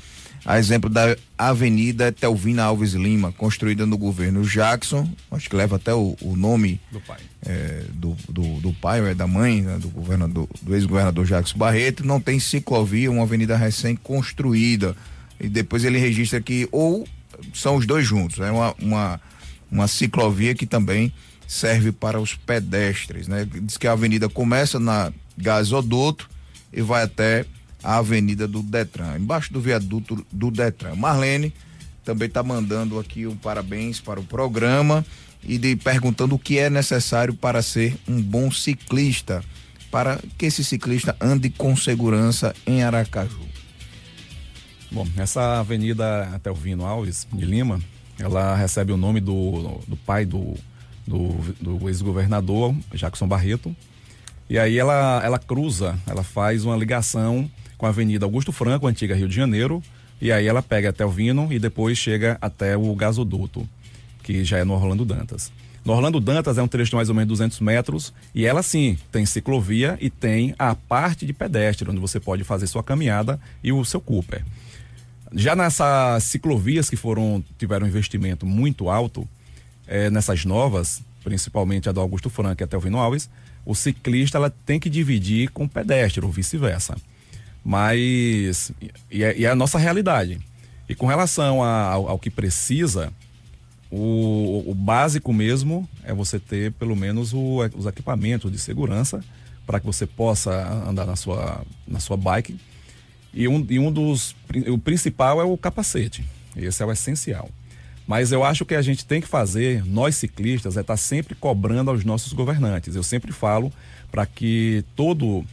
A 0.44 0.58
exemplo 0.58 0.88
da 0.88 1.16
Avenida 1.36 2.12
Telvina 2.12 2.62
Alves 2.62 2.92
Lima, 2.92 3.32
construída 3.32 3.84
no 3.84 3.98
governo 3.98 4.44
Jackson, 4.44 5.10
acho 5.32 5.50
que 5.50 5.56
leva 5.56 5.76
até 5.76 5.92
o, 5.92 6.16
o 6.22 6.36
nome 6.36 6.80
do 6.92 7.00
pai, 7.00 7.18
é, 7.44 7.84
do, 7.92 8.16
do, 8.28 8.42
do, 8.60 8.72
pai 8.72 9.00
ou 9.00 9.08
é 9.08 9.14
da 9.14 9.26
mãe, 9.26 9.60
né, 9.60 9.76
do 9.78 9.88
governador, 9.88 10.48
do 10.62 10.74
ex-governador 10.74 11.26
Jackson 11.26 11.58
Barreto, 11.58 12.06
não 12.06 12.20
tem 12.20 12.38
ciclovia, 12.38 13.10
uma 13.10 13.24
avenida 13.24 13.56
recém-construída. 13.56 14.96
E 15.40 15.48
depois 15.48 15.84
ele 15.84 15.98
registra 15.98 16.40
que 16.40 16.68
ou 16.70 17.06
são 17.52 17.76
os 17.76 17.84
dois 17.84 18.06
juntos, 18.06 18.38
é 18.38 18.50
uma, 18.50 18.74
uma, 18.80 19.20
uma 19.70 19.88
ciclovia 19.88 20.54
que 20.54 20.66
também 20.66 21.12
serve 21.48 21.90
para 21.90 22.20
os 22.20 22.34
pedestres, 22.34 23.26
né? 23.26 23.48
Diz 23.50 23.78
que 23.78 23.86
a 23.86 23.92
avenida 23.92 24.28
começa 24.28 24.78
na 24.78 25.10
gasoduto 25.34 26.28
e 26.70 26.82
vai 26.82 27.02
até 27.02 27.46
a 27.82 27.96
avenida 27.96 28.46
do 28.46 28.62
Detran, 28.62 29.16
embaixo 29.16 29.50
do 29.50 29.58
viaduto 29.58 30.26
do 30.30 30.50
Detran. 30.50 30.94
Marlene 30.94 31.54
também 32.04 32.28
está 32.28 32.42
mandando 32.42 32.98
aqui 32.98 33.26
um 33.26 33.34
parabéns 33.34 33.98
para 33.98 34.20
o 34.20 34.24
programa 34.24 35.04
e 35.42 35.56
de 35.56 35.74
perguntando 35.74 36.34
o 36.34 36.38
que 36.38 36.58
é 36.58 36.68
necessário 36.68 37.32
para 37.32 37.62
ser 37.62 37.96
um 38.06 38.20
bom 38.20 38.50
ciclista, 38.50 39.42
para 39.90 40.20
que 40.36 40.44
esse 40.44 40.62
ciclista 40.62 41.16
ande 41.18 41.48
com 41.48 41.74
segurança 41.74 42.54
em 42.66 42.82
Aracaju. 42.82 43.40
Bom, 44.90 45.06
essa 45.16 45.60
avenida 45.60 46.28
até 46.34 46.50
o 46.50 46.54
Vino 46.54 46.84
Alves 46.84 47.26
de 47.32 47.44
Lima, 47.46 47.80
ela 48.18 48.54
recebe 48.54 48.92
o 48.92 48.98
nome 48.98 49.20
do, 49.20 49.80
do 49.86 49.96
pai 49.96 50.26
do 50.26 50.54
do, 51.08 51.28
do 51.60 51.88
ex-governador 51.88 52.74
Jackson 52.94 53.26
Barreto. 53.26 53.74
E 54.48 54.58
aí 54.58 54.78
ela, 54.78 55.20
ela 55.24 55.38
cruza, 55.38 55.98
ela 56.06 56.22
faz 56.22 56.64
uma 56.64 56.76
ligação 56.76 57.50
com 57.76 57.86
a 57.86 57.88
Avenida 57.88 58.24
Augusto 58.24 58.52
Franco, 58.52 58.86
antiga 58.86 59.14
Rio 59.14 59.28
de 59.28 59.34
Janeiro, 59.34 59.82
e 60.20 60.32
aí 60.32 60.46
ela 60.46 60.62
pega 60.62 60.90
até 60.90 61.04
o 61.04 61.10
Vino 61.10 61.52
e 61.52 61.58
depois 61.58 61.96
chega 61.96 62.36
até 62.40 62.76
o 62.76 62.94
gasoduto, 62.94 63.68
que 64.22 64.44
já 64.44 64.58
é 64.58 64.64
no 64.64 64.74
Orlando 64.74 65.04
Dantas. 65.04 65.52
No 65.84 65.92
Orlando 65.92 66.20
Dantas 66.20 66.58
é 66.58 66.62
um 66.62 66.68
trecho 66.68 66.90
de 66.90 66.96
mais 66.96 67.08
ou 67.08 67.14
menos 67.14 67.28
200 67.28 67.60
metros 67.60 68.12
e 68.34 68.44
ela 68.44 68.62
sim 68.62 68.98
tem 69.12 69.24
ciclovia 69.24 69.96
e 70.00 70.10
tem 70.10 70.54
a 70.58 70.74
parte 70.74 71.24
de 71.24 71.32
pedestre, 71.32 71.88
onde 71.88 72.00
você 72.00 72.18
pode 72.18 72.42
fazer 72.44 72.66
sua 72.66 72.82
caminhada 72.82 73.40
e 73.62 73.72
o 73.72 73.84
seu 73.84 74.00
Cooper. 74.00 74.44
Já 75.32 75.54
nessas 75.54 76.24
ciclovias 76.24 76.90
que 76.90 76.96
foram 76.96 77.44
tiveram 77.58 77.86
um 77.86 77.88
investimento 77.88 78.44
muito 78.44 78.88
alto, 78.90 79.28
é, 79.88 80.10
nessas 80.10 80.44
novas, 80.44 81.02
principalmente 81.24 81.88
a 81.88 81.92
do 81.92 82.00
Augusto 82.00 82.30
Franco 82.30 82.62
e 82.62 82.64
até 82.64 82.76
o 82.76 82.80
Vino 82.80 82.98
Alves, 82.98 83.28
o 83.64 83.74
ciclista 83.74 84.38
ela 84.38 84.50
tem 84.64 84.78
que 84.78 84.88
dividir 84.88 85.50
com 85.50 85.64
o 85.64 85.68
pedestre 85.68 86.24
ou 86.24 86.30
vice-versa. 86.30 86.96
Mas 87.64 88.72
e 89.10 89.24
é, 89.24 89.36
e 89.36 89.44
é, 89.44 89.50
a 89.50 89.54
nossa 89.54 89.78
realidade. 89.78 90.38
E 90.88 90.94
com 90.94 91.06
relação 91.06 91.62
a, 91.62 91.82
ao, 91.82 92.08
ao, 92.08 92.18
que 92.18 92.30
precisa, 92.30 93.12
o, 93.90 94.64
o, 94.66 94.74
básico 94.74 95.32
mesmo 95.32 95.88
é 96.02 96.14
você 96.14 96.38
ter 96.38 96.72
pelo 96.72 96.96
menos 96.96 97.34
o, 97.34 97.58
os 97.76 97.84
equipamentos 97.84 98.50
de 98.50 98.58
segurança 98.58 99.22
para 99.66 99.80
que 99.80 99.84
você 99.84 100.06
possa 100.06 100.66
andar 100.88 101.04
na 101.04 101.16
sua, 101.16 101.62
na 101.86 102.00
sua 102.00 102.16
bike. 102.16 102.58
E 103.34 103.46
um, 103.46 103.66
e 103.68 103.78
um 103.78 103.92
dos. 103.92 104.34
O 104.68 104.78
principal 104.78 105.42
é 105.42 105.44
o 105.44 105.58
capacete. 105.58 106.24
Esse 106.56 106.82
é 106.82 106.86
o 106.86 106.90
essencial. 106.90 107.50
Mas 108.08 108.32
eu 108.32 108.42
acho 108.42 108.64
que 108.64 108.74
a 108.74 108.80
gente 108.80 109.04
tem 109.04 109.20
que 109.20 109.28
fazer, 109.28 109.84
nós 109.84 110.16
ciclistas, 110.16 110.78
é 110.78 110.80
estar 110.80 110.94
tá 110.94 110.96
sempre 110.96 111.34
cobrando 111.34 111.90
aos 111.90 112.06
nossos 112.06 112.32
governantes. 112.32 112.96
Eu 112.96 113.02
sempre 113.02 113.32
falo 113.32 113.70
para 114.10 114.24
que 114.24 114.82
todo. 114.96 115.40
Uh, 115.40 115.44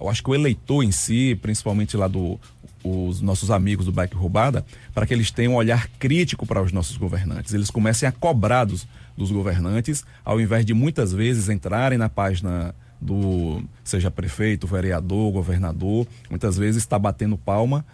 eu 0.00 0.08
acho 0.08 0.22
que 0.22 0.30
o 0.30 0.34
eleitor 0.34 0.82
em 0.82 0.90
si, 0.90 1.38
principalmente 1.42 1.94
lá 1.94 2.08
do 2.08 2.40
os 2.82 3.20
nossos 3.20 3.50
amigos 3.50 3.84
do 3.84 3.92
Bike 3.92 4.16
Roubada, 4.16 4.64
para 4.94 5.06
que 5.06 5.12
eles 5.12 5.30
tenham 5.30 5.52
um 5.52 5.56
olhar 5.56 5.88
crítico 5.98 6.46
para 6.46 6.60
os 6.60 6.72
nossos 6.72 6.96
governantes. 6.96 7.52
Eles 7.52 7.70
comecem 7.70 8.08
a 8.08 8.12
cobrar 8.12 8.64
dos, 8.64 8.88
dos 9.16 9.30
governantes, 9.30 10.04
ao 10.24 10.40
invés 10.40 10.64
de 10.64 10.72
muitas 10.72 11.12
vezes 11.12 11.50
entrarem 11.50 11.98
na 11.98 12.08
página 12.08 12.74
do 13.00 13.62
seja 13.84 14.10
prefeito, 14.10 14.66
vereador, 14.66 15.30
governador, 15.30 16.08
muitas 16.30 16.56
vezes 16.56 16.82
está 16.82 16.98
batendo 16.98 17.36
palma 17.36 17.84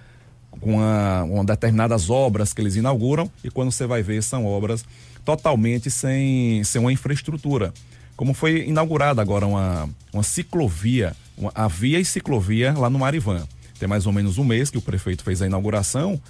com 0.61 0.77
uma, 0.77 1.45
determinadas 1.45 2.11
obras 2.11 2.53
que 2.53 2.61
eles 2.61 2.77
inauguram 2.77 3.31
e 3.43 3.51
quando 3.51 3.71
você 3.71 3.87
vai 3.87 4.03
ver 4.03 4.23
são 4.23 4.45
obras 4.47 4.85
totalmente 5.25 5.91
sem, 5.91 6.63
sem 6.65 6.81
uma 6.81 6.93
infraestrutura. 6.93 7.73
Como 8.17 8.35
foi 8.35 8.67
inaugurada 8.67 9.23
agora 9.23 9.47
uma, 9.47 9.89
uma 10.13 10.23
ciclovia, 10.23 11.15
uma, 11.37 11.53
a 11.55 11.69
via 11.69 12.01
e 12.01 12.05
ciclovia 12.05 12.73
lá 12.73 12.91
no 12.91 12.99
Marivan. 12.99 13.47
Tem 13.79 13.89
mais 13.89 14.07
ou 14.07 14.13
menos 14.13 14.39
um 14.39 14.45
mês 14.45 14.71
que 14.71 14.79
o 14.79 14.83
prefeito 14.83 15.23
fez 15.23 15.41
a 15.41 15.47
inauguração, 15.47 16.21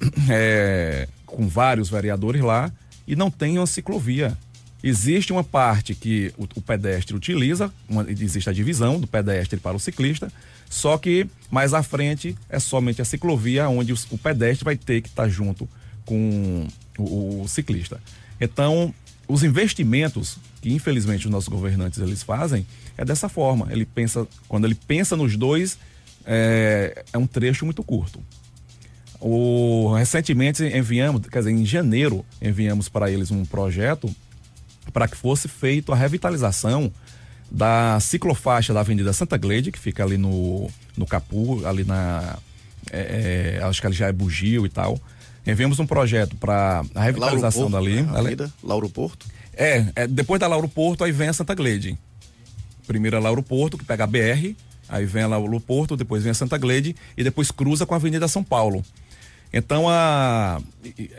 é, 0.30 1.08
com 1.26 1.48
vários 1.48 1.88
vereadores 1.88 2.42
lá, 2.42 2.72
e 3.06 3.16
não 3.16 3.30
tem 3.30 3.58
uma 3.58 3.66
ciclovia. 3.66 4.36
Existe 4.82 5.32
uma 5.32 5.42
parte 5.42 5.94
que 5.94 6.32
o, 6.36 6.44
o 6.56 6.60
pedestre 6.60 7.16
utiliza, 7.16 7.72
uma, 7.88 8.08
existe 8.08 8.48
a 8.48 8.52
divisão 8.52 9.00
do 9.00 9.06
pedestre 9.06 9.58
para 9.58 9.76
o 9.76 9.80
ciclista, 9.80 10.30
só 10.74 10.98
que 10.98 11.24
mais 11.52 11.72
à 11.72 11.84
frente 11.84 12.36
é 12.50 12.58
somente 12.58 13.00
a 13.00 13.04
ciclovia 13.04 13.68
onde 13.68 13.92
o, 13.92 13.96
o 14.10 14.18
pedestre 14.18 14.64
vai 14.64 14.76
ter 14.76 15.02
que 15.02 15.08
estar 15.08 15.28
junto 15.28 15.68
com 16.04 16.66
o, 16.98 17.42
o, 17.42 17.48
ciclista. 17.48 18.00
Então, 18.40 18.92
os 19.28 19.44
investimentos 19.44 20.36
que 20.60 20.72
infelizmente 20.72 21.26
os 21.26 21.30
nossos 21.30 21.48
governantes 21.48 22.00
eles 22.00 22.24
fazem 22.24 22.66
é 22.98 23.04
dessa 23.04 23.28
forma. 23.28 23.68
Ele 23.70 23.86
pensa, 23.86 24.26
quando 24.48 24.64
ele 24.64 24.74
pensa 24.74 25.16
nos 25.16 25.36
dois, 25.36 25.78
é, 26.26 27.04
é 27.12 27.18
um 27.18 27.26
trecho 27.26 27.64
muito 27.64 27.84
curto. 27.84 28.18
O, 29.20 29.94
recentemente 29.94 30.64
enviamos, 30.64 31.24
quer 31.28 31.38
dizer, 31.38 31.52
em 31.52 31.64
janeiro 31.64 32.26
enviamos 32.42 32.88
para 32.88 33.08
eles 33.08 33.30
um 33.30 33.44
projeto 33.44 34.12
para 34.92 35.06
que 35.06 35.16
fosse 35.16 35.46
feito 35.46 35.92
a 35.92 35.96
revitalização 35.96 36.92
da 37.50 37.98
ciclofaixa 38.00 38.72
da 38.74 38.80
Avenida 38.80 39.12
Santa 39.12 39.36
Gleide, 39.36 39.70
que 39.70 39.78
fica 39.78 40.02
ali 40.02 40.16
no, 40.18 40.68
no 40.96 41.06
Capu, 41.06 41.64
ali 41.66 41.84
na. 41.84 42.38
É, 42.90 43.58
é, 43.60 43.64
acho 43.64 43.80
que 43.80 43.86
ali 43.86 43.96
já 43.96 44.08
é 44.08 44.12
Bugio 44.12 44.66
e 44.66 44.68
tal. 44.68 44.98
Enviamos 45.46 45.78
um 45.78 45.86
projeto 45.86 46.36
para 46.36 46.82
a 46.94 47.02
revitalização 47.02 47.68
Lauro 47.68 47.76
Porto, 47.76 47.90
dali. 47.90 48.02
né? 48.02 48.18
Avenida 48.18 48.52
Lauro 48.62 48.88
Porto. 48.88 49.26
é, 49.54 49.86
é, 49.94 50.06
depois 50.06 50.40
da 50.40 50.46
Lauro 50.46 50.68
Porto, 50.68 51.04
aí 51.04 51.12
vem 51.12 51.28
a 51.28 51.32
Santa 51.32 51.54
Gleide. 51.54 51.98
Primeiro 52.86 53.16
é 53.16 53.20
Lauro 53.20 53.42
Porto, 53.42 53.78
que 53.78 53.84
pega 53.84 54.04
a 54.04 54.06
BR, 54.06 54.54
aí 54.88 55.06
vem 55.06 55.22
a 55.22 55.26
Lauro 55.26 55.60
Porto, 55.60 55.96
depois 55.96 56.22
vem 56.22 56.30
a 56.30 56.34
Santa 56.34 56.58
Gleide 56.58 56.94
e 57.16 57.24
depois 57.24 57.50
cruza 57.50 57.86
com 57.86 57.94
a 57.94 57.96
Avenida 57.96 58.28
São 58.28 58.42
Paulo. 58.44 58.84
Então, 59.52 59.88
a, 59.88 60.60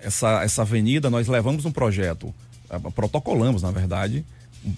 essa, 0.03 0.43
essa 0.43 0.61
avenida, 0.63 1.09
nós 1.09 1.27
levamos 1.27 1.63
um 1.65 1.71
projeto, 1.71 2.33
protocolamos, 2.93 3.61
na 3.63 3.71
verdade, 3.71 4.25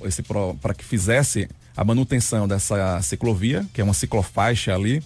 esse 0.05 0.23
para 0.23 0.73
que 0.73 0.83
fizesse 0.83 1.47
a 1.75 1.83
manutenção 1.83 2.47
dessa 2.47 3.01
ciclovia, 3.01 3.65
que 3.73 3.81
é 3.81 3.83
uma 3.83 3.93
ciclofaixa 3.93 4.73
ali. 4.73 5.01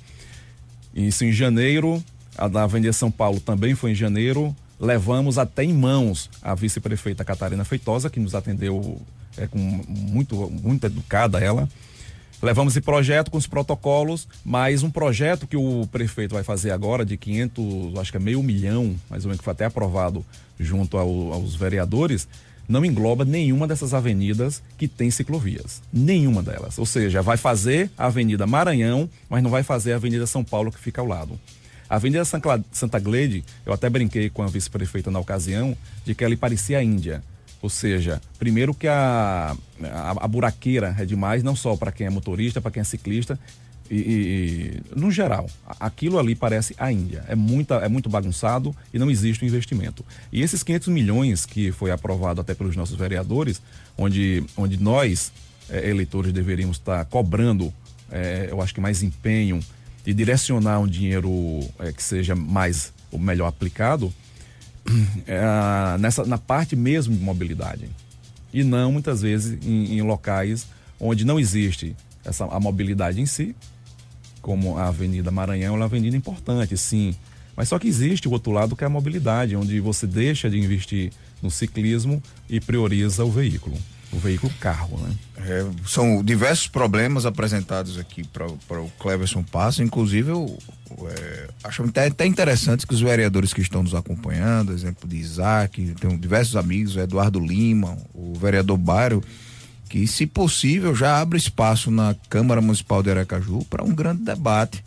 Isso 0.93 1.23
em 1.25 1.31
janeiro, 1.31 2.03
a 2.37 2.47
da 2.47 2.63
Avenida 2.63 2.93
São 2.93 3.11
Paulo 3.11 3.39
também 3.39 3.75
foi 3.75 3.91
em 3.91 3.95
janeiro. 3.95 4.55
Levamos 4.79 5.37
até 5.37 5.63
em 5.63 5.73
mãos 5.73 6.29
a 6.41 6.55
vice-prefeita 6.55 7.23
Catarina 7.23 7.63
Feitosa, 7.63 8.09
que 8.09 8.19
nos 8.19 8.33
atendeu 8.33 8.99
é, 9.37 9.47
com 9.47 9.57
muito, 9.57 10.35
muito 10.49 10.85
educada 10.85 11.39
ela. 11.39 11.69
Levamos 12.41 12.73
esse 12.73 12.81
projeto 12.81 13.29
com 13.29 13.37
os 13.37 13.45
protocolos, 13.45 14.27
mas 14.43 14.81
um 14.81 14.89
projeto 14.89 15.45
que 15.45 15.55
o 15.55 15.87
prefeito 15.91 16.33
vai 16.33 16.43
fazer 16.43 16.71
agora 16.71 17.05
de 17.05 17.15
500, 17.15 17.99
acho 17.99 18.09
que 18.11 18.17
é 18.17 18.19
meio 18.19 18.41
milhão, 18.41 18.95
mais 19.07 19.23
ou 19.23 19.29
menos, 19.29 19.37
que 19.39 19.43
foi 19.43 19.51
até 19.51 19.65
aprovado 19.65 20.25
junto 20.59 20.97
ao- 20.97 21.33
aos 21.33 21.53
vereadores, 21.55 22.27
não 22.71 22.85
engloba 22.85 23.25
nenhuma 23.25 23.67
dessas 23.67 23.93
avenidas 23.93 24.63
que 24.77 24.87
tem 24.87 25.11
ciclovias. 25.11 25.81
Nenhuma 25.91 26.41
delas. 26.41 26.79
Ou 26.79 26.85
seja, 26.85 27.21
vai 27.21 27.37
fazer 27.37 27.91
a 27.97 28.07
Avenida 28.07 28.47
Maranhão, 28.47 29.09
mas 29.29 29.43
não 29.43 29.49
vai 29.49 29.61
fazer 29.61 29.93
a 29.93 29.97
Avenida 29.97 30.25
São 30.25 30.43
Paulo 30.43 30.71
que 30.71 30.79
fica 30.79 31.01
ao 31.01 31.07
lado. 31.07 31.39
A 31.89 31.97
Avenida 31.97 32.23
Santa 32.23 32.99
Gleide, 32.99 33.43
eu 33.65 33.73
até 33.73 33.89
brinquei 33.89 34.29
com 34.29 34.41
a 34.41 34.47
vice-prefeita 34.47 35.11
na 35.11 35.19
ocasião, 35.19 35.75
de 36.05 36.15
que 36.15 36.23
ela 36.23 36.35
parecia 36.37 36.77
a 36.77 36.83
Índia. 36.83 37.21
Ou 37.61 37.69
seja, 37.69 38.19
primeiro 38.39 38.73
que 38.73 38.87
a, 38.87 39.55
a, 39.83 40.11
a 40.11 40.27
buraqueira 40.27 40.95
é 40.97 41.05
demais, 41.05 41.43
não 41.43 41.55
só 41.55 41.75
para 41.75 41.91
quem 41.91 42.07
é 42.07 42.09
motorista, 42.09 42.61
para 42.61 42.71
quem 42.71 42.81
é 42.81 42.83
ciclista, 42.83 43.37
e, 43.91 43.95
e- 43.95 44.81
e, 44.95 44.99
no 44.99 45.11
geral, 45.11 45.49
aquilo 45.79 46.17
ali 46.17 46.33
parece 46.33 46.73
a 46.77 46.91
Índia. 46.91 47.25
É, 47.27 47.35
muita, 47.35 47.75
é 47.75 47.89
muito 47.89 48.09
bagunçado 48.09 48.73
e 48.93 48.97
não 48.97 49.11
existe 49.11 49.43
o 49.43 49.47
investimento. 49.47 50.05
E 50.31 50.41
esses 50.41 50.63
500 50.63 50.87
milhões 50.87 51.45
que 51.45 51.71
foi 51.73 51.91
aprovado 51.91 52.39
até 52.39 52.53
pelos 52.55 52.75
nossos 52.75 52.95
vereadores, 52.95 53.61
onde, 53.97 54.43
onde 54.55 54.81
nós, 54.81 55.31
eh, 55.69 55.89
eleitores, 55.89 56.31
deveríamos 56.31 56.77
estar 56.77 57.03
cobrando, 57.05 57.73
eh, 58.09 58.47
eu 58.49 58.61
acho 58.61 58.73
que 58.73 58.79
mais 58.79 59.03
empenho 59.03 59.59
de 60.05 60.13
direcionar 60.13 60.79
um 60.79 60.87
dinheiro 60.87 61.29
eh, 61.79 61.91
que 61.91 62.01
seja 62.01 62.33
mais 62.33 62.93
o 63.11 63.19
melhor 63.19 63.47
aplicado, 63.47 64.11
é, 65.27 65.97
nessa, 65.99 66.25
na 66.25 66.37
parte 66.37 66.75
mesmo 66.75 67.13
de 67.15 67.21
mobilidade. 67.23 67.89
E 68.53 68.63
não, 68.63 68.91
muitas 68.91 69.21
vezes, 69.21 69.57
em, 69.65 69.97
em 69.97 70.01
locais 70.01 70.65
onde 70.99 71.25
não 71.25 71.39
existe 71.39 71.95
essa, 72.23 72.45
a 72.45 72.59
mobilidade 72.59 73.19
em 73.19 73.25
si, 73.25 73.55
como 74.41 74.77
a 74.77 74.87
Avenida 74.87 75.31
Maranhão, 75.31 75.75
é 75.75 75.77
uma 75.77 75.85
avenida 75.85 76.15
importante, 76.17 76.75
sim. 76.77 77.15
Mas 77.55 77.69
só 77.69 77.77
que 77.77 77.87
existe 77.87 78.27
o 78.27 78.31
outro 78.31 78.51
lado 78.51 78.75
que 78.75 78.83
é 78.83 78.87
a 78.87 78.89
mobilidade, 78.89 79.55
onde 79.55 79.79
você 79.79 80.07
deixa 80.07 80.49
de 80.49 80.57
investir 80.57 81.11
no 81.41 81.51
ciclismo 81.51 82.21
e 82.49 82.59
prioriza 82.59 83.23
o 83.23 83.31
veículo, 83.31 83.75
o 84.11 84.17
veículo 84.17 84.51
carro, 84.59 84.97
né? 84.97 85.15
É, 85.37 85.65
são 85.85 86.23
diversos 86.23 86.67
problemas 86.67 87.25
apresentados 87.25 87.97
aqui 87.97 88.23
para 88.23 88.81
o 88.81 88.91
Cleverson 88.99 89.43
Passo, 89.43 89.81
inclusive 89.81 90.29
eu 90.29 90.57
é, 91.07 91.49
acho 91.63 91.83
até, 91.83 92.07
até 92.07 92.25
interessante 92.25 92.85
que 92.85 92.93
os 92.93 93.01
vereadores 93.01 93.53
que 93.53 93.61
estão 93.61 93.81
nos 93.81 93.95
acompanhando, 93.95 94.71
exemplo 94.71 95.09
de 95.09 95.17
Isaac, 95.17 95.95
tem 95.99 96.17
diversos 96.17 96.55
amigos, 96.55 96.95
o 96.95 96.99
Eduardo 96.99 97.39
Lima, 97.39 97.97
o 98.13 98.33
vereador 98.35 98.77
Bairro, 98.77 99.23
que 99.91 100.07
se 100.07 100.25
possível 100.25 100.95
já 100.95 101.19
abre 101.19 101.37
espaço 101.37 101.91
na 101.91 102.15
Câmara 102.29 102.61
Municipal 102.61 103.03
de 103.03 103.11
Aracaju 103.11 103.65
para 103.65 103.83
um 103.83 103.93
grande 103.93 104.23
debate 104.23 104.81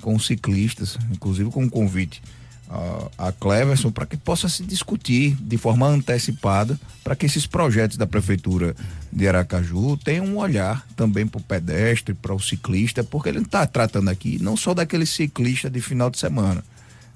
com 0.00 0.14
os 0.14 0.24
ciclistas, 0.24 0.96
inclusive 1.12 1.50
com 1.50 1.64
um 1.64 1.68
convite 1.68 2.22
a, 2.70 3.28
a 3.28 3.32
Cleverson 3.32 3.90
para 3.90 4.06
que 4.06 4.16
possa 4.16 4.48
se 4.48 4.64
discutir 4.64 5.36
de 5.38 5.58
forma 5.58 5.86
antecipada 5.86 6.80
para 7.04 7.14
que 7.14 7.26
esses 7.26 7.46
projetos 7.46 7.98
da 7.98 8.06
prefeitura 8.06 8.74
de 9.12 9.28
Aracaju 9.28 9.98
tenham 9.98 10.24
um 10.24 10.38
olhar 10.38 10.86
também 10.96 11.26
para 11.26 11.38
o 11.38 11.44
pedestre, 11.44 12.14
para 12.14 12.32
o 12.32 12.40
ciclista, 12.40 13.04
porque 13.04 13.28
ele 13.28 13.40
está 13.40 13.66
tratando 13.66 14.08
aqui 14.08 14.38
não 14.42 14.56
só 14.56 14.72
daquele 14.72 15.04
ciclista 15.04 15.68
de 15.68 15.82
final 15.82 16.08
de 16.08 16.18
semana, 16.18 16.64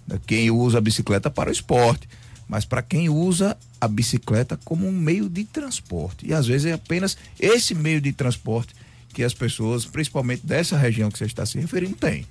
da 0.07 0.19
quem 0.19 0.51
usa 0.51 0.77
a 0.77 0.83
bicicleta 0.83 1.31
para 1.31 1.49
o 1.49 1.53
esporte, 1.53 2.07
mas 2.51 2.65
para 2.65 2.83
quem 2.83 3.09
usa 3.09 3.57
a 3.81 3.87
bicicleta 3.87 4.59
como 4.65 4.87
um 4.87 4.91
meio 4.93 5.29
de 5.29 5.45
transporte. 5.45 6.27
E 6.27 6.35
às 6.35 6.47
vezes 6.47 6.67
é 6.67 6.73
apenas 6.73 7.17
esse 7.39 7.75
meio 7.75 8.01
de 8.01 8.13
transporte 8.13 8.75
que 9.15 9.23
as 9.23 9.33
pessoas, 9.33 9.87
principalmente 9.87 10.45
dessa 10.45 10.77
região 10.77 11.11
que 11.11 11.17
você 11.19 11.25
está 11.27 11.47
se 11.47 11.59
referindo, 11.59 11.97
têm. 11.97 12.27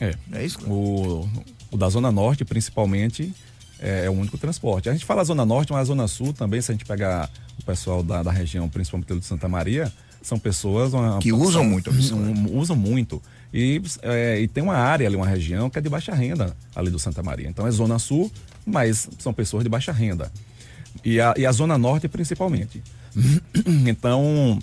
É. 0.00 0.14
É 0.32 0.44
isso? 0.44 0.58
O, 0.70 1.28
o 1.70 1.76
da 1.76 1.88
Zona 1.88 2.10
Norte, 2.12 2.44
principalmente, 2.44 3.34
é, 3.80 4.04
é 4.06 4.10
o 4.10 4.12
único 4.12 4.38
transporte. 4.38 4.88
A 4.88 4.92
gente 4.92 5.04
fala 5.04 5.24
Zona 5.24 5.44
Norte, 5.44 5.72
mas 5.72 5.82
a 5.82 5.84
Zona 5.84 6.06
Sul 6.08 6.32
também, 6.32 6.60
se 6.60 6.70
a 6.70 6.74
gente 6.74 6.84
pegar 6.84 7.28
o 7.58 7.64
pessoal 7.64 8.02
da, 8.02 8.22
da 8.22 8.30
região, 8.32 8.68
principalmente 8.68 9.08
do 9.08 9.18
de 9.20 9.26
Santa 9.26 9.48
Maria, 9.48 9.92
são 10.22 10.38
pessoas 10.38 10.92
uma, 10.94 11.18
Que 11.18 11.32
usam 11.32 11.62
são- 11.62 11.64
muito 11.64 11.90
a 11.90 11.92
bicicleta. 11.92 12.50
usam 12.52 12.76
muito. 12.76 13.20
E, 13.52 13.80
é, 14.02 14.40
e 14.40 14.48
tem 14.48 14.62
uma 14.64 14.74
área 14.76 15.06
ali, 15.06 15.14
uma 15.16 15.26
região 15.28 15.68
que 15.70 15.78
é 15.78 15.82
de 15.82 15.88
baixa 15.88 16.12
renda 16.14 16.56
ali 16.74 16.90
do 16.90 16.98
Santa 16.98 17.22
Maria. 17.22 17.48
Então 17.48 17.66
é 17.66 17.70
Zona 17.70 17.98
Sul, 17.98 18.32
mas 18.64 19.08
são 19.18 19.32
pessoas 19.32 19.62
de 19.62 19.68
baixa 19.68 19.92
renda. 19.92 20.30
E 21.04 21.20
a, 21.20 21.34
e 21.36 21.44
a 21.46 21.52
Zona 21.52 21.76
Norte 21.78 22.08
principalmente. 22.08 22.82
Então, 23.86 24.58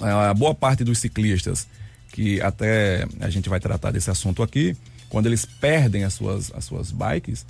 a 0.00 0.34
boa 0.34 0.54
parte 0.54 0.84
dos 0.84 0.98
ciclistas, 0.98 1.66
que 2.12 2.40
até 2.40 3.06
a 3.20 3.30
gente 3.30 3.48
vai 3.48 3.58
tratar 3.58 3.90
desse 3.90 4.10
assunto 4.10 4.42
aqui, 4.42 4.76
quando 5.08 5.26
eles 5.26 5.44
perdem 5.44 6.04
as 6.04 6.14
suas, 6.14 6.52
as 6.54 6.64
suas 6.64 6.90
bikes, 6.90 7.44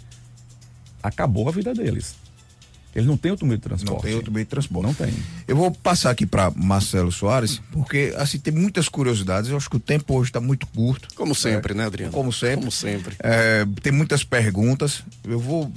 acabou 1.02 1.48
a 1.48 1.52
vida 1.52 1.74
deles. 1.74 2.14
Eles 2.94 3.08
não 3.08 3.16
têm 3.16 3.32
outro 3.32 3.46
meio 3.46 3.58
de 3.58 3.64
transporte. 3.64 3.94
Não 3.94 4.00
tem 4.02 4.14
outro 4.14 4.32
meio 4.32 4.44
de 4.44 4.50
transporte. 4.50 4.86
Não 4.86 4.94
tem. 4.94 5.12
Eu 5.48 5.56
vou 5.56 5.70
passar 5.70 6.10
aqui 6.10 6.24
para 6.24 6.50
Marcelo 6.50 7.10
Soares, 7.10 7.60
porque 7.72 8.14
assim 8.16 8.38
tem 8.38 8.54
muitas 8.54 8.88
curiosidades. 8.88 9.50
Eu 9.50 9.56
acho 9.56 9.68
que 9.68 9.76
o 9.76 9.80
tempo 9.80 10.14
hoje 10.14 10.30
está 10.30 10.40
muito 10.40 10.66
curto. 10.68 11.08
Como 11.16 11.34
sempre, 11.34 11.74
né, 11.74 11.86
Adriano? 11.86 12.12
Como 12.12 12.32
sempre. 12.32 12.56
Como 12.56 12.70
sempre. 12.70 13.16
É, 13.18 13.66
tem 13.82 13.92
muitas 13.92 14.22
perguntas. 14.22 15.02
Eu 15.24 15.40
vou. 15.40 15.72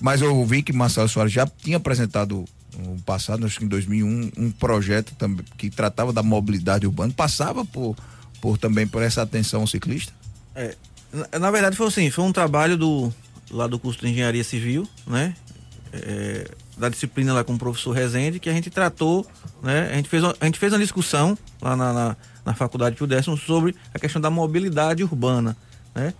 Mas 0.00 0.22
eu 0.22 0.44
vi 0.46 0.62
que 0.62 0.72
Marcelo 0.72 1.08
Soares 1.08 1.32
já 1.32 1.46
tinha 1.46 1.78
apresentado 1.78 2.44
no 2.78 3.00
passado, 3.02 3.44
acho 3.46 3.58
que 3.58 3.64
em 3.64 3.68
2001, 3.68 4.32
um 4.36 4.50
projeto 4.50 5.14
também 5.16 5.44
que 5.56 5.70
tratava 5.70 6.12
da 6.12 6.22
mobilidade 6.22 6.86
urbana. 6.86 7.12
Passava 7.12 7.64
por, 7.64 7.96
por 8.40 8.58
também 8.58 8.86
por 8.86 9.02
essa 9.02 9.22
atenção 9.22 9.62
ao 9.62 9.66
ciclista. 9.66 10.12
É, 10.54 10.76
na, 11.12 11.38
na 11.38 11.50
verdade 11.50 11.76
foi 11.76 11.88
assim, 11.88 12.10
foi 12.10 12.24
um 12.24 12.32
trabalho 12.32 12.76
do 12.76 13.12
lá 13.50 13.66
do 13.66 13.78
curso 13.78 14.00
de 14.00 14.08
engenharia 14.08 14.42
civil, 14.42 14.88
né? 15.06 15.34
É, 16.02 16.50
da 16.76 16.88
disciplina 16.88 17.32
lá 17.32 17.44
com 17.44 17.54
o 17.54 17.58
professor 17.58 17.92
Rezende, 17.92 18.40
que 18.40 18.50
a 18.50 18.52
gente 18.52 18.68
tratou, 18.68 19.24
né? 19.62 19.90
A 19.92 19.96
gente 19.96 20.08
fez, 20.08 20.22
uma- 20.24 20.34
a 20.40 20.44
gente 20.46 20.58
fez 20.58 20.72
uma 20.72 20.78
discussão 20.80 21.38
lá 21.62 21.76
na, 21.76 21.92
na, 21.92 22.16
na 22.44 22.54
faculdade 22.54 22.96
Pio 22.96 23.06
Décimo 23.06 23.36
sobre 23.36 23.76
a 23.94 23.98
questão 23.98 24.20
da 24.20 24.28
mobilidade 24.28 25.04
urbana, 25.04 25.56
né? 25.94 26.12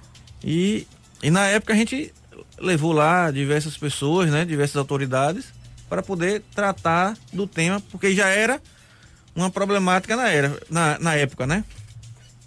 E, 0.44 0.86
e 1.22 1.30
na 1.30 1.46
época 1.46 1.72
a 1.72 1.76
gente 1.76 2.12
levou 2.58 2.92
lá 2.92 3.30
diversas 3.32 3.76
pessoas, 3.76 4.30
né? 4.30 4.44
Diversas 4.44 4.76
autoridades 4.76 5.46
para 5.88 6.02
poder 6.02 6.42
tratar 6.54 7.16
do 7.32 7.46
tema, 7.46 7.80
porque 7.90 8.14
já 8.14 8.28
era 8.28 8.60
uma 9.34 9.50
problemática 9.50 10.14
na, 10.14 10.28
era, 10.28 10.56
na, 10.70 10.98
na 11.00 11.14
época, 11.16 11.46
né? 11.48 11.64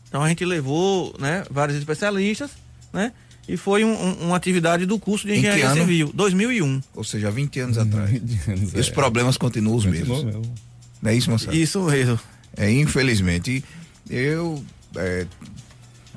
Então 0.08 0.24
a 0.24 0.30
gente 0.30 0.46
levou, 0.46 1.14
né, 1.20 1.44
vários 1.52 1.78
especialistas, 1.78 2.52
né? 2.94 3.12
E 3.48 3.56
foi 3.56 3.84
um- 3.86 3.94
um- 3.94 4.14
uma 4.28 4.36
atividade 4.36 4.86
do 4.86 5.00
curso 5.00 5.26
de 5.26 5.32
Em 5.34 5.36
que 5.36 5.40
engenharia 5.48 5.70
ano? 5.70 5.82
civil, 5.82 6.12
2001. 6.14 6.82
Ou 6.94 7.04
seja, 7.04 7.30
há 7.30 7.32
20 7.32 7.60
anos 7.60 7.78
atrás. 7.78 8.12
E 8.76 8.80
os 8.80 8.88
É. 8.90 8.92
problemas 8.92 9.38
continuam 9.38 9.76
os 9.78 9.86
mesmos. 9.86 10.24
mesmo. 10.24 10.42
Não 11.02 11.12
é 11.12 11.16
isso, 11.16 11.30
Marcelo? 11.30 11.56
Isso 11.56 11.82
mesmo. 11.84 12.20
É, 12.56 12.70
infelizmente. 12.72 13.64
Eu. 14.10 14.64
é, 14.96 15.26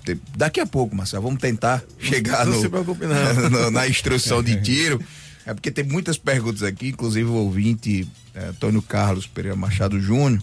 te- 0.05 0.19
daqui 0.37 0.59
a 0.61 0.67
pouco, 0.67 0.95
Marcelo, 0.97 1.23
vamos 1.25 1.41
tentar 1.41 1.83
chegar 1.99 2.47
não 2.47 2.55
no, 2.55 2.61
se 2.61 2.69
preocupe, 2.69 3.05
não. 3.07 3.15
no- 3.51 3.71
na 3.71 3.87
instrução 3.87 4.43
de 4.43 4.61
tiro. 4.63 5.01
É 5.47 5.53
porque 5.55 5.71
tem 5.71 5.85
muitas 5.85 6.17
perguntas 6.17 6.63
aqui, 6.63 6.89
inclusive 6.89 7.29
o 7.29 7.35
ouvinte 7.35 8.09
é, 8.35 8.47
Antônio 8.47 8.81
Carlos 8.81 9.27
Pereira 9.27 9.57
Machado 9.57 10.01
Júnior 10.01 10.43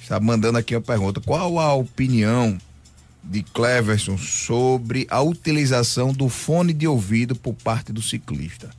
está 0.00 0.20
mandando 0.20 0.58
aqui 0.58 0.74
uma 0.74 0.82
pergunta. 0.82 1.20
Qual 1.20 1.58
a 1.58 1.72
opinião 1.74 2.58
de 3.24 3.42
Cleverson 3.42 4.18
sobre 4.18 5.06
a 5.10 5.20
utilização 5.22 6.12
do 6.12 6.28
fone 6.28 6.72
de 6.72 6.86
ouvido 6.86 7.34
por 7.34 7.54
parte 7.54 7.92
do 7.92 8.02
ciclista? 8.02 8.70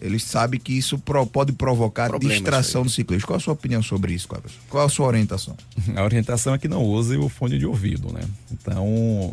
Ele 0.00 0.18
sabe 0.18 0.58
que 0.58 0.72
isso 0.72 0.98
pro, 0.98 1.26
pode 1.26 1.52
provocar 1.52 2.08
Problema 2.08 2.34
distração 2.34 2.82
do 2.82 2.90
ciclista. 2.90 3.26
Qual 3.26 3.36
a 3.36 3.40
sua 3.40 3.54
opinião 3.54 3.82
sobre 3.82 4.12
isso, 4.12 4.28
Cláudio? 4.28 4.50
Qual 4.68 4.84
a 4.84 4.88
sua 4.88 5.06
orientação? 5.06 5.56
A 5.96 6.04
orientação 6.04 6.54
é 6.54 6.58
que 6.58 6.68
não 6.68 6.84
use 6.84 7.16
o 7.16 7.28
fone 7.28 7.58
de 7.58 7.64
ouvido, 7.64 8.12
né? 8.12 8.20
Então, 8.52 9.32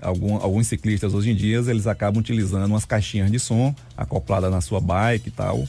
algum, 0.00 0.36
alguns 0.36 0.68
ciclistas 0.68 1.14
hoje 1.14 1.30
em 1.30 1.34
dia, 1.34 1.58
eles 1.58 1.86
acabam 1.86 2.20
utilizando 2.20 2.70
umas 2.70 2.84
caixinhas 2.84 3.30
de 3.30 3.40
som 3.40 3.74
acopladas 3.96 4.50
na 4.50 4.60
sua 4.60 4.80
bike 4.80 5.28
e 5.28 5.32
tal. 5.32 5.66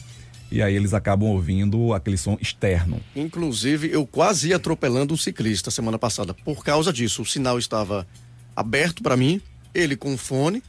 E 0.51 0.61
aí 0.61 0.75
eles 0.75 0.93
acabam 0.93 1.29
ouvindo 1.29 1.91
aquele 1.93 2.17
som 2.17 2.37
externo. 2.39 3.01
Inclusive, 3.15 3.89
eu 3.91 4.05
quase 4.05 4.49
ia 4.49 4.57
atropelando 4.57 5.13
um 5.13 5.17
ciclista 5.17 5.71
semana 5.71 5.97
passada 5.97 6.33
por 6.33 6.63
causa 6.63 6.93
disso. 6.93 7.23
O 7.23 7.25
sinal 7.25 7.57
estava 7.57 8.07
aberto 8.55 9.03
para 9.03 9.17
mim, 9.17 9.41
ele 9.73 9.95
com 9.95 10.13
o 10.13 10.17
fone 10.17 10.63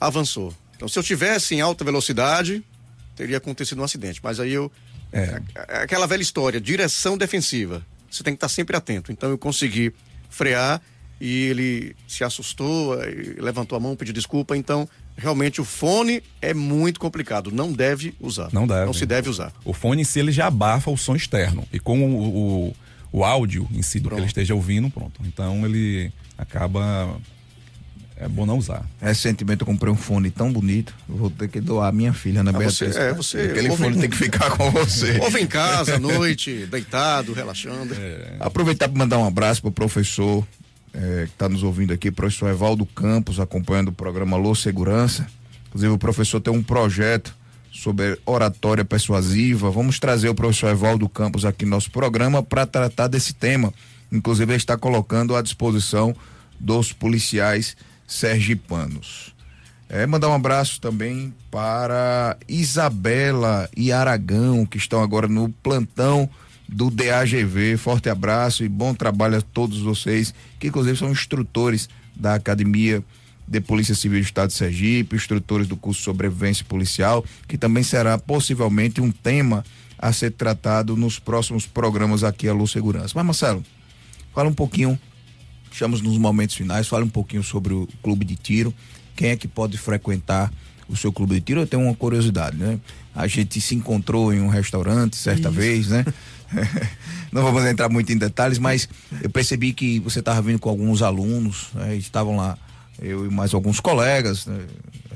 avançou. 0.00 0.54
Então, 0.76 0.88
se 0.88 0.98
eu 0.98 1.02
tivesse 1.02 1.54
em 1.54 1.60
alta 1.60 1.84
velocidade, 1.84 2.64
teria 3.14 3.36
acontecido 3.36 3.80
um 3.80 3.84
acidente. 3.84 4.20
Mas 4.22 4.40
aí 4.40 4.52
eu. 4.52 4.72
É. 5.12 5.40
Aquela 5.82 6.06
velha 6.06 6.22
história, 6.22 6.60
direção 6.60 7.18
defensiva. 7.18 7.84
Você 8.10 8.22
tem 8.22 8.32
que 8.32 8.38
estar 8.38 8.48
sempre 8.48 8.76
atento. 8.76 9.12
Então, 9.12 9.28
eu 9.30 9.38
consegui 9.38 9.92
frear 10.28 10.80
e 11.20 11.44
ele 11.46 11.96
se 12.08 12.24
assustou, 12.24 12.96
levantou 13.38 13.76
a 13.76 13.80
mão, 13.80 13.94
pediu 13.94 14.14
desculpa. 14.14 14.56
Então, 14.56 14.88
realmente 15.16 15.60
o 15.60 15.64
fone 15.64 16.22
é 16.40 16.54
muito 16.54 16.98
complicado. 16.98 17.50
Não 17.52 17.72
deve 17.72 18.14
usar. 18.18 18.48
Não 18.52 18.66
deve. 18.66 18.86
Não 18.86 18.94
se 18.94 19.04
deve 19.04 19.28
usar. 19.28 19.52
O 19.64 19.74
fone 19.74 20.00
em 20.00 20.04
si 20.04 20.18
ele 20.18 20.32
já 20.32 20.46
abafa 20.46 20.90
o 20.90 20.96
som 20.96 21.14
externo. 21.14 21.66
E 21.72 21.78
com 21.78 22.02
o, 22.02 22.68
o, 22.68 22.76
o 23.12 23.24
áudio 23.24 23.68
em 23.72 23.82
si 23.82 24.00
do 24.00 24.04
pronto. 24.04 24.16
que 24.16 24.20
ele 24.22 24.28
esteja 24.28 24.54
ouvindo, 24.54 24.88
pronto. 24.88 25.20
Então 25.26 25.64
ele 25.66 26.10
acaba 26.40 27.16
é 28.16 28.28
bom 28.28 28.44
não 28.44 28.58
usar. 28.58 28.84
Recentemente 29.00 29.62
eu 29.62 29.66
comprei 29.66 29.90
um 29.90 29.96
fone 29.96 30.30
tão 30.30 30.52
bonito, 30.52 30.94
vou 31.08 31.30
ter 31.30 31.48
que 31.48 31.58
doar 31.58 31.88
a 31.88 31.92
minha 31.92 32.12
filha 32.12 32.42
na 32.42 32.52
né, 32.52 32.58
ah, 32.58 32.58
Beatriz. 32.58 32.94
Você, 32.94 33.00
é, 33.00 33.12
você. 33.14 33.40
Aquele 33.40 33.74
fone 33.74 33.98
tem 33.98 34.10
que 34.10 34.16
ficar 34.16 34.50
com 34.50 34.70
você. 34.70 35.18
Ouve 35.24 35.40
em 35.40 35.46
casa, 35.46 35.96
à 35.96 35.98
noite, 35.98 36.66
deitado, 36.66 37.32
relaxando. 37.32 37.94
É. 37.94 38.36
Aproveitar 38.38 38.88
para 38.88 38.98
mandar 38.98 39.18
um 39.18 39.26
abraço 39.26 39.62
pro 39.62 39.72
professor 39.72 40.46
é, 40.92 41.24
que 41.24 41.32
está 41.32 41.48
nos 41.48 41.62
ouvindo 41.62 41.94
aqui, 41.94 42.10
professor 42.10 42.50
Evaldo 42.50 42.84
Campos, 42.84 43.40
acompanhando 43.40 43.88
o 43.88 43.92
programa 43.92 44.36
Lô 44.36 44.54
Segurança. 44.54 45.26
Inclusive, 45.68 45.92
o 45.92 45.98
professor 45.98 46.40
tem 46.40 46.52
um 46.52 46.62
projeto 46.62 47.34
sobre 47.72 48.18
oratória 48.26 48.84
persuasiva. 48.84 49.70
Vamos 49.70 49.98
trazer 49.98 50.28
o 50.28 50.34
professor 50.34 50.68
Evaldo 50.68 51.08
Campos 51.08 51.46
aqui 51.46 51.64
no 51.64 51.70
nosso 51.70 51.90
programa 51.90 52.42
para 52.42 52.66
tratar 52.66 53.06
desse 53.06 53.32
tema. 53.32 53.72
Inclusive, 54.10 54.54
está 54.54 54.76
colocando 54.76 55.36
à 55.36 55.42
disposição 55.42 56.14
dos 56.58 56.92
policiais 56.92 57.76
sergipanos. 58.06 59.34
É, 59.88 60.06
mandar 60.06 60.28
um 60.28 60.34
abraço 60.34 60.80
também 60.80 61.34
para 61.50 62.36
Isabela 62.48 63.68
e 63.76 63.90
Aragão, 63.90 64.64
que 64.64 64.78
estão 64.78 65.02
agora 65.02 65.26
no 65.26 65.48
plantão 65.48 66.28
do 66.68 66.90
DAGV. 66.90 67.76
Forte 67.76 68.08
abraço 68.08 68.64
e 68.64 68.68
bom 68.68 68.94
trabalho 68.94 69.38
a 69.38 69.42
todos 69.42 69.80
vocês, 69.80 70.32
que 70.60 70.68
inclusive 70.68 70.96
são 70.96 71.10
instrutores 71.10 71.88
da 72.14 72.34
Academia 72.34 73.02
de 73.48 73.60
Polícia 73.60 73.96
Civil 73.96 74.20
do 74.20 74.24
Estado 74.24 74.50
de 74.50 74.54
Sergipe, 74.54 75.16
instrutores 75.16 75.66
do 75.66 75.76
curso 75.76 76.02
sobrevivência 76.02 76.64
policial, 76.64 77.24
que 77.48 77.58
também 77.58 77.82
será 77.82 78.16
possivelmente 78.16 79.00
um 79.00 79.10
tema 79.10 79.64
a 79.98 80.12
ser 80.12 80.30
tratado 80.30 80.96
nos 80.96 81.18
próximos 81.18 81.66
programas 81.66 82.22
aqui 82.22 82.48
a 82.48 82.52
Luz 82.52 82.70
Segurança. 82.70 83.12
Mas 83.16 83.26
Marcelo, 83.26 83.64
fala 84.32 84.48
um 84.48 84.54
pouquinho 84.54 84.98
Estamos 85.70 86.02
nos 86.02 86.18
momentos 86.18 86.56
finais. 86.56 86.88
Fale 86.88 87.04
um 87.04 87.08
pouquinho 87.08 87.42
sobre 87.42 87.72
o 87.72 87.88
clube 88.02 88.24
de 88.24 88.36
tiro. 88.36 88.74
Quem 89.16 89.30
é 89.30 89.36
que 89.36 89.46
pode 89.46 89.78
frequentar 89.78 90.52
o 90.88 90.96
seu 90.96 91.12
clube 91.12 91.34
de 91.34 91.40
tiro? 91.40 91.60
Eu 91.60 91.66
tenho 91.66 91.82
uma 91.82 91.94
curiosidade, 91.94 92.56
né? 92.56 92.78
A 93.14 93.26
gente 93.26 93.60
se 93.60 93.74
encontrou 93.74 94.32
em 94.32 94.40
um 94.40 94.48
restaurante 94.48 95.16
certa 95.16 95.48
Isso. 95.48 95.58
vez, 95.58 95.88
né? 95.88 96.04
Não 97.30 97.42
vamos 97.42 97.64
entrar 97.64 97.88
muito 97.88 98.12
em 98.12 98.16
detalhes, 98.16 98.58
mas 98.58 98.88
eu 99.22 99.30
percebi 99.30 99.72
que 99.72 100.00
você 100.00 100.18
estava 100.18 100.42
vindo 100.42 100.58
com 100.58 100.68
alguns 100.68 101.00
alunos, 101.00 101.68
né? 101.74 101.94
estavam 101.94 102.36
lá, 102.36 102.58
eu 103.00 103.24
e 103.26 103.30
mais 103.30 103.54
alguns 103.54 103.78
colegas, 103.78 104.46
né? 104.46 104.66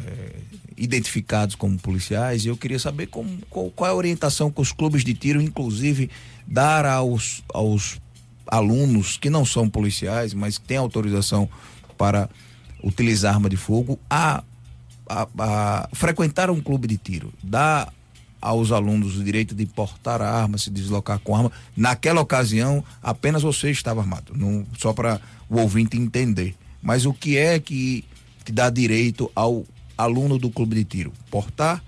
é, 0.06 0.36
identificados 0.76 1.56
como 1.56 1.76
policiais, 1.76 2.44
e 2.44 2.48
eu 2.48 2.56
queria 2.56 2.78
saber 2.78 3.08
como, 3.08 3.28
qual, 3.50 3.68
qual 3.70 3.90
é 3.90 3.92
a 3.92 3.96
orientação 3.96 4.48
que 4.48 4.60
os 4.60 4.70
clubes 4.70 5.02
de 5.02 5.12
tiro, 5.12 5.42
inclusive, 5.42 6.08
dar 6.46 6.86
aos, 6.86 7.42
aos 7.52 7.98
alunos 8.46 9.16
que 9.16 9.30
não 9.30 9.44
são 9.44 9.68
policiais, 9.68 10.34
mas 10.34 10.58
que 10.58 10.66
têm 10.66 10.76
autorização 10.76 11.48
para 11.96 12.28
utilizar 12.82 13.34
arma 13.34 13.48
de 13.48 13.56
fogo, 13.56 13.98
a, 14.08 14.42
a, 15.08 15.28
a 15.38 15.88
frequentar 15.92 16.50
um 16.50 16.60
clube 16.60 16.86
de 16.86 16.96
tiro, 16.98 17.32
dá 17.42 17.90
aos 18.40 18.72
alunos 18.72 19.16
o 19.16 19.24
direito 19.24 19.54
de 19.54 19.64
portar 19.64 20.20
a 20.20 20.30
arma, 20.30 20.58
se 20.58 20.70
deslocar 20.70 21.18
com 21.18 21.34
arma. 21.34 21.50
Naquela 21.74 22.20
ocasião, 22.20 22.84
apenas 23.02 23.42
você 23.42 23.70
estava 23.70 24.02
armado, 24.02 24.34
não, 24.36 24.66
só 24.78 24.92
para 24.92 25.20
o 25.48 25.58
ouvinte 25.58 25.96
entender. 25.96 26.54
Mas 26.82 27.06
o 27.06 27.14
que 27.14 27.38
é 27.38 27.58
que, 27.58 28.04
que 28.44 28.52
dá 28.52 28.68
direito 28.68 29.30
ao 29.34 29.64
aluno 29.96 30.38
do 30.38 30.50
clube 30.50 30.76
de 30.76 30.84
tiro? 30.84 31.12
Portar, 31.30 31.82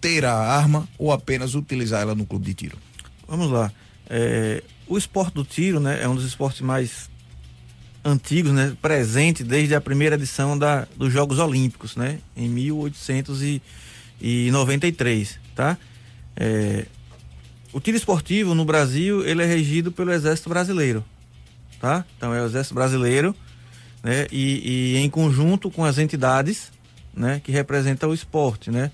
ter 0.00 0.24
a 0.24 0.34
arma 0.34 0.88
ou 0.96 1.10
apenas 1.10 1.56
utilizar 1.56 2.02
ela 2.02 2.14
no 2.14 2.24
clube 2.24 2.46
de 2.46 2.54
tiro? 2.54 2.78
Vamos 3.26 3.50
lá. 3.50 3.72
É, 4.08 4.62
o 4.88 4.96
esporte 4.96 5.34
do 5.34 5.44
tiro, 5.44 5.78
né, 5.78 6.02
é 6.02 6.08
um 6.08 6.14
dos 6.14 6.24
esportes 6.24 6.62
mais 6.62 7.10
antigos, 8.04 8.52
né, 8.52 8.76
presente 8.80 9.42
desde 9.44 9.74
a 9.74 9.80
primeira 9.80 10.16
edição 10.16 10.58
da, 10.58 10.86
dos 10.96 11.12
Jogos 11.12 11.38
Olímpicos, 11.38 11.94
né, 11.96 12.20
em 12.36 12.48
1893, 12.48 15.38
tá? 15.54 15.76
É, 16.36 16.86
o 17.72 17.80
tiro 17.80 17.96
esportivo 17.96 18.54
no 18.54 18.64
Brasil 18.64 19.26
ele 19.26 19.42
é 19.42 19.46
regido 19.46 19.90
pelo 19.92 20.12
Exército 20.12 20.48
Brasileiro, 20.48 21.04
tá? 21.80 22.04
Então 22.16 22.32
é 22.32 22.40
o 22.40 22.46
Exército 22.46 22.74
Brasileiro, 22.74 23.34
né, 24.02 24.26
e, 24.32 24.94
e 24.94 24.96
em 24.98 25.10
conjunto 25.10 25.70
com 25.70 25.84
as 25.84 25.98
entidades, 25.98 26.72
né, 27.12 27.42
que 27.44 27.52
representam 27.52 28.08
o 28.10 28.14
esporte, 28.14 28.70
né, 28.70 28.90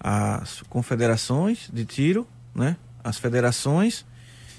as 0.00 0.62
confederações 0.68 1.68
de 1.72 1.84
tiro, 1.84 2.24
né, 2.54 2.76
as 3.02 3.18
federações 3.18 4.06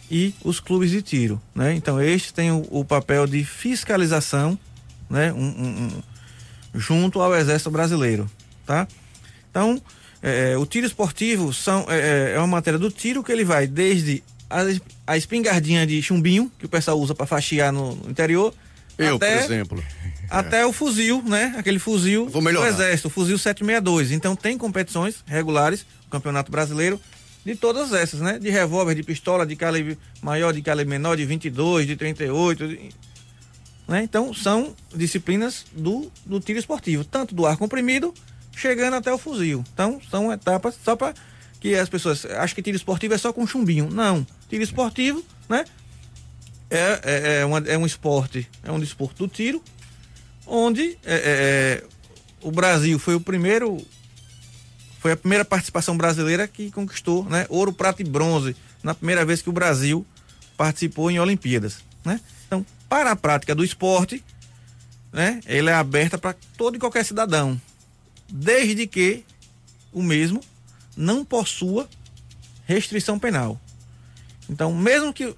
e 0.09 0.33
os 0.43 0.59
clubes 0.59 0.91
de 0.91 1.01
tiro, 1.01 1.41
né? 1.53 1.73
Então 1.73 2.01
este 2.01 2.33
tem 2.33 2.51
o, 2.51 2.65
o 2.69 2.83
papel 2.83 3.27
de 3.27 3.43
fiscalização, 3.43 4.57
né? 5.09 5.31
Um, 5.33 5.37
um, 5.37 5.67
um, 5.83 6.03
junto 6.73 7.21
ao 7.21 7.35
Exército 7.35 7.69
Brasileiro, 7.69 8.29
tá? 8.65 8.87
Então 9.49 9.81
é, 10.21 10.57
o 10.57 10.65
tiro 10.65 10.85
esportivo 10.85 11.53
são, 11.53 11.85
é, 11.87 12.31
é, 12.31 12.33
é 12.35 12.37
uma 12.37 12.47
matéria 12.47 12.79
do 12.79 12.91
tiro 12.91 13.23
que 13.23 13.31
ele 13.31 13.45
vai 13.45 13.67
desde 13.67 14.23
a, 14.49 14.61
a 15.07 15.17
espingardinha 15.17 15.85
de 15.85 16.01
chumbinho 16.01 16.51
que 16.57 16.65
o 16.65 16.69
pessoal 16.69 16.99
usa 16.99 17.13
para 17.13 17.25
faxiar 17.25 17.71
no, 17.71 17.95
no 17.95 18.09
interior. 18.09 18.53
Eu, 18.97 19.15
até, 19.15 19.37
por 19.37 19.43
exemplo. 19.45 19.83
Até 20.29 20.65
o 20.65 20.73
fuzil, 20.73 21.23
né? 21.25 21.55
Aquele 21.57 21.79
fuzil 21.79 22.25
do 22.25 22.65
Exército, 22.65 23.07
o 23.07 23.11
fuzil 23.11 23.37
762. 23.37 24.11
Então 24.11 24.35
tem 24.35 24.57
competições 24.57 25.23
regulares, 25.25 25.85
o 26.05 26.09
Campeonato 26.09 26.51
Brasileiro 26.51 26.99
de 27.45 27.55
todas 27.55 27.93
essas, 27.93 28.19
né? 28.19 28.37
De 28.37 28.49
revólver, 28.49 28.95
de 28.95 29.03
pistola, 29.03 29.45
de 29.45 29.55
calibre 29.55 29.97
maior, 30.21 30.53
de 30.53 30.61
calibre 30.61 30.89
menor, 30.89 31.15
de 31.15 31.25
22, 31.25 31.87
de 31.87 31.95
38, 31.95 32.67
de... 32.67 32.89
Né? 33.87 34.03
Então, 34.03 34.33
são 34.33 34.75
disciplinas 34.93 35.65
do, 35.73 36.11
do 36.25 36.39
tiro 36.39 36.59
esportivo, 36.59 37.03
tanto 37.03 37.33
do 37.33 37.45
ar 37.45 37.57
comprimido, 37.57 38.13
chegando 38.55 38.95
até 38.95 39.11
o 39.11 39.17
fuzil. 39.17 39.63
Então, 39.73 39.99
são 40.09 40.31
etapas 40.31 40.77
só 40.83 40.95
para 40.95 41.13
que 41.59 41.75
as 41.75 41.89
pessoas 41.89 42.25
acham 42.25 42.55
que 42.55 42.61
tiro 42.61 42.77
esportivo 42.77 43.13
é 43.13 43.17
só 43.17 43.33
com 43.33 43.47
chumbinho. 43.47 43.89
Não. 43.89 44.25
Tiro 44.47 44.63
esportivo, 44.63 45.23
né? 45.47 45.65
É, 46.69 46.99
é, 47.03 47.39
é, 47.41 47.45
uma, 47.45 47.57
é 47.59 47.77
um 47.77 47.85
esporte, 47.85 48.47
é 48.63 48.71
um 48.71 48.79
desporto 48.79 49.25
do 49.25 49.27
tiro, 49.27 49.63
onde 50.45 50.99
é, 51.03 51.15
é, 51.15 51.23
é 51.25 51.83
o 52.43 52.51
Brasil 52.51 52.99
foi 52.99 53.15
o 53.15 53.19
primeiro 53.19 53.83
foi 54.99 55.13
a 55.13 55.17
primeira 55.17 55.45
participação 55.45 55.97
brasileira 55.97 56.45
que 56.45 56.69
conquistou 56.69 57.23
né, 57.23 57.45
ouro, 57.49 57.71
prata 57.71 58.01
e 58.01 58.05
bronze 58.05 58.55
na 58.83 58.93
primeira 58.93 59.25
vez 59.25 59.41
que 59.41 59.49
o 59.49 59.53
Brasil 59.53 60.05
participou 60.57 61.09
em 61.09 61.19
Olimpíadas. 61.19 61.77
Né? 62.03 62.19
Então, 62.45 62.65
para 62.89 63.11
a 63.11 63.15
prática 63.15 63.55
do 63.55 63.63
esporte, 63.63 64.21
né, 65.11 65.39
ele 65.45 65.69
é 65.69 65.73
aberta 65.73 66.17
para 66.17 66.35
todo 66.57 66.75
e 66.75 66.79
qualquer 66.79 67.05
cidadão, 67.05 67.59
desde 68.29 68.85
que 68.85 69.23
o 69.93 70.03
mesmo 70.03 70.41
não 70.97 71.23
possua 71.23 71.89
restrição 72.65 73.17
penal. 73.17 73.59
Então, 74.49 74.73
mesmo 74.73 75.13
que, 75.13 75.33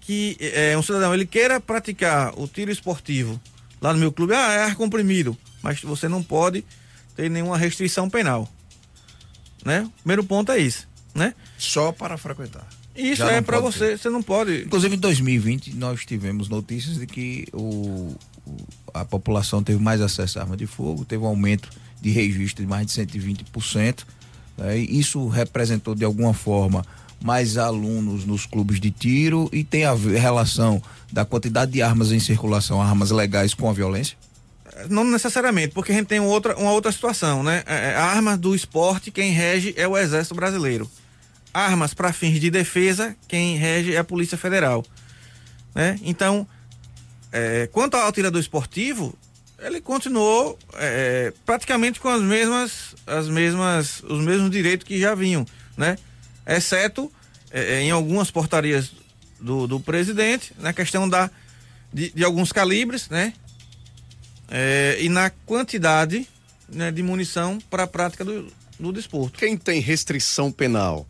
que 0.00 0.36
é, 0.40 0.78
um 0.78 0.82
cidadão 0.82 1.12
ele 1.12 1.26
queira 1.26 1.60
praticar 1.60 2.38
o 2.38 2.46
tiro 2.46 2.70
esportivo 2.70 3.40
lá 3.80 3.92
no 3.92 3.98
meu 3.98 4.12
clube, 4.12 4.32
ah, 4.32 4.52
é 4.52 4.62
ar 4.62 4.76
comprimido, 4.76 5.36
mas 5.60 5.80
você 5.80 6.06
não 6.08 6.22
pode 6.22 6.64
ter 7.16 7.28
nenhuma 7.28 7.58
restrição 7.58 8.08
penal 8.08 8.48
né? 9.64 9.82
O 9.82 10.02
primeiro 10.02 10.24
ponto 10.24 10.52
é 10.52 10.58
isso, 10.58 10.88
né? 11.14 11.34
Só 11.58 11.92
para 11.92 12.16
frequentar. 12.16 12.66
Isso 12.94 13.16
Já 13.16 13.32
é 13.32 13.40
para 13.40 13.58
você, 13.58 13.96
você 13.96 14.10
não 14.10 14.22
pode. 14.22 14.64
Inclusive 14.64 14.96
em 14.96 14.98
2020 14.98 15.74
nós 15.76 16.04
tivemos 16.04 16.48
notícias 16.48 16.98
de 16.98 17.06
que 17.06 17.46
o, 17.52 18.14
a 18.92 19.04
população 19.04 19.62
teve 19.62 19.82
mais 19.82 20.00
acesso 20.00 20.38
à 20.38 20.42
arma 20.42 20.56
de 20.56 20.66
fogo, 20.66 21.04
teve 21.04 21.22
um 21.22 21.26
aumento 21.26 21.70
de 22.00 22.10
registro 22.10 22.62
de 22.62 22.68
mais 22.68 22.86
de 22.86 22.92
120%, 22.92 24.04
Né? 24.58 24.78
Isso 24.78 25.26
representou 25.28 25.94
de 25.94 26.04
alguma 26.04 26.34
forma 26.34 26.84
mais 27.22 27.56
alunos 27.56 28.24
nos 28.24 28.44
clubes 28.44 28.80
de 28.80 28.90
tiro 28.90 29.48
e 29.52 29.62
tem 29.62 29.84
a 29.84 29.94
relação 29.94 30.82
da 31.10 31.24
quantidade 31.24 31.70
de 31.70 31.80
armas 31.80 32.10
em 32.10 32.18
circulação, 32.18 32.82
armas 32.82 33.10
legais 33.10 33.54
com 33.54 33.70
a 33.70 33.72
violência? 33.72 34.16
Não 34.88 35.04
necessariamente, 35.04 35.74
porque 35.74 35.92
a 35.92 35.94
gente 35.94 36.06
tem 36.06 36.20
outra, 36.20 36.56
uma 36.56 36.72
outra 36.72 36.90
situação, 36.90 37.42
né? 37.42 37.62
É, 37.66 37.90
é 37.90 37.94
armas 37.94 38.38
do 38.38 38.54
esporte, 38.54 39.10
quem 39.10 39.30
rege 39.30 39.74
é 39.76 39.86
o 39.86 39.96
Exército 39.96 40.34
Brasileiro. 40.34 40.90
Armas 41.52 41.92
para 41.92 42.12
fins 42.12 42.40
de 42.40 42.50
defesa, 42.50 43.14
quem 43.28 43.56
rege 43.56 43.94
é 43.94 43.98
a 43.98 44.04
Polícia 44.04 44.38
Federal. 44.38 44.82
Né? 45.74 45.98
Então, 46.02 46.46
é, 47.30 47.68
quanto 47.70 47.96
ao 47.96 48.06
atirador 48.06 48.40
esportivo, 48.40 49.14
ele 49.58 49.80
continuou 49.80 50.58
é, 50.74 51.32
praticamente 51.46 52.00
com 52.00 52.08
as 52.08 52.20
mesmas, 52.20 52.94
as 53.06 53.28
mesmas, 53.28 54.02
os 54.02 54.24
mesmos 54.24 54.50
direitos 54.50 54.86
que 54.86 54.98
já 54.98 55.14
vinham, 55.14 55.46
né? 55.76 55.96
Exceto 56.46 57.12
é, 57.50 57.74
é 57.74 57.80
em 57.82 57.90
algumas 57.90 58.30
portarias 58.30 58.92
do, 59.40 59.66
do 59.66 59.78
presidente, 59.78 60.52
na 60.58 60.72
questão 60.72 61.08
da, 61.08 61.30
de, 61.92 62.10
de 62.10 62.24
alguns 62.24 62.52
calibres, 62.52 63.08
né? 63.08 63.32
É, 64.54 64.98
e 65.00 65.08
na 65.08 65.30
quantidade 65.30 66.28
né, 66.68 66.92
de 66.92 67.02
munição 67.02 67.58
para 67.70 67.84
a 67.84 67.86
prática 67.86 68.22
do, 68.22 68.52
do 68.78 68.92
desporto. 68.92 69.38
Quem 69.38 69.56
tem 69.56 69.80
restrição 69.80 70.52
penal 70.52 71.08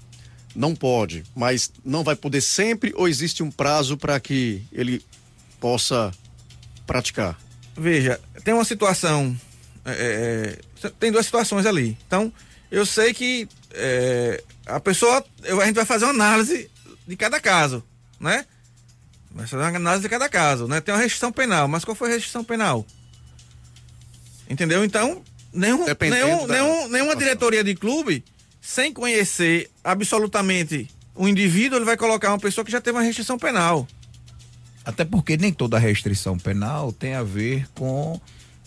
não 0.55 0.77
pode, 0.77 1.25
mas 1.35 1.73
não 1.85 2.05
vai 2.05 2.15
poder 2.15 2.41
sempre 2.41 2.93
ou 2.95 3.09
existe 3.09 3.43
um 3.43 3.51
prazo 3.51 3.97
para 3.97 4.21
que 4.21 4.63
ele 4.71 5.05
possa 5.59 6.13
praticar? 6.87 7.37
Veja, 7.77 8.21
tem 8.45 8.55
uma 8.55 8.65
situação, 8.65 9.37
é, 9.85 10.57
é, 10.85 10.89
tem 11.01 11.11
duas 11.11 11.27
situações 11.27 11.67
ali. 11.67 11.99
Então, 12.07 12.33
eu 12.71 12.87
sei 12.87 13.13
que 13.13 13.49
é, 13.73 14.43
a 14.67 14.79
pessoa, 14.79 15.25
a 15.43 15.67
gente 15.67 15.75
vai 15.75 15.85
fazer 15.85 16.05
uma 16.05 16.13
análise 16.13 16.71
de 17.09 17.17
cada 17.17 17.41
caso, 17.41 17.83
né? 18.21 18.47
Vai 19.33 19.47
fazer 19.47 19.63
uma 19.65 19.77
análise 19.77 20.03
de 20.03 20.09
cada 20.09 20.29
caso, 20.29 20.69
né? 20.69 20.81
Tem 20.81 20.95
uma 20.95 21.01
restrição 21.01 21.33
penal, 21.33 21.67
mas 21.67 21.85
qual 21.85 21.95
foi 21.97 22.11
a 22.11 22.15
restrição 22.15 22.45
penal? 22.45 22.87
Entendeu? 24.53 24.85
Então, 24.85 25.23
nenhum, 25.51 25.87
nenhum, 25.87 26.47
da... 26.47 26.55
nenhum, 26.55 26.89
nenhuma 26.89 27.17
diretoria 27.17 27.65
de 27.65 27.75
clube, 27.75 28.23
sem 28.61 28.93
conhecer 28.93 29.71
absolutamente 29.83 30.87
o 31.15 31.27
indivíduo, 31.27 31.79
ele 31.79 31.87
vai 31.87 31.97
colocar 31.97 32.29
uma 32.29 32.39
pessoa 32.39 32.63
que 32.63 32.71
já 32.71 32.79
teve 32.79 32.99
uma 32.99 33.03
restrição 33.03 33.39
penal. 33.39 33.89
Até 34.85 35.07
porque 35.07 35.39
nem 35.39 35.53
toda 35.53 35.79
restrição 35.79 36.37
penal 36.37 36.93
tem 36.93 37.15
a 37.15 37.23
ver 37.23 37.67
com, 37.75 38.21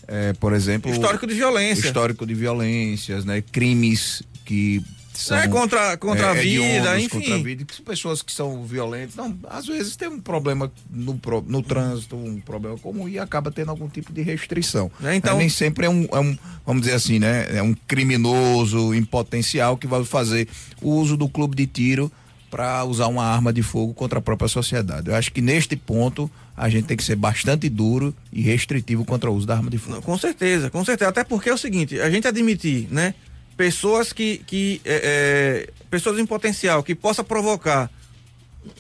é, 0.08 0.34
por 0.34 0.54
exemplo. 0.54 0.92
Histórico 0.92 1.28
de 1.28 1.36
violência. 1.36 1.86
Histórico 1.86 2.26
de 2.26 2.34
violências, 2.34 3.24
né? 3.24 3.44
Crimes 3.52 4.24
que 4.44 4.82
são, 5.20 5.38
é 5.38 5.48
contra, 5.48 5.98
contra 5.98 6.28
é, 6.28 6.30
a 6.30 6.34
vida, 6.34 7.00
enfim. 7.00 7.20
Contra 7.20 7.36
a 7.36 7.44
vida, 7.44 7.66
que 7.66 7.82
pessoas 7.82 8.22
que 8.22 8.32
são 8.32 8.64
violentas, 8.64 9.16
não, 9.16 9.38
às 9.50 9.66
vezes 9.68 9.96
tem 9.96 10.08
um 10.08 10.20
problema 10.20 10.72
no, 10.90 11.20
no 11.48 11.62
trânsito, 11.62 12.16
um 12.16 12.40
problema 12.40 12.78
comum 12.78 13.08
e 13.08 13.20
acaba 13.20 13.52
tendo 13.52 13.70
algum 13.70 13.88
tipo 13.88 14.12
de 14.12 14.22
restrição. 14.22 14.92
É, 15.04 15.16
então, 15.16 15.38
nem 15.38 15.50
sempre 15.50 15.86
é 15.86 15.90
um, 15.90 16.08
é 16.12 16.20
um, 16.20 16.38
vamos 16.66 16.84
dizer 16.84 16.96
assim, 16.96 17.20
né, 17.20 17.48
é 17.58 17.62
um 17.62 17.74
criminoso 17.88 18.94
em 18.94 19.04
potencial 19.04 19.78
que 19.78 19.88
vai 19.88 20.04
fazer 20.04 20.48
o 20.82 20.92
uso 20.92 21.18
do 21.18 21.28
clube 21.28 21.56
de 21.56 21.68
tiro 21.68 22.12
para 22.56 22.86
usar 22.86 23.08
uma 23.08 23.26
arma 23.26 23.52
de 23.52 23.62
fogo 23.62 23.94
contra 23.94 24.20
a 24.20 24.22
própria 24.22 24.48
sociedade. 24.48 25.10
Eu 25.10 25.16
acho 25.16 25.32
que 25.32 25.42
neste 25.42 25.76
ponto 25.76 26.32
a 26.56 26.70
gente 26.70 26.86
tem 26.86 26.96
que 26.96 27.04
ser 27.04 27.18
bastante 27.18 27.68
duro 27.68 28.16
e 28.32 28.42
restritivo 28.42 29.04
contra 29.04 29.30
o 29.30 29.36
uso 29.36 29.46
da 29.46 29.56
arma 29.56 29.70
de 29.70 29.78
fogo. 29.78 30.02
Com 30.02 30.18
certeza, 30.18 30.70
com 30.70 30.86
certeza. 30.86 31.10
Até 31.10 31.24
porque 31.24 31.50
é 31.50 31.54
o 31.54 31.58
seguinte, 31.58 32.00
a 32.00 32.10
gente 32.10 32.28
admitir, 32.28 32.88
né? 32.90 33.14
Pessoas 33.56 34.12
que, 34.12 34.40
que 34.40 34.82
é, 34.84 35.02
é, 35.04 35.74
pessoas 35.90 36.20
em 36.20 36.26
potencial 36.26 36.84
que 36.84 36.94
possa 36.94 37.24
provocar 37.24 37.90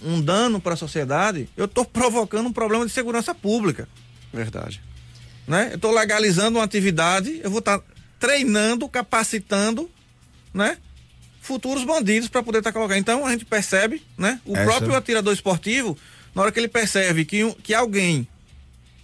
um 0.03 0.19
dano 0.19 0.59
para 0.59 0.73
a 0.73 0.77
sociedade, 0.77 1.47
eu 1.55 1.65
estou 1.65 1.85
provocando 1.85 2.47
um 2.47 2.53
problema 2.53 2.85
de 2.85 2.91
segurança 2.91 3.33
pública. 3.33 3.87
Verdade. 4.33 4.81
Né? 5.47 5.69
Eu 5.71 5.75
estou 5.75 5.91
legalizando 5.91 6.57
uma 6.57 6.65
atividade, 6.65 7.39
eu 7.43 7.49
vou 7.49 7.59
estar 7.59 7.79
tá 7.79 7.85
treinando, 8.19 8.89
capacitando, 8.89 9.89
né? 10.53 10.77
Futuros 11.39 11.83
bandidos 11.83 12.27
para 12.27 12.41
poder 12.41 12.57
estar 12.57 12.71
tá 12.71 12.73
colocando. 12.73 12.97
Então 12.97 13.25
a 13.25 13.31
gente 13.31 13.45
percebe, 13.45 14.01
né? 14.17 14.41
O 14.43 14.55
Essa... 14.55 14.65
próprio 14.65 14.95
atirador 14.95 15.33
esportivo, 15.33 15.95
na 16.33 16.41
hora 16.41 16.51
que 16.51 16.59
ele 16.59 16.67
percebe 16.67 17.23
que, 17.23 17.53
que 17.61 17.73
alguém 17.73 18.27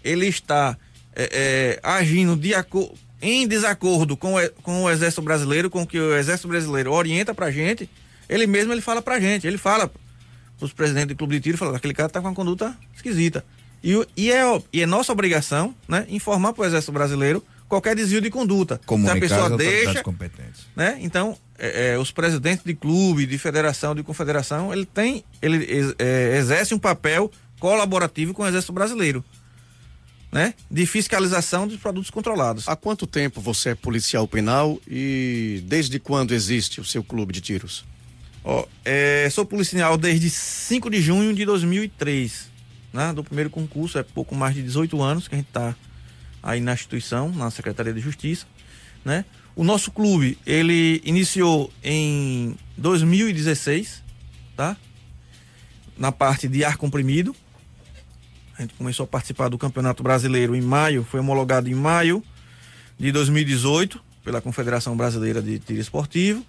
ele 0.03 0.25
está 0.25 0.75
é, 1.15 1.29
é, 1.31 1.79
agindo 1.83 2.35
de 2.35 2.55
acordo 2.55 2.97
em 3.21 3.47
desacordo 3.47 4.17
com 4.17 4.35
o, 4.35 4.49
com 4.63 4.83
o 4.83 4.89
Exército 4.89 5.21
Brasileiro, 5.21 5.69
com 5.69 5.83
o 5.83 5.87
que 5.87 5.99
o 5.99 6.15
Exército 6.15 6.47
Brasileiro 6.47 6.91
orienta 6.91 7.33
pra 7.33 7.51
gente, 7.51 7.89
ele 8.27 8.47
mesmo 8.47 8.73
ele 8.73 8.81
fala 8.81 9.01
pra 9.01 9.19
gente, 9.19 9.45
ele 9.45 9.57
fala 9.57 9.91
pros 10.57 10.73
presidentes 10.73 11.09
do 11.09 11.15
clube 11.15 11.35
de 11.35 11.41
tiro, 11.41 11.57
fala, 11.57 11.77
aquele 11.77 11.93
cara 11.93 12.09
tá 12.09 12.19
com 12.19 12.27
uma 12.27 12.35
conduta 12.35 12.75
esquisita. 12.95 13.43
E, 13.83 13.93
e, 14.15 14.31
é, 14.31 14.61
e 14.71 14.81
é 14.81 14.85
nossa 14.85 15.11
obrigação, 15.11 15.75
né, 15.87 16.05
informar 16.09 16.53
pro 16.53 16.65
Exército 16.65 16.91
Brasileiro 16.91 17.43
qualquer 17.67 17.95
desvio 17.95 18.21
de 18.21 18.29
conduta. 18.29 18.79
Comunicar 18.85 19.13
Se 19.13 19.17
a 19.17 19.21
pessoa 19.21 19.57
deixa, 19.57 20.03
né? 20.75 20.97
Então, 20.99 21.37
é, 21.57 21.93
é, 21.93 21.97
os 21.97 22.11
presidentes 22.11 22.65
de 22.65 22.75
clube, 22.75 23.25
de 23.25 23.37
federação, 23.37 23.95
de 23.95 24.03
confederação, 24.03 24.73
ele 24.73 24.85
tem, 24.85 25.23
ele 25.41 25.95
é, 25.97 26.37
exerce 26.37 26.73
um 26.73 26.79
papel 26.79 27.31
colaborativo 27.59 28.33
com 28.33 28.43
o 28.43 28.47
Exército 28.47 28.73
Brasileiro 28.73 29.23
né, 30.31 30.53
de 30.69 30.85
fiscalização 30.85 31.67
dos 31.67 31.77
produtos 31.77 32.09
controlados. 32.09 32.67
Há 32.67 32.75
quanto 32.75 33.05
tempo 33.05 33.41
você 33.41 33.69
é 33.69 33.75
policial 33.75 34.27
penal 34.27 34.79
e 34.87 35.61
desde 35.65 35.99
quando 35.99 36.33
existe 36.33 36.79
o 36.79 36.85
seu 36.85 37.03
clube 37.03 37.33
de 37.33 37.41
tiros? 37.41 37.83
Ó, 38.43 38.65
é, 38.85 39.29
sou 39.29 39.45
policial 39.45 39.97
desde 39.97 40.29
5 40.29 40.89
de 40.89 41.01
junho 41.01 41.33
de 41.33 41.45
2003, 41.45 42.49
né, 42.93 43.13
do 43.13 43.23
primeiro 43.23 43.49
concurso, 43.49 43.99
é 43.99 44.03
pouco 44.03 44.33
mais 44.33 44.55
de 44.55 44.63
18 44.63 45.01
anos 45.01 45.27
que 45.27 45.35
a 45.35 45.37
gente 45.37 45.47
está 45.47 45.75
aí 46.41 46.59
na 46.59 46.73
instituição, 46.73 47.29
na 47.29 47.51
Secretaria 47.51 47.93
de 47.93 47.99
Justiça, 47.99 48.47
né? 49.05 49.25
O 49.55 49.63
nosso 49.63 49.91
clube, 49.91 50.37
ele 50.45 51.01
iniciou 51.03 51.71
em 51.83 52.55
2016, 52.77 54.01
tá? 54.55 54.77
Na 55.97 56.11
parte 56.11 56.47
de 56.47 56.63
ar 56.63 56.77
comprimido, 56.77 57.35
a 58.61 58.65
gente 58.65 58.75
começou 58.75 59.03
a 59.05 59.07
participar 59.07 59.49
do 59.49 59.57
Campeonato 59.57 60.03
Brasileiro 60.03 60.55
em 60.55 60.61
maio, 60.61 61.03
foi 61.03 61.19
homologado 61.19 61.67
em 61.67 61.73
maio 61.73 62.23
de 62.97 63.11
2018 63.11 63.99
pela 64.23 64.39
Confederação 64.39 64.95
Brasileira 64.95 65.41
de 65.41 65.57
Tiro 65.57 65.81
Esportivo. 65.81 66.45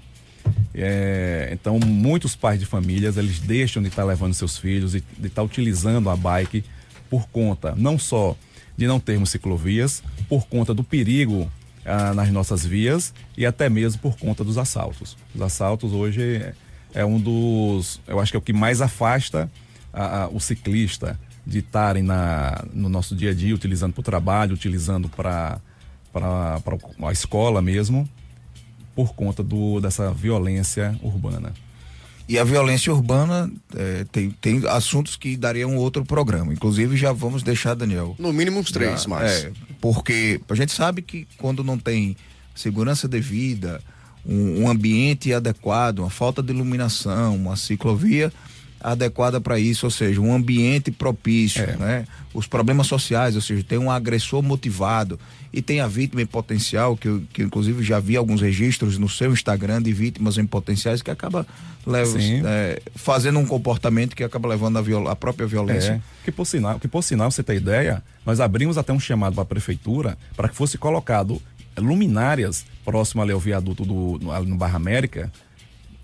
É, 0.74 1.50
então, 1.52 1.80
muitos 1.80 2.36
pais 2.36 2.60
de 2.60 2.66
famílias 2.66 3.18
eles 3.18 3.40
deixam 3.40 3.82
de 3.82 3.90
estar 3.90 4.04
levando 4.04 4.34
seus 4.34 4.58
filhos 4.58 4.94
e 4.94 5.04
de 5.18 5.28
estar 5.28 5.42
utilizando 5.42 6.10
a 6.10 6.16
bike 6.16 6.64
por 7.10 7.28
conta 7.30 7.74
não 7.76 7.98
só 7.98 8.36
de 8.78 8.88
não 8.88 9.00
termos 9.00 9.30
ciclovias, 9.30 10.04
por 10.28 10.48
conta 10.48 10.74
do 10.74 10.84
perigo 10.84 11.50
ah, 11.86 12.14
nas 12.14 12.30
nossas 12.30 12.66
vias 12.66 13.14
e 13.38 13.46
até 13.46 13.70
mesmo 13.70 14.02
por 14.02 14.18
conta 14.18 14.44
dos 14.44 14.58
assaltos. 14.58 15.16
Os 15.34 15.42
assaltos 15.42 15.94
hoje 15.94 16.22
é, 16.22 16.54
é 16.94 17.06
um 17.06 17.20
dos, 17.20 18.02
eu 18.08 18.20
acho 18.20 18.32
que 18.32 18.38
é 18.38 18.40
o 18.40 18.42
que 18.42 18.54
mais 18.54 18.82
afasta 18.82 19.50
o 20.34 20.42
ciclista 20.42 21.18
de 21.48 21.60
estarem 21.60 22.04
na, 22.04 22.66
no 22.74 22.90
nosso 22.90 23.16
dia 23.16 23.32
a 23.32 23.34
dia, 23.34 23.54
utilizando 23.54 23.94
para 23.94 24.02
o 24.02 24.04
trabalho, 24.04 24.54
utilizando 24.54 25.08
para 25.08 25.60
a 26.14 27.12
escola 27.12 27.62
mesmo, 27.62 28.10
por 28.96 29.14
conta 29.14 29.44
do, 29.44 29.80
dessa 29.80 30.12
violência 30.12 30.98
urbana. 31.02 31.54
E 32.28 32.40
a 32.40 32.44
violência 32.44 32.92
urbana 32.92 33.52
é, 33.76 34.06
tem, 34.12 34.32
tem 34.32 34.62
assuntos 34.68 35.16
que 35.16 35.38
dariam 35.38 35.78
outro 35.78 36.04
programa. 36.04 36.54
Inclusive, 36.54 36.98
já 36.98 37.12
vamos 37.14 37.44
deixar, 37.44 37.76
Daniel. 37.76 38.16
No 38.18 38.34
mínimo 38.34 38.60
uns 38.60 38.72
três, 38.72 39.04
já, 39.04 39.10
mais. 39.10 39.46
É, 39.46 39.52
porque 39.80 40.42
a 40.50 40.56
gente 40.56 40.72
sabe 40.72 41.04
que 41.04 41.28
quando 41.38 41.64
não 41.64 41.78
tem 41.78 42.18
segurança 42.56 43.08
devida, 43.08 43.80
um, 44.26 44.64
um 44.64 44.70
ambiente 44.70 45.32
adequado, 45.32 46.00
uma 46.00 46.10
falta 46.10 46.42
de 46.42 46.52
iluminação, 46.52 47.36
uma 47.36 47.56
ciclovia 47.56 48.34
adequada 48.92 49.42
para 49.42 49.60
isso, 49.60 49.88
ou 49.88 49.90
seja, 49.90 50.22
um 50.22 50.34
ambiente 50.34 50.92
propício, 50.92 51.64
é. 51.64 51.76
né? 51.76 52.08
Os 52.34 52.46
problemas 52.46 52.86
sociais, 52.86 53.36
ou 53.36 53.42
seja, 53.42 53.64
tem 53.64 53.80
um 53.80 53.90
agressor 53.90 54.44
motivado 54.44 55.20
e 55.52 55.62
tem 55.62 55.80
a 55.80 55.88
vítima 55.88 56.22
em 56.22 56.26
potencial, 56.26 56.96
que, 56.96 57.22
que 57.34 57.42
inclusive 57.42 57.84
já 57.84 58.00
vi 58.00 58.16
alguns 58.16 58.42
registros 58.42 59.00
no 59.00 59.10
seu 59.10 59.34
Instagram 59.34 59.82
de 59.82 59.92
vítimas 59.92 60.38
em 60.38 60.46
potenciais 60.46 61.02
que 61.02 61.10
acaba 61.10 61.48
leva, 61.86 62.18
é, 62.20 62.80
fazendo 62.94 63.40
um 63.40 63.46
comportamento 63.46 64.16
que 64.16 64.24
acaba 64.24 64.48
levando 64.48 64.78
a, 64.78 64.82
viol, 64.82 65.08
a 65.08 65.16
própria 65.16 65.48
violência. 65.48 65.94
É, 65.94 66.02
que 66.24 66.32
por 66.32 66.46
sinal, 66.46 66.80
que 66.80 66.88
por 66.88 67.04
sinal, 67.04 67.32
você 67.32 67.42
tem 67.42 67.58
ideia, 67.58 68.04
nós 68.24 68.40
abrimos 68.40 68.78
até 68.78 68.94
um 68.94 69.00
chamado 69.00 69.34
para 69.34 69.44
a 69.44 69.48
prefeitura 69.48 70.16
para 70.36 70.48
que 70.48 70.56
fosse 70.56 70.78
colocado 70.78 71.42
luminárias 71.78 72.66
próximo 72.84 73.22
ali 73.22 73.32
ao 73.32 73.40
viaduto 73.40 73.84
do, 73.84 74.20
no, 74.22 74.46
no 74.46 74.56
Barra 74.56 74.76
América, 74.76 75.32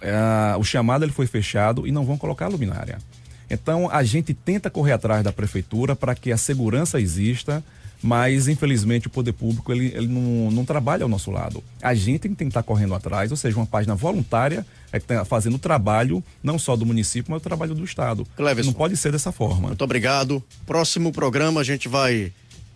é, 0.01 0.57
o 0.57 0.63
chamado 0.63 1.05
ele 1.05 1.11
foi 1.11 1.27
fechado 1.27 1.87
e 1.87 1.91
não 1.91 2.03
vão 2.03 2.17
colocar 2.17 2.47
luminária. 2.47 2.97
Então 3.49 3.89
a 3.91 4.03
gente 4.03 4.33
tenta 4.33 4.69
correr 4.69 4.93
atrás 4.93 5.23
da 5.23 5.31
prefeitura 5.31 5.95
para 5.95 6.15
que 6.15 6.31
a 6.31 6.37
segurança 6.37 6.99
exista, 6.99 7.63
mas 8.01 8.47
infelizmente 8.47 9.07
o 9.07 9.09
poder 9.09 9.33
público 9.33 9.71
ele, 9.71 9.87
ele 9.87 10.07
não, 10.07 10.49
não 10.49 10.65
trabalha 10.65 11.03
ao 11.03 11.09
nosso 11.09 11.29
lado. 11.29 11.63
A 11.81 11.93
gente 11.93 12.21
tem 12.21 12.33
que 12.33 12.43
estar 12.45 12.63
correndo 12.63 12.95
atrás, 12.95 13.29
ou 13.29 13.37
seja, 13.37 13.57
uma 13.57 13.65
página 13.65 13.93
voluntária 13.93 14.65
é 14.91 14.99
que 14.99 15.05
está 15.05 15.23
fazendo 15.25 15.55
o 15.55 15.59
trabalho 15.59 16.23
não 16.41 16.57
só 16.57 16.75
do 16.75 16.85
município, 16.85 17.31
mas 17.31 17.41
o 17.41 17.43
trabalho 17.43 17.75
do 17.75 17.83
estado. 17.83 18.25
Cleverson, 18.35 18.71
não 18.71 18.77
pode 18.77 18.97
ser 18.97 19.11
dessa 19.11 19.31
forma. 19.31 19.67
Muito 19.67 19.83
obrigado. 19.83 20.43
Próximo 20.65 21.11
programa 21.11 21.61
a 21.61 21.63
gente 21.63 21.87
vai, 21.87 22.31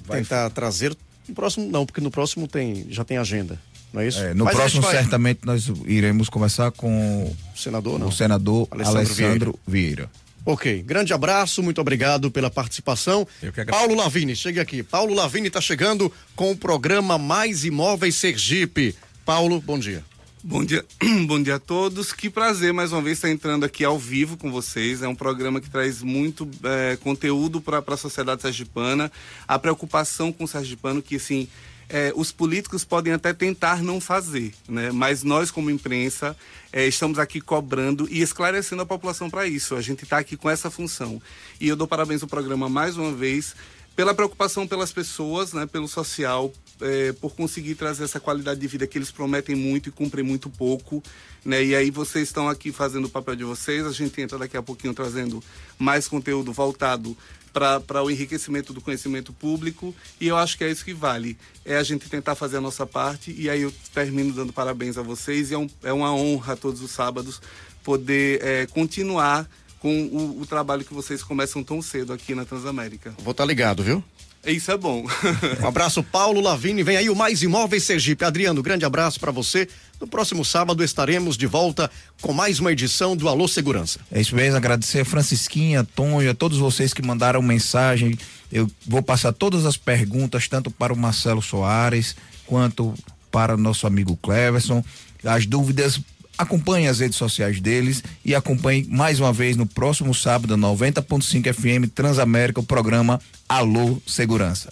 vai 0.05 0.19
tentar 0.19 0.49
trazer. 0.49 0.95
No 1.27 1.33
próximo 1.33 1.71
não, 1.71 1.85
porque 1.85 2.01
no 2.01 2.11
próximo 2.11 2.47
tem 2.47 2.85
já 2.89 3.03
tem 3.03 3.17
agenda 3.17 3.57
não 3.95 4.01
é 4.01 4.07
isso? 4.07 4.19
É, 4.19 4.33
no 4.33 4.43
Mas 4.43 4.55
próximo, 4.55 4.81
vai... 4.81 4.91
certamente, 4.91 5.39
nós 5.45 5.71
iremos 5.85 6.27
conversar 6.27 6.69
com 6.71 7.23
o 7.23 7.57
senador, 7.57 7.97
não. 7.97 8.09
o 8.09 8.11
senador 8.11 8.67
Alessandro, 8.69 8.99
Alessandro 8.99 9.59
Vieira. 9.65 10.09
Vieira. 10.09 10.11
Ok, 10.45 10.83
grande 10.83 11.13
abraço, 11.13 11.63
muito 11.63 11.79
obrigado 11.79 12.29
pela 12.29 12.51
participação. 12.51 13.25
Paulo 13.67 13.95
Lavini, 13.95 14.35
chegue 14.35 14.59
aqui. 14.59 14.83
Paulo 14.83 15.15
Lavini 15.15 15.47
está 15.47 15.61
chegando 15.61 16.11
com 16.35 16.51
o 16.51 16.57
programa 16.57 17.17
Mais 17.17 17.63
Imóveis 17.63 18.15
Sergipe. 18.15 18.93
Paulo, 19.25 19.59
bom 19.61 19.79
dia. 19.79 20.03
Bom 20.43 20.63
dia, 20.63 20.85
bom 21.25 21.41
dia 21.41 21.55
a 21.55 21.59
todos. 21.59 22.13
Que 22.13 22.29
prazer 22.29 22.71
mais 22.71 22.91
uma 22.91 23.01
vez 23.01 23.17
estar 23.17 23.31
entrando 23.31 23.63
aqui 23.63 23.83
ao 23.83 23.97
vivo 23.97 24.37
com 24.37 24.51
vocês. 24.51 25.01
É 25.01 25.07
um 25.07 25.15
programa 25.15 25.59
que 25.59 25.69
traz 25.69 26.03
muito 26.03 26.47
é, 26.63 26.97
conteúdo 26.97 27.59
para 27.59 27.81
a 27.87 27.97
sociedade 27.97 28.43
sergipana. 28.43 29.11
A 29.47 29.57
preocupação 29.57 30.31
com 30.31 30.43
o 30.43 30.47
sergipano 30.47 31.01
que 31.01 31.15
assim 31.15 31.47
é, 31.89 32.11
os 32.15 32.31
políticos 32.31 32.83
podem 32.83 33.13
até 33.13 33.33
tentar 33.33 33.83
não 33.83 34.01
fazer, 34.01 34.53
né? 34.67 34.91
mas 34.91 35.23
nós, 35.23 35.51
como 35.51 35.69
imprensa, 35.69 36.35
é, 36.71 36.87
estamos 36.87 37.19
aqui 37.19 37.39
cobrando 37.39 38.07
e 38.09 38.21
esclarecendo 38.21 38.81
a 38.81 38.85
população 38.85 39.29
para 39.29 39.45
isso. 39.47 39.75
A 39.75 39.81
gente 39.81 40.03
está 40.03 40.17
aqui 40.17 40.35
com 40.35 40.49
essa 40.49 40.69
função. 40.69 41.21
E 41.59 41.67
eu 41.67 41.75
dou 41.75 41.87
parabéns 41.87 42.21
ao 42.21 42.29
programa 42.29 42.67
mais 42.67 42.97
uma 42.97 43.11
vez 43.11 43.55
pela 43.95 44.13
preocupação 44.13 44.67
pelas 44.67 44.91
pessoas, 44.91 45.53
né, 45.53 45.65
pelo 45.65 45.87
social, 45.87 46.51
é, 46.81 47.13
por 47.13 47.33
conseguir 47.33 47.75
trazer 47.75 48.03
essa 48.03 48.19
qualidade 48.19 48.59
de 48.59 48.67
vida 48.67 48.85
que 48.85 48.97
eles 48.97 49.09
prometem 49.09 49.55
muito 49.55 49.87
e 49.87 49.91
cumprem 49.91 50.23
muito 50.23 50.49
pouco. 50.49 51.01
Né? 51.45 51.63
E 51.63 51.75
aí 51.75 51.91
vocês 51.91 52.27
estão 52.27 52.49
aqui 52.49 52.71
fazendo 52.71 53.05
o 53.05 53.09
papel 53.09 53.35
de 53.35 53.43
vocês, 53.45 53.85
a 53.85 53.91
gente 53.91 54.19
entra 54.19 54.37
daqui 54.37 54.57
a 54.57 54.61
pouquinho 54.61 54.93
trazendo 54.93 55.41
mais 55.79 56.07
conteúdo 56.07 56.51
voltado 56.51 57.15
para 57.55 58.03
o 58.03 58.11
enriquecimento 58.11 58.73
do 58.73 58.81
conhecimento 58.81 59.31
público 59.31 59.95
e 60.19 60.27
eu 60.27 60.35
acho 60.35 60.57
que 60.57 60.63
é 60.65 60.69
isso 60.69 60.83
que 60.83 60.93
vale. 60.93 61.37
É 61.63 61.77
a 61.77 61.83
gente 61.83 62.09
tentar 62.09 62.35
fazer 62.35 62.57
a 62.57 62.61
nossa 62.61 62.85
parte 62.85 63.33
e 63.37 63.49
aí 63.49 63.61
eu 63.61 63.73
termino 63.93 64.33
dando 64.33 64.51
parabéns 64.51 64.97
a 64.97 65.01
vocês 65.01 65.51
e 65.51 65.53
é, 65.53 65.57
um, 65.57 65.69
é 65.83 65.93
uma 65.93 66.13
honra 66.13 66.57
todos 66.57 66.81
os 66.81 66.91
sábados 66.91 67.41
poder 67.81 68.43
é, 68.43 68.65
continuar 68.67 69.47
com 69.79 70.05
o, 70.07 70.41
o, 70.41 70.45
trabalho 70.45 70.83
que 70.83 70.93
vocês 70.93 71.21
começam 71.21 71.63
tão 71.63 71.81
cedo 71.81 72.11
aqui 72.11 72.33
na 72.33 72.43
Transamérica. 72.43 73.13
Vou 73.19 73.31
estar 73.31 73.43
tá 73.43 73.47
ligado, 73.47 73.83
viu? 73.83 74.03
Isso 74.45 74.71
é 74.71 74.77
bom. 74.77 75.05
um 75.61 75.67
abraço, 75.67 76.03
Paulo 76.03 76.39
Lavini. 76.39 76.83
Vem 76.83 76.97
aí 76.97 77.09
o 77.09 77.15
Mais 77.15 77.41
Imóveis 77.41 77.83
Sergipe. 77.83 78.23
Adriano, 78.23 78.61
grande 78.61 78.85
abraço 78.85 79.19
para 79.19 79.31
você. 79.31 79.67
No 79.99 80.07
próximo 80.07 80.45
sábado 80.45 80.83
estaremos 80.83 81.37
de 81.37 81.47
volta 81.47 81.89
com 82.21 82.33
mais 82.33 82.59
uma 82.59 82.71
edição 82.71 83.15
do 83.15 83.27
Alô 83.27 83.47
Segurança. 83.47 83.99
É 84.11 84.21
isso 84.21 84.35
mesmo, 84.35 84.57
agradecer 84.57 84.99
a 84.99 85.05
Francisquinha, 85.05 85.83
Tonho, 85.95 86.29
a 86.29 86.33
todos 86.33 86.57
vocês 86.57 86.93
que 86.93 87.01
mandaram 87.01 87.41
mensagem. 87.41 88.17
Eu 88.51 88.69
vou 88.85 89.01
passar 89.01 89.31
todas 89.33 89.65
as 89.65 89.77
perguntas, 89.77 90.47
tanto 90.47 90.69
para 90.69 90.93
o 90.93 90.97
Marcelo 90.97 91.41
Soares 91.41 92.15
quanto 92.45 92.93
para 93.31 93.55
o 93.55 93.57
nosso 93.57 93.87
amigo 93.87 94.17
Cleverson. 94.21 94.83
As 95.23 95.45
dúvidas 95.45 95.99
acompanhe 96.37 96.87
as 96.87 96.99
redes 96.99 97.17
sociais 97.17 97.59
deles 97.59 98.03
e 98.23 98.35
acompanhe 98.35 98.85
mais 98.89 99.19
uma 99.19 99.33
vez 99.33 99.55
no 99.55 99.65
próximo 99.65 100.13
sábado, 100.13 100.55
90.5 100.55 101.53
FM 101.53 101.89
Transamérica, 101.93 102.59
o 102.59 102.63
programa 102.63 103.19
Alô 103.47 104.01
Segurança. 104.05 104.69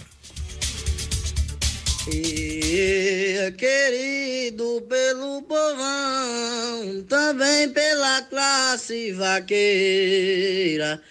E, 2.12 3.54
querido 3.58 4.82
pelo 4.90 5.42
povão, 5.44 7.04
também 7.08 7.70
pela 7.70 8.22
classe 8.24 9.14
vaqueira 9.14 11.02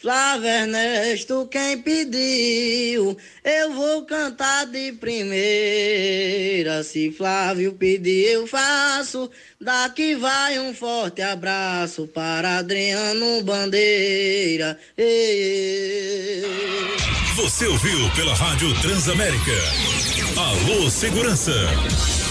Flávio 0.00 0.48
Ernesto, 0.48 1.46
quem 1.50 1.76
pediu, 1.82 3.14
eu 3.44 3.72
vou 3.74 4.06
cantar 4.06 4.64
de 4.64 4.92
primeira. 4.92 6.82
Se 6.82 7.12
Flávio 7.12 7.74
pedir, 7.74 8.32
eu 8.32 8.46
faço. 8.46 9.30
Daqui 9.60 10.14
vai 10.14 10.58
um 10.58 10.72
forte 10.72 11.20
abraço 11.20 12.06
para 12.06 12.56
Adriano 12.60 13.42
Bandeira. 13.42 14.78
Ei, 14.96 15.04
ei. 15.04 16.42
Você 17.36 17.66
ouviu 17.66 18.10
pela 18.16 18.34
Rádio 18.34 18.72
Transamérica. 18.80 19.52
Alô 20.34 20.88
Segurança. 20.90 21.52